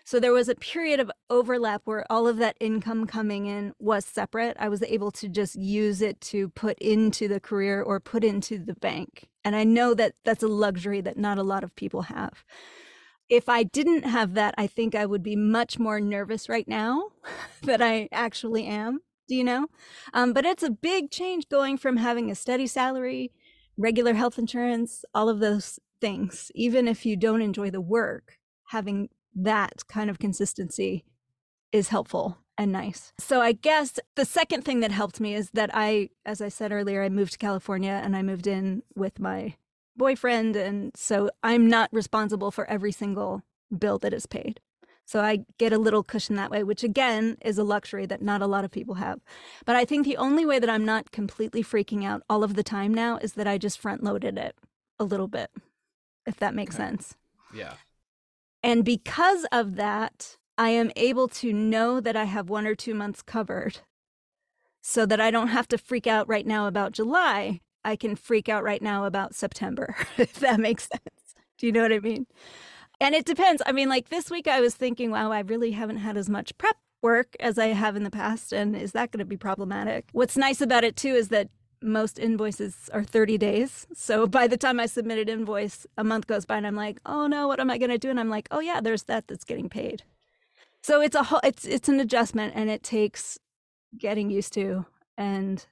So 0.03 0.19
there 0.19 0.33
was 0.33 0.49
a 0.49 0.55
period 0.55 0.99
of 0.99 1.11
overlap 1.29 1.83
where 1.85 2.05
all 2.09 2.27
of 2.27 2.37
that 2.37 2.57
income 2.59 3.05
coming 3.05 3.45
in 3.45 3.73
was 3.79 4.03
separate. 4.03 4.57
I 4.59 4.67
was 4.67 4.83
able 4.83 5.11
to 5.11 5.29
just 5.29 5.55
use 5.55 6.01
it 6.01 6.19
to 6.21 6.49
put 6.49 6.77
into 6.79 7.27
the 7.27 7.39
career 7.39 7.81
or 7.81 7.99
put 7.99 8.23
into 8.23 8.57
the 8.57 8.73
bank. 8.73 9.29
And 9.45 9.55
I 9.55 9.63
know 9.63 9.93
that 9.93 10.15
that's 10.25 10.43
a 10.43 10.47
luxury 10.47 11.01
that 11.01 11.17
not 11.17 11.37
a 11.37 11.43
lot 11.43 11.63
of 11.63 11.75
people 11.75 12.03
have. 12.03 12.43
If 13.29 13.47
I 13.47 13.63
didn't 13.63 14.03
have 14.03 14.33
that, 14.33 14.55
I 14.57 14.67
think 14.67 14.95
I 14.95 15.05
would 15.05 15.23
be 15.23 15.35
much 15.35 15.79
more 15.79 16.01
nervous 16.01 16.49
right 16.49 16.67
now 16.67 17.11
that 17.63 17.81
I 17.81 18.09
actually 18.11 18.65
am. 18.65 18.99
Do 19.27 19.35
you 19.35 19.43
know? 19.43 19.67
Um, 20.13 20.33
but 20.33 20.45
it's 20.45 20.63
a 20.63 20.71
big 20.71 21.09
change 21.09 21.47
going 21.47 21.77
from 21.77 21.97
having 21.97 22.29
a 22.29 22.35
steady 22.35 22.67
salary, 22.67 23.31
regular 23.77 24.13
health 24.13 24.37
insurance, 24.37 25.05
all 25.13 25.29
of 25.29 25.39
those 25.39 25.79
things. 26.01 26.51
Even 26.55 26.87
if 26.87 27.05
you 27.05 27.15
don't 27.15 27.41
enjoy 27.41 27.69
the 27.69 27.79
work, 27.79 28.37
having 28.67 29.09
that 29.35 29.87
kind 29.87 30.09
of 30.09 30.19
consistency 30.19 31.05
is 31.71 31.89
helpful 31.89 32.39
and 32.57 32.71
nice. 32.71 33.13
So 33.17 33.41
I 33.41 33.53
guess 33.53 33.99
the 34.15 34.25
second 34.25 34.65
thing 34.65 34.81
that 34.81 34.91
helped 34.91 35.19
me 35.21 35.33
is 35.33 35.51
that 35.51 35.69
I, 35.73 36.09
as 36.25 36.41
I 36.41 36.49
said 36.49 36.71
earlier, 36.71 37.03
I 37.03 37.09
moved 37.09 37.33
to 37.33 37.37
California 37.37 38.01
and 38.03 38.15
I 38.15 38.21
moved 38.21 38.45
in 38.45 38.83
with 38.95 39.19
my 39.19 39.55
boyfriend. 39.95 40.55
And 40.55 40.91
so 40.95 41.29
I'm 41.43 41.67
not 41.67 41.89
responsible 41.93 42.51
for 42.51 42.69
every 42.69 42.91
single 42.91 43.43
bill 43.77 43.97
that 43.99 44.13
is 44.13 44.25
paid. 44.25 44.59
So 45.05 45.21
I 45.21 45.45
get 45.57 45.73
a 45.73 45.77
little 45.77 46.03
cushion 46.03 46.35
that 46.35 46.51
way, 46.51 46.63
which 46.63 46.83
again 46.83 47.37
is 47.41 47.57
a 47.57 47.63
luxury 47.63 48.05
that 48.05 48.21
not 48.21 48.41
a 48.41 48.47
lot 48.47 48.63
of 48.63 48.71
people 48.71 48.95
have. 48.95 49.19
But 49.65 49.75
I 49.75 49.83
think 49.83 50.05
the 50.05 50.17
only 50.17 50.45
way 50.45 50.59
that 50.59 50.69
I'm 50.69 50.85
not 50.85 51.11
completely 51.11 51.63
freaking 51.63 52.05
out 52.05 52.21
all 52.29 52.43
of 52.43 52.53
the 52.53 52.63
time 52.63 52.93
now 52.93 53.17
is 53.17 53.33
that 53.33 53.47
I 53.47 53.57
just 53.57 53.79
front 53.79 54.03
loaded 54.03 54.37
it 54.37 54.55
a 54.99 55.03
little 55.03 55.27
bit, 55.27 55.49
if 56.25 56.37
that 56.37 56.55
makes 56.55 56.75
okay. 56.75 56.85
sense. 56.85 57.15
Yeah. 57.53 57.73
And 58.63 58.85
because 58.85 59.45
of 59.51 59.75
that, 59.75 60.37
I 60.57 60.69
am 60.69 60.91
able 60.95 61.27
to 61.29 61.51
know 61.51 61.99
that 61.99 62.15
I 62.15 62.25
have 62.25 62.49
one 62.49 62.67
or 62.67 62.75
two 62.75 62.93
months 62.93 63.21
covered 63.21 63.79
so 64.81 65.05
that 65.05 65.21
I 65.21 65.31
don't 65.31 65.47
have 65.47 65.67
to 65.69 65.77
freak 65.77 66.07
out 66.07 66.27
right 66.27 66.45
now 66.45 66.67
about 66.67 66.91
July. 66.91 67.61
I 67.83 67.95
can 67.95 68.15
freak 68.15 68.49
out 68.49 68.63
right 68.63 68.81
now 68.81 69.05
about 69.05 69.35
September, 69.35 69.95
if 70.17 70.33
that 70.35 70.59
makes 70.59 70.87
sense. 70.87 71.35
Do 71.57 71.65
you 71.65 71.71
know 71.71 71.81
what 71.81 71.93
I 71.93 71.99
mean? 71.99 72.27
And 72.99 73.15
it 73.15 73.25
depends. 73.25 73.61
I 73.65 73.71
mean, 73.71 73.89
like 73.89 74.09
this 74.09 74.29
week, 74.29 74.47
I 74.47 74.61
was 74.61 74.75
thinking, 74.75 75.09
wow, 75.09 75.31
I 75.31 75.39
really 75.39 75.71
haven't 75.71 75.97
had 75.97 76.17
as 76.17 76.29
much 76.29 76.55
prep 76.57 76.77
work 77.01 77.35
as 77.39 77.57
I 77.57 77.67
have 77.67 77.95
in 77.95 78.03
the 78.03 78.11
past. 78.11 78.53
And 78.53 78.75
is 78.75 78.91
that 78.91 79.11
going 79.11 79.19
to 79.19 79.25
be 79.25 79.37
problematic? 79.37 80.05
What's 80.11 80.37
nice 80.37 80.61
about 80.61 80.83
it, 80.83 80.95
too, 80.95 81.15
is 81.15 81.29
that 81.29 81.49
most 81.81 82.19
invoices 82.19 82.89
are 82.93 83.03
30 83.03 83.37
days. 83.37 83.87
So 83.93 84.27
by 84.39 84.47
the 84.47 84.57
time 84.57 84.79
I 84.79 84.85
submit 84.85 85.19
an 85.19 85.29
invoice, 85.29 85.85
a 85.97 86.03
month 86.03 86.27
goes 86.27 86.45
by 86.45 86.57
and 86.57 86.67
I'm 86.67 86.75
like, 86.75 86.99
"Oh 87.05 87.27
no, 87.27 87.47
what 87.47 87.59
am 87.59 87.69
I 87.69 87.77
going 87.77 87.91
to 87.91 87.97
do?" 87.97 88.09
And 88.09 88.19
I'm 88.19 88.29
like, 88.29 88.47
"Oh 88.51 88.59
yeah, 88.59 88.81
there's 88.81 89.03
that 89.03 89.27
that's 89.27 89.43
getting 89.43 89.69
paid." 89.69 90.03
So 90.83 91.01
it's 91.01 91.15
a 91.15 91.23
whole 91.23 91.41
it's 91.43 91.65
it's 91.65 91.89
an 91.89 91.99
adjustment 91.99 92.53
and 92.55 92.69
it 92.69 92.83
takes 92.83 93.39
getting 93.97 94.29
used 94.29 94.53
to 94.53 94.85
and 95.17 95.65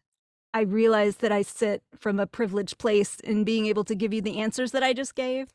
I 0.53 0.62
realize 0.62 1.18
that 1.18 1.32
I 1.32 1.43
sit 1.43 1.84
from 1.97 2.20
a 2.20 2.28
privileged 2.28 2.78
place 2.80 3.20
in 3.20 3.43
being 3.43 3.68
able 3.68 3.84
to 3.84 3.95
give 3.95 4.14
you 4.14 4.22
the 4.22 4.39
answers 4.39 4.72
that 4.72 4.84
I 4.84 4.93
just 4.93 5.16
gave 5.16 5.53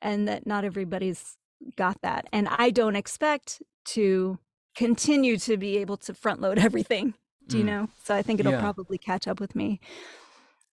and 0.00 0.28
that 0.28 0.46
not 0.46 0.64
everybody's 0.64 1.36
got 1.76 2.00
that. 2.02 2.26
And 2.32 2.48
I 2.48 2.70
don't 2.70 2.96
expect 2.96 3.62
to 3.86 4.38
continue 4.76 5.36
to 5.38 5.56
be 5.56 5.78
able 5.78 5.96
to 5.98 6.14
front 6.14 6.40
load 6.40 6.58
everything 6.68 7.14
do 7.48 7.58
you 7.58 7.64
mm. 7.64 7.68
know? 7.68 7.88
So 8.04 8.14
I 8.14 8.22
think 8.22 8.40
it'll 8.40 8.52
yeah. 8.52 8.60
probably 8.60 8.98
catch 8.98 9.26
up 9.26 9.40
with 9.40 9.54
me. 9.54 9.80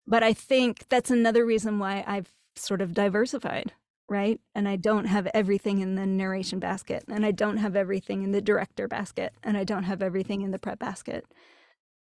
But 0.06 0.22
I 0.22 0.32
think 0.32 0.88
that's 0.88 1.10
another 1.10 1.44
reason 1.44 1.78
why 1.78 2.04
I've 2.06 2.32
sort 2.56 2.80
of 2.80 2.94
diversified, 2.94 3.72
right? 4.08 4.40
And 4.54 4.68
I 4.68 4.76
don't 4.76 5.06
have 5.06 5.26
everything 5.32 5.80
in 5.80 5.94
the 5.94 6.06
narration 6.06 6.58
basket, 6.58 7.04
and 7.08 7.24
I 7.24 7.30
don't 7.30 7.56
have 7.56 7.74
everything 7.74 8.22
in 8.22 8.32
the 8.32 8.42
director 8.42 8.86
basket, 8.86 9.32
and 9.42 9.56
I 9.56 9.64
don't 9.64 9.84
have 9.84 10.02
everything 10.02 10.42
in 10.42 10.50
the 10.50 10.58
prep 10.58 10.78
basket. 10.78 11.24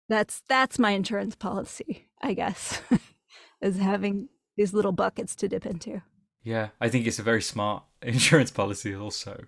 That's 0.08 0.42
that's 0.48 0.78
my 0.78 0.92
insurance 0.92 1.36
policy, 1.36 2.08
I 2.20 2.34
guess, 2.34 2.80
is 3.60 3.78
having 3.78 4.28
these 4.56 4.74
little 4.74 4.92
buckets 4.92 5.36
to 5.36 5.48
dip 5.48 5.66
into. 5.66 6.02
Yeah, 6.42 6.68
I 6.80 6.88
think 6.88 7.06
it's 7.06 7.18
a 7.18 7.22
very 7.22 7.42
smart 7.42 7.84
insurance 8.02 8.50
policy 8.50 8.94
also. 8.94 9.44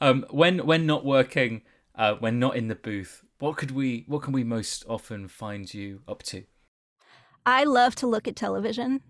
Um, 0.00 0.24
when 0.30 0.66
when 0.66 0.86
not 0.86 1.04
working, 1.04 1.62
uh, 1.94 2.14
when 2.14 2.38
not 2.38 2.56
in 2.56 2.68
the 2.68 2.74
booth, 2.74 3.22
what 3.40 3.56
could 3.56 3.72
we 3.72 4.04
what 4.06 4.22
can 4.22 4.32
we 4.32 4.44
most 4.44 4.84
often 4.88 5.26
find 5.26 5.72
you 5.74 6.02
up 6.06 6.22
to? 6.24 6.44
I 7.44 7.64
love 7.64 7.94
to 7.96 8.06
look 8.06 8.28
at 8.28 8.36
television. 8.36 9.00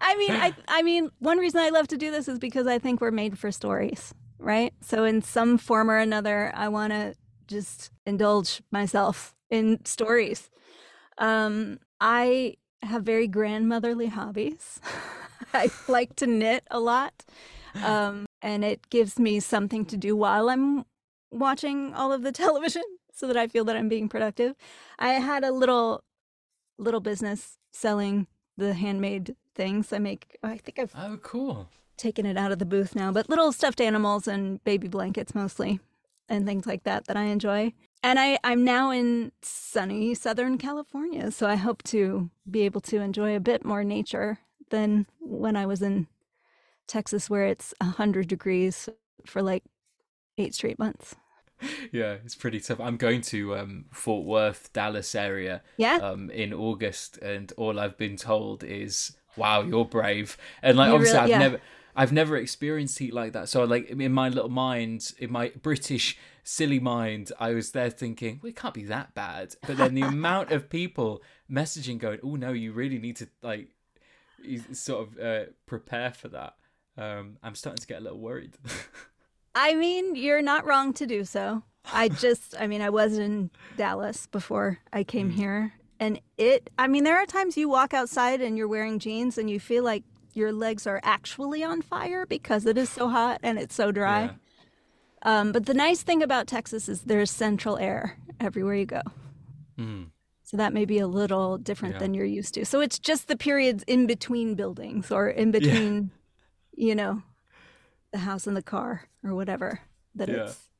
I 0.00 0.16
mean, 0.16 0.32
I 0.32 0.54
I 0.68 0.82
mean, 0.82 1.10
one 1.20 1.38
reason 1.38 1.60
I 1.60 1.70
love 1.70 1.88
to 1.88 1.96
do 1.96 2.10
this 2.10 2.28
is 2.28 2.38
because 2.38 2.66
I 2.66 2.78
think 2.78 3.00
we're 3.00 3.10
made 3.10 3.38
for 3.38 3.50
stories, 3.50 4.12
right? 4.38 4.74
So 4.82 5.04
in 5.04 5.22
some 5.22 5.56
form 5.56 5.90
or 5.90 5.96
another, 5.96 6.52
I 6.54 6.68
want 6.68 6.92
to 6.92 7.14
just 7.46 7.90
indulge 8.04 8.60
myself 8.70 9.34
in 9.50 9.84
stories. 9.84 10.50
Um, 11.18 11.78
I 12.00 12.56
have 12.82 13.04
very 13.04 13.28
grandmotherly 13.28 14.08
hobbies. 14.08 14.80
I 15.54 15.70
like 15.88 16.16
to 16.16 16.26
knit 16.26 16.64
a 16.70 16.80
lot. 16.80 17.24
Um, 17.82 18.26
and 18.40 18.64
it 18.64 18.88
gives 18.90 19.18
me 19.18 19.40
something 19.40 19.84
to 19.86 19.96
do 19.96 20.14
while 20.14 20.48
I'm 20.48 20.84
watching 21.34 21.94
all 21.94 22.12
of 22.12 22.22
the 22.22 22.32
television 22.44 22.84
so 23.12 23.26
that 23.26 23.36
I 23.36 23.48
feel 23.48 23.64
that 23.66 23.76
I'm 23.76 23.88
being 23.88 24.08
productive. 24.08 24.54
I 24.98 25.14
had 25.14 25.44
a 25.44 25.52
little 25.52 26.02
little 26.78 27.00
business 27.00 27.58
selling 27.72 28.26
the 28.56 28.74
handmade 28.74 29.36
things. 29.54 29.92
I 29.92 29.98
make 29.98 30.38
I 30.42 30.58
think 30.58 30.78
I've 30.78 30.94
Oh 30.96 31.18
cool. 31.22 31.68
taken 31.96 32.26
it 32.26 32.36
out 32.36 32.52
of 32.52 32.58
the 32.58 32.66
booth 32.66 32.94
now, 32.96 33.12
but 33.12 33.28
little 33.28 33.52
stuffed 33.52 33.80
animals 33.80 34.28
and 34.28 34.62
baby 34.64 34.88
blankets 34.88 35.34
mostly 35.34 35.80
and 36.28 36.46
things 36.46 36.66
like 36.66 36.84
that 36.84 37.06
that 37.06 37.16
I 37.16 37.24
enjoy. 37.24 37.72
And 38.02 38.18
I, 38.18 38.38
I'm 38.44 38.64
now 38.64 38.90
in 38.90 39.32
sunny 39.42 40.14
Southern 40.14 40.58
California, 40.58 41.30
so 41.30 41.46
I 41.46 41.56
hope 41.56 41.82
to 41.84 42.30
be 42.50 42.62
able 42.62 42.80
to 42.82 42.98
enjoy 43.00 43.36
a 43.36 43.40
bit 43.40 43.64
more 43.64 43.84
nature 43.84 44.38
than 44.70 45.06
when 45.20 45.56
I 45.56 45.66
was 45.66 45.82
in 45.82 46.06
Texas, 46.86 47.30
where 47.30 47.46
it's 47.46 47.74
100 47.80 48.28
degrees 48.28 48.88
for 49.26 49.42
like 49.42 49.64
eight 50.38 50.54
straight 50.54 50.78
months 50.78 51.16
yeah, 51.92 52.16
it's 52.24 52.34
pretty 52.34 52.60
tough. 52.60 52.80
I'm 52.80 52.96
going 52.96 53.20
to 53.22 53.56
um, 53.56 53.84
Fort 53.92 54.24
Worth, 54.24 54.72
Dallas 54.72 55.14
area 55.14 55.62
yeah. 55.76 55.96
um, 55.96 56.30
in 56.30 56.52
August, 56.52 57.18
and 57.18 57.52
all 57.56 57.78
I've 57.78 57.96
been 57.96 58.16
told 58.16 58.64
is, 58.64 59.16
"Wow, 59.36 59.62
you're 59.62 59.84
brave." 59.84 60.36
And 60.62 60.76
like, 60.76 60.88
you're 60.88 60.96
obviously, 60.96 61.18
really, 61.18 61.24
I've 61.34 61.40
yeah. 61.40 61.48
never, 61.48 61.60
I've 61.96 62.12
never 62.12 62.36
experienced 62.36 62.98
heat 62.98 63.14
like 63.14 63.32
that. 63.32 63.48
So, 63.48 63.64
like, 63.64 63.88
in 63.90 64.12
my 64.12 64.28
little 64.28 64.50
mind, 64.50 65.12
in 65.18 65.30
my 65.30 65.52
British 65.62 66.18
silly 66.42 66.80
mind, 66.80 67.32
I 67.38 67.54
was 67.54 67.72
there 67.72 67.90
thinking, 67.90 68.40
"Well, 68.42 68.50
it 68.50 68.56
can't 68.56 68.74
be 68.74 68.84
that 68.84 69.14
bad." 69.14 69.54
But 69.66 69.76
then 69.76 69.94
the 69.94 70.02
amount 70.08 70.50
of 70.50 70.68
people 70.68 71.22
messaging, 71.50 71.98
going, 71.98 72.20
"Oh 72.22 72.36
no, 72.36 72.52
you 72.52 72.72
really 72.72 72.98
need 72.98 73.16
to 73.16 73.28
like, 73.42 73.68
sort 74.72 75.08
of 75.08 75.18
uh, 75.18 75.44
prepare 75.66 76.12
for 76.12 76.28
that." 76.28 76.54
Um, 76.96 77.38
I'm 77.42 77.54
starting 77.54 77.80
to 77.80 77.86
get 77.86 78.00
a 78.00 78.04
little 78.04 78.20
worried. 78.20 78.56
I 79.54 79.74
mean, 79.74 80.16
you're 80.16 80.42
not 80.42 80.66
wrong 80.66 80.92
to 80.94 81.06
do 81.06 81.24
so. 81.24 81.62
I 81.92 82.08
just, 82.24 82.54
I 82.58 82.66
mean, 82.66 82.82
I 82.82 82.90
was 82.90 83.18
in 83.18 83.50
Dallas 83.76 84.26
before 84.26 84.78
I 84.92 85.04
came 85.04 85.30
mm. 85.30 85.34
here. 85.34 85.72
And 86.00 86.20
it, 86.36 86.70
I 86.78 86.88
mean, 86.88 87.04
there 87.04 87.16
are 87.16 87.26
times 87.26 87.56
you 87.56 87.68
walk 87.68 87.94
outside 87.94 88.40
and 88.40 88.58
you're 88.58 88.68
wearing 88.68 88.98
jeans 88.98 89.38
and 89.38 89.48
you 89.48 89.60
feel 89.60 89.84
like 89.84 90.02
your 90.34 90.52
legs 90.52 90.86
are 90.86 91.00
actually 91.04 91.62
on 91.62 91.80
fire 91.82 92.26
because 92.26 92.66
it 92.66 92.76
is 92.76 92.90
so 92.90 93.08
hot 93.08 93.38
and 93.42 93.58
it's 93.58 93.74
so 93.74 93.92
dry. 93.92 94.24
Yeah. 94.24 94.30
Um, 95.22 95.52
but 95.52 95.66
the 95.66 95.74
nice 95.74 96.02
thing 96.02 96.22
about 96.22 96.46
Texas 96.46 96.88
is 96.88 97.02
there's 97.02 97.30
central 97.30 97.78
air 97.78 98.18
everywhere 98.40 98.74
you 98.74 98.86
go. 98.86 99.00
Mm. 99.78 100.10
So 100.42 100.58
that 100.58 100.74
may 100.74 100.84
be 100.84 100.98
a 100.98 101.06
little 101.06 101.56
different 101.56 101.94
yeah. 101.94 102.00
than 102.00 102.14
you're 102.14 102.26
used 102.26 102.54
to. 102.54 102.66
So 102.66 102.80
it's 102.80 102.98
just 102.98 103.28
the 103.28 103.36
periods 103.36 103.82
in 103.86 104.06
between 104.06 104.54
buildings 104.54 105.10
or 105.10 105.28
in 105.28 105.50
between, 105.50 106.10
yeah. 106.74 106.86
you 106.86 106.94
know, 106.94 107.22
the 108.14 108.20
house 108.20 108.46
and 108.46 108.56
the 108.56 108.62
car 108.62 109.08
or 109.24 109.34
whatever 109.34 109.80
that 110.14 110.28
yeah. 110.28 110.44
it's 110.44 110.70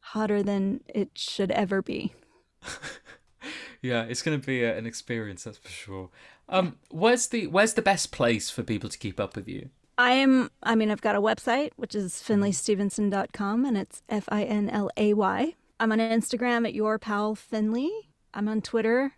hotter 0.00 0.42
than 0.42 0.80
it 0.88 1.10
should 1.14 1.50
ever 1.50 1.82
be. 1.82 2.14
yeah, 3.82 4.04
it's 4.04 4.22
going 4.22 4.40
to 4.40 4.44
be 4.44 4.64
a, 4.64 4.74
an 4.74 4.86
experience, 4.86 5.44
that's 5.44 5.58
for 5.58 5.68
sure. 5.68 6.08
Um, 6.48 6.78
where's 6.88 7.28
the 7.28 7.46
where's 7.48 7.74
the 7.74 7.82
best 7.82 8.10
place 8.10 8.48
for 8.48 8.62
people 8.62 8.88
to 8.88 8.96
keep 8.96 9.20
up 9.20 9.36
with 9.36 9.46
you? 9.46 9.68
I 9.98 10.12
am. 10.12 10.50
I 10.62 10.74
mean, 10.76 10.90
I've 10.90 11.02
got 11.02 11.14
a 11.14 11.20
website 11.20 11.72
which 11.76 11.94
is 11.94 12.14
finlaystevenson.com, 12.26 13.64
and 13.66 13.76
it's 13.76 14.02
F 14.08 14.24
I 14.30 14.44
N 14.44 14.70
L 14.70 14.88
A 14.96 15.12
Y. 15.12 15.54
I'm 15.78 15.92
on 15.92 15.98
Instagram 15.98 16.66
at 16.66 16.72
your 16.72 16.98
pal 16.98 17.34
Finlay. 17.34 17.90
I'm 18.32 18.48
on 18.48 18.62
Twitter 18.62 19.12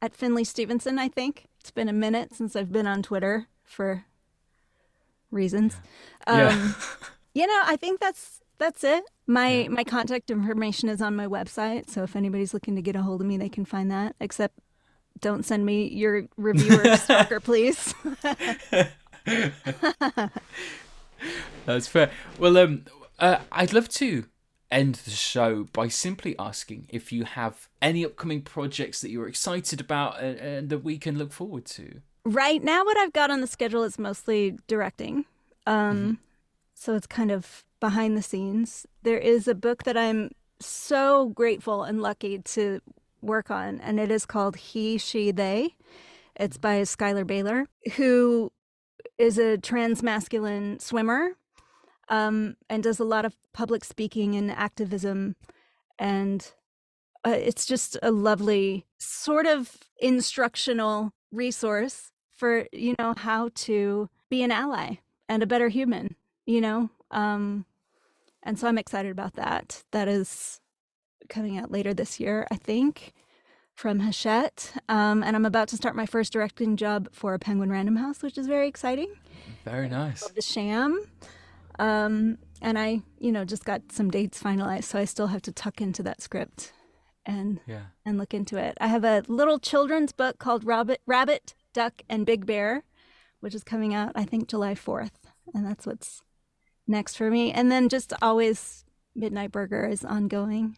at 0.00 0.14
Finlay 0.14 0.44
Stevenson. 0.44 0.98
I 0.98 1.08
think 1.08 1.48
it's 1.60 1.70
been 1.70 1.88
a 1.88 1.92
minute 1.92 2.34
since 2.34 2.56
I've 2.56 2.72
been 2.72 2.86
on 2.86 3.02
Twitter 3.02 3.48
for 3.62 4.06
reasons. 5.30 5.76
Yeah. 6.26 6.48
Um, 6.48 6.58
yeah. 6.58 6.72
you 7.42 7.46
know, 7.46 7.62
I 7.64 7.76
think 7.76 8.00
that's 8.00 8.40
that's 8.58 8.84
it. 8.84 9.04
My 9.26 9.62
yeah. 9.62 9.68
my 9.68 9.84
contact 9.84 10.30
information 10.30 10.88
is 10.88 11.02
on 11.02 11.16
my 11.16 11.26
website, 11.26 11.90
so 11.90 12.02
if 12.02 12.14
anybody's 12.16 12.54
looking 12.54 12.76
to 12.76 12.82
get 12.82 12.96
a 12.96 13.02
hold 13.02 13.20
of 13.20 13.26
me, 13.26 13.36
they 13.36 13.48
can 13.48 13.64
find 13.64 13.90
that. 13.90 14.14
Except, 14.20 14.58
don't 15.20 15.44
send 15.44 15.66
me 15.66 15.88
your 15.88 16.28
reviewer 16.36 16.96
stalker, 16.98 17.40
please. 17.40 17.94
That's 21.66 21.86
fair. 21.86 22.10
Well, 22.38 22.56
um, 22.56 22.84
uh, 23.18 23.38
I'd 23.52 23.72
love 23.72 23.88
to 23.90 24.24
end 24.70 24.96
the 24.96 25.10
show 25.10 25.64
by 25.72 25.88
simply 25.88 26.38
asking 26.38 26.86
if 26.88 27.12
you 27.12 27.24
have 27.24 27.68
any 27.82 28.04
upcoming 28.04 28.42
projects 28.42 29.00
that 29.00 29.10
you're 29.10 29.28
excited 29.28 29.80
about 29.80 30.20
and, 30.20 30.38
and 30.38 30.68
that 30.70 30.78
we 30.78 30.96
can 30.98 31.18
look 31.18 31.32
forward 31.32 31.66
to. 31.66 32.00
Right 32.24 32.62
now, 32.62 32.84
what 32.84 32.98
I've 32.98 33.12
got 33.12 33.30
on 33.30 33.40
the 33.40 33.46
schedule 33.46 33.82
is 33.84 33.98
mostly 33.98 34.58
directing. 34.66 35.24
Um, 35.66 35.96
mm-hmm. 35.96 36.12
So 36.74 36.94
it's 36.94 37.06
kind 37.06 37.30
of 37.30 37.64
behind 37.80 38.16
the 38.16 38.22
scenes. 38.22 38.86
There 39.02 39.18
is 39.18 39.48
a 39.48 39.54
book 39.54 39.84
that 39.84 39.96
I'm 39.96 40.30
so 40.60 41.28
grateful 41.30 41.82
and 41.84 42.02
lucky 42.02 42.38
to 42.38 42.80
work 43.22 43.50
on, 43.50 43.80
and 43.80 43.98
it 43.98 44.10
is 44.10 44.26
called 44.26 44.56
He, 44.56 44.98
She, 44.98 45.30
They. 45.30 45.74
It's 46.36 46.58
by 46.58 46.84
Schuyler 46.84 47.24
Bailar, 47.24 47.66
who 47.96 48.52
is 49.18 49.38
a 49.38 49.58
trans 49.58 50.02
masculine 50.02 50.78
swimmer 50.78 51.32
um, 52.08 52.56
and 52.68 52.82
does 52.82 52.98
a 52.98 53.04
lot 53.04 53.24
of 53.24 53.36
public 53.52 53.84
speaking 53.84 54.34
and 54.34 54.50
activism. 54.50 55.36
And 55.98 56.50
uh, 57.26 57.36
it's 57.36 57.66
just 57.66 57.98
a 58.02 58.10
lovely 58.10 58.86
sort 58.98 59.46
of 59.46 59.76
instructional 59.98 61.12
resource 61.32 62.10
for, 62.36 62.66
you 62.72 62.94
know, 62.98 63.14
how 63.16 63.50
to 63.54 64.08
be 64.28 64.42
an 64.42 64.50
ally 64.50 64.96
and 65.28 65.42
a 65.42 65.46
better 65.46 65.68
human, 65.68 66.16
you 66.46 66.60
know? 66.60 66.90
Um, 67.10 67.64
and 68.42 68.58
so 68.58 68.66
I'm 68.68 68.78
excited 68.78 69.10
about 69.10 69.34
that. 69.34 69.84
That 69.90 70.08
is 70.08 70.60
coming 71.28 71.58
out 71.58 71.70
later 71.70 71.92
this 71.92 72.18
year, 72.18 72.46
I 72.50 72.56
think, 72.56 73.12
from 73.74 74.00
Hachette. 74.00 74.72
Um, 74.88 75.22
and 75.22 75.36
I'm 75.36 75.44
about 75.44 75.68
to 75.68 75.76
start 75.76 75.94
my 75.96 76.06
first 76.06 76.32
directing 76.32 76.76
job 76.76 77.08
for 77.12 77.38
Penguin 77.38 77.70
Random 77.70 77.96
House, 77.96 78.22
which 78.22 78.38
is 78.38 78.46
very 78.46 78.68
exciting. 78.68 79.12
Very 79.64 79.88
nice. 79.88 80.26
The 80.28 80.42
Sham. 80.42 81.04
Um, 81.78 82.38
and 82.62 82.78
I, 82.78 83.02
you 83.18 83.32
know, 83.32 83.44
just 83.44 83.64
got 83.64 83.92
some 83.92 84.10
dates 84.10 84.42
finalized, 84.42 84.84
so 84.84 84.98
I 84.98 85.04
still 85.04 85.28
have 85.28 85.42
to 85.42 85.52
tuck 85.52 85.80
into 85.80 86.02
that 86.02 86.20
script 86.20 86.72
and 87.26 87.60
yeah. 87.66 87.86
and 88.04 88.18
look 88.18 88.34
into 88.34 88.56
it. 88.56 88.76
I 88.80 88.88
have 88.88 89.04
a 89.04 89.22
little 89.28 89.58
children's 89.58 90.12
book 90.12 90.38
called 90.38 90.64
Rabbit, 90.64 91.00
Rabbit, 91.06 91.54
Duck, 91.72 92.02
and 92.08 92.26
Big 92.26 92.46
Bear, 92.46 92.84
which 93.40 93.54
is 93.54 93.64
coming 93.64 93.94
out 93.94 94.12
I 94.14 94.24
think 94.24 94.48
July 94.48 94.74
fourth, 94.74 95.26
and 95.54 95.66
that's 95.66 95.86
what's 95.86 96.22
next 96.86 97.16
for 97.16 97.30
me. 97.30 97.52
And 97.52 97.70
then 97.70 97.88
just 97.88 98.12
always 98.22 98.84
Midnight 99.14 99.52
Burger 99.52 99.86
is 99.86 100.04
ongoing, 100.04 100.76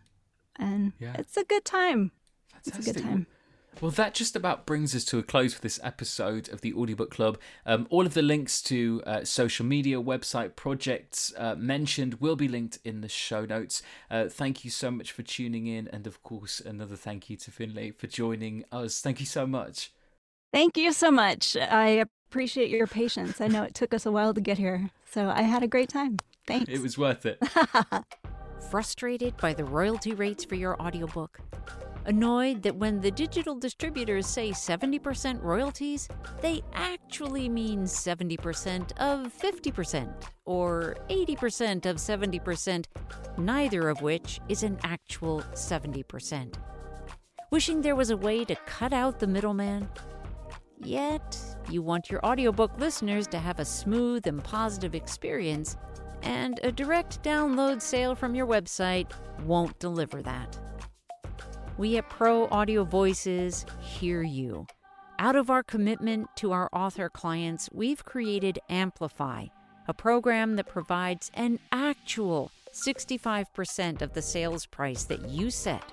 and 0.57 0.93
yeah. 0.99 1.15
it's 1.19 1.37
a 1.37 1.45
good 1.45 1.65
time. 1.65 2.13
Fantastic. 2.53 2.79
It's 2.79 2.89
a 2.89 2.93
good 2.93 3.03
time. 3.03 3.27
Well, 3.81 3.91
that 3.93 4.15
just 4.15 4.37
about 4.37 4.67
brings 4.67 4.95
us 4.95 5.05
to 5.07 5.19
a 5.19 5.23
close 5.23 5.55
for 5.55 5.61
this 5.61 5.81
episode 5.83 6.49
of 6.51 6.61
the 6.61 6.73
Audiobook 6.75 7.11
Club. 7.11 7.39
Um, 7.67 7.87
all 7.91 8.07
of 8.07 8.15
the 8.15 8.23
links 8.23 8.63
to 8.63 9.03
uh, 9.07 9.25
social 9.25 9.65
media, 9.67 10.01
website, 10.01 10.55
projects 10.55 11.33
uh, 11.37 11.57
mentioned 11.57 12.21
will 12.21 12.37
be 12.37 12.49
linked 12.49 12.79
in 12.85 13.01
the 13.01 13.09
show 13.09 13.45
notes. 13.45 13.83
Uh, 14.11 14.29
thank 14.29 14.65
you 14.65 14.71
so 14.71 14.91
much 14.91 15.11
for 15.11 15.23
tuning 15.23 15.67
in, 15.67 15.89
and 15.89 16.07
of 16.07 16.23
course, 16.23 16.61
another 16.61 16.97
thank 16.97 17.31
you 17.31 17.37
to 17.39 17.51
Finlay 17.51 17.91
for 17.91 18.07
joining 18.07 18.65
us. 18.71 19.01
Thank 19.01 19.21
you 19.21 19.27
so 19.27 19.47
much. 19.47 19.93
Thank 20.53 20.77
you 20.77 20.93
so 20.93 21.11
much. 21.11 21.57
I 21.57 22.05
appreciate 22.29 22.71
your 22.71 22.87
patience. 22.87 23.41
I 23.41 23.49
know 23.49 23.63
it 23.63 23.75
took 23.75 23.95
us 23.95 24.07
a 24.07 24.13
while 24.13 24.35
to 24.35 24.41
get 24.41 24.59
here, 24.59 24.91
so 25.11 25.29
I 25.29 25.43
had 25.43 25.63
a 25.63 25.69
great 25.69 25.89
time. 25.89 26.19
Thanks. 26.47 26.71
It 26.71 26.83
was 26.83 26.99
worth 26.99 27.25
it. 27.25 27.39
Frustrated 28.71 29.37
by 29.39 29.55
the 29.55 29.65
royalty 29.65 30.15
rates 30.15 30.45
for 30.45 30.55
your 30.55 30.81
audiobook? 30.81 31.41
Annoyed 32.05 32.63
that 32.63 32.75
when 32.75 33.01
the 33.01 33.13
digital 33.13 33.55
distributors 33.55 34.27
say 34.27 34.51
70% 34.51 35.41
royalties, 35.43 36.09
they 36.41 36.61
actually 36.73 37.49
mean 37.49 37.85
70% 37.85 38.91
of 38.99 39.33
50% 39.33 40.13
or 40.45 40.97
80% 41.09 41.87
of 41.87 41.97
70%, 41.97 42.87
neither 43.39 43.89
of 43.89 44.03
which 44.03 44.41
is 44.49 44.65
an 44.65 44.79
actual 44.83 45.43
70%. 45.53 46.55
Wishing 47.53 47.81
there 47.81 47.97
was 47.97 48.11
a 48.11 48.17
way 48.17 48.45
to 48.47 48.57
cut 48.67 48.93
out 48.93 49.21
the 49.21 49.27
middleman? 49.27 49.89
Yet, 50.81 51.39
you 51.71 51.83
want 51.83 52.11
your 52.11 52.25
audiobook 52.27 52.73
listeners 52.79 53.29
to 53.29 53.39
have 53.39 53.61
a 53.61 53.65
smooth 53.65 54.27
and 54.27 54.43
positive 54.43 54.97
experience, 54.97 55.77
and 56.23 56.59
a 56.65 56.73
direct 56.73 57.23
download 57.23 57.81
sale 57.81 58.17
from 58.17 58.35
your 58.35 58.47
website 58.47 59.13
won't 59.45 59.79
deliver 59.79 60.23
that. 60.23 60.59
We 61.79 61.97
at 61.97 62.11
Pro 62.11 62.49
Audio 62.49 62.85
Voices 62.85 63.65
hear 63.81 64.23
you. 64.23 64.67
Out 65.19 65.37
of 65.37 65.49
our 65.51 65.63
commitment 65.63 66.29
to 66.37 66.53
our 66.53 66.69
author 66.73 67.09
clients, 67.09 67.71
we've 67.73 68.05
created 68.05 68.59
Amplify, 68.69 69.47
a 69.89 69.95
program 69.95 70.57
that 70.57 70.69
provides 70.69 71.31
an 71.35 71.59
actual 71.71 72.51
65% 72.73 74.03
of 74.03 74.13
the 74.13 74.21
sales 74.21 74.67
price 74.67 75.05
that 75.05 75.31
you 75.31 75.51
set, 75.51 75.91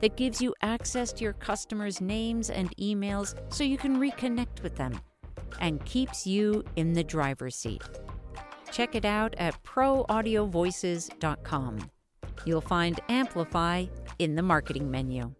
that 0.00 0.16
gives 0.16 0.40
you 0.40 0.54
access 0.62 1.12
to 1.12 1.24
your 1.24 1.34
customers' 1.34 2.00
names 2.00 2.48
and 2.48 2.74
emails 2.78 3.34
so 3.52 3.64
you 3.64 3.76
can 3.76 3.98
reconnect 3.98 4.62
with 4.62 4.76
them, 4.76 4.98
and 5.60 5.84
keeps 5.84 6.26
you 6.26 6.64
in 6.76 6.94
the 6.94 7.04
driver's 7.04 7.56
seat. 7.56 7.82
Check 8.72 8.94
it 8.94 9.04
out 9.04 9.34
at 9.38 9.62
proaudiovoices.com. 9.62 11.90
You'll 12.44 12.60
find 12.60 13.00
Amplify 13.08 13.86
in 14.18 14.34
the 14.34 14.42
marketing 14.42 14.90
menu. 14.90 15.34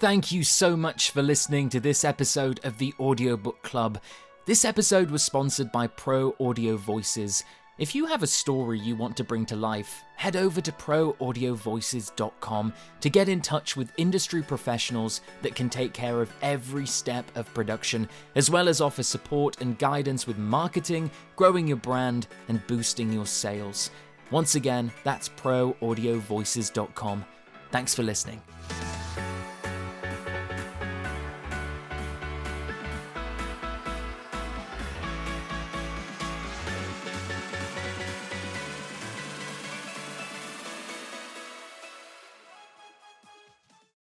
Thank 0.00 0.32
you 0.32 0.42
so 0.42 0.76
much 0.76 1.12
for 1.12 1.22
listening 1.22 1.68
to 1.68 1.78
this 1.78 2.04
episode 2.04 2.58
of 2.64 2.78
the 2.78 2.92
Audiobook 2.98 3.62
Club. 3.62 4.00
This 4.46 4.64
episode 4.64 5.12
was 5.12 5.22
sponsored 5.22 5.70
by 5.70 5.86
Pro 5.86 6.34
Audio 6.40 6.76
Voices. 6.76 7.44
If 7.78 7.94
you 7.94 8.04
have 8.04 8.22
a 8.22 8.26
story 8.26 8.78
you 8.78 8.96
want 8.96 9.16
to 9.16 9.24
bring 9.24 9.46
to 9.46 9.56
life, 9.56 10.04
head 10.16 10.36
over 10.36 10.60
to 10.60 10.70
proaudiovoices.com 10.70 12.72
to 13.00 13.10
get 13.10 13.30
in 13.30 13.40
touch 13.40 13.78
with 13.78 13.90
industry 13.96 14.42
professionals 14.42 15.22
that 15.40 15.54
can 15.54 15.70
take 15.70 15.94
care 15.94 16.20
of 16.20 16.30
every 16.42 16.84
step 16.84 17.24
of 17.34 17.52
production, 17.54 18.10
as 18.34 18.50
well 18.50 18.68
as 18.68 18.82
offer 18.82 19.02
support 19.02 19.62
and 19.62 19.78
guidance 19.78 20.26
with 20.26 20.36
marketing, 20.36 21.10
growing 21.34 21.66
your 21.66 21.78
brand, 21.78 22.26
and 22.48 22.64
boosting 22.66 23.10
your 23.10 23.26
sales. 23.26 23.90
Once 24.30 24.54
again, 24.54 24.92
that's 25.02 25.30
proaudiovoices.com. 25.30 27.24
Thanks 27.70 27.94
for 27.94 28.02
listening. 28.02 28.42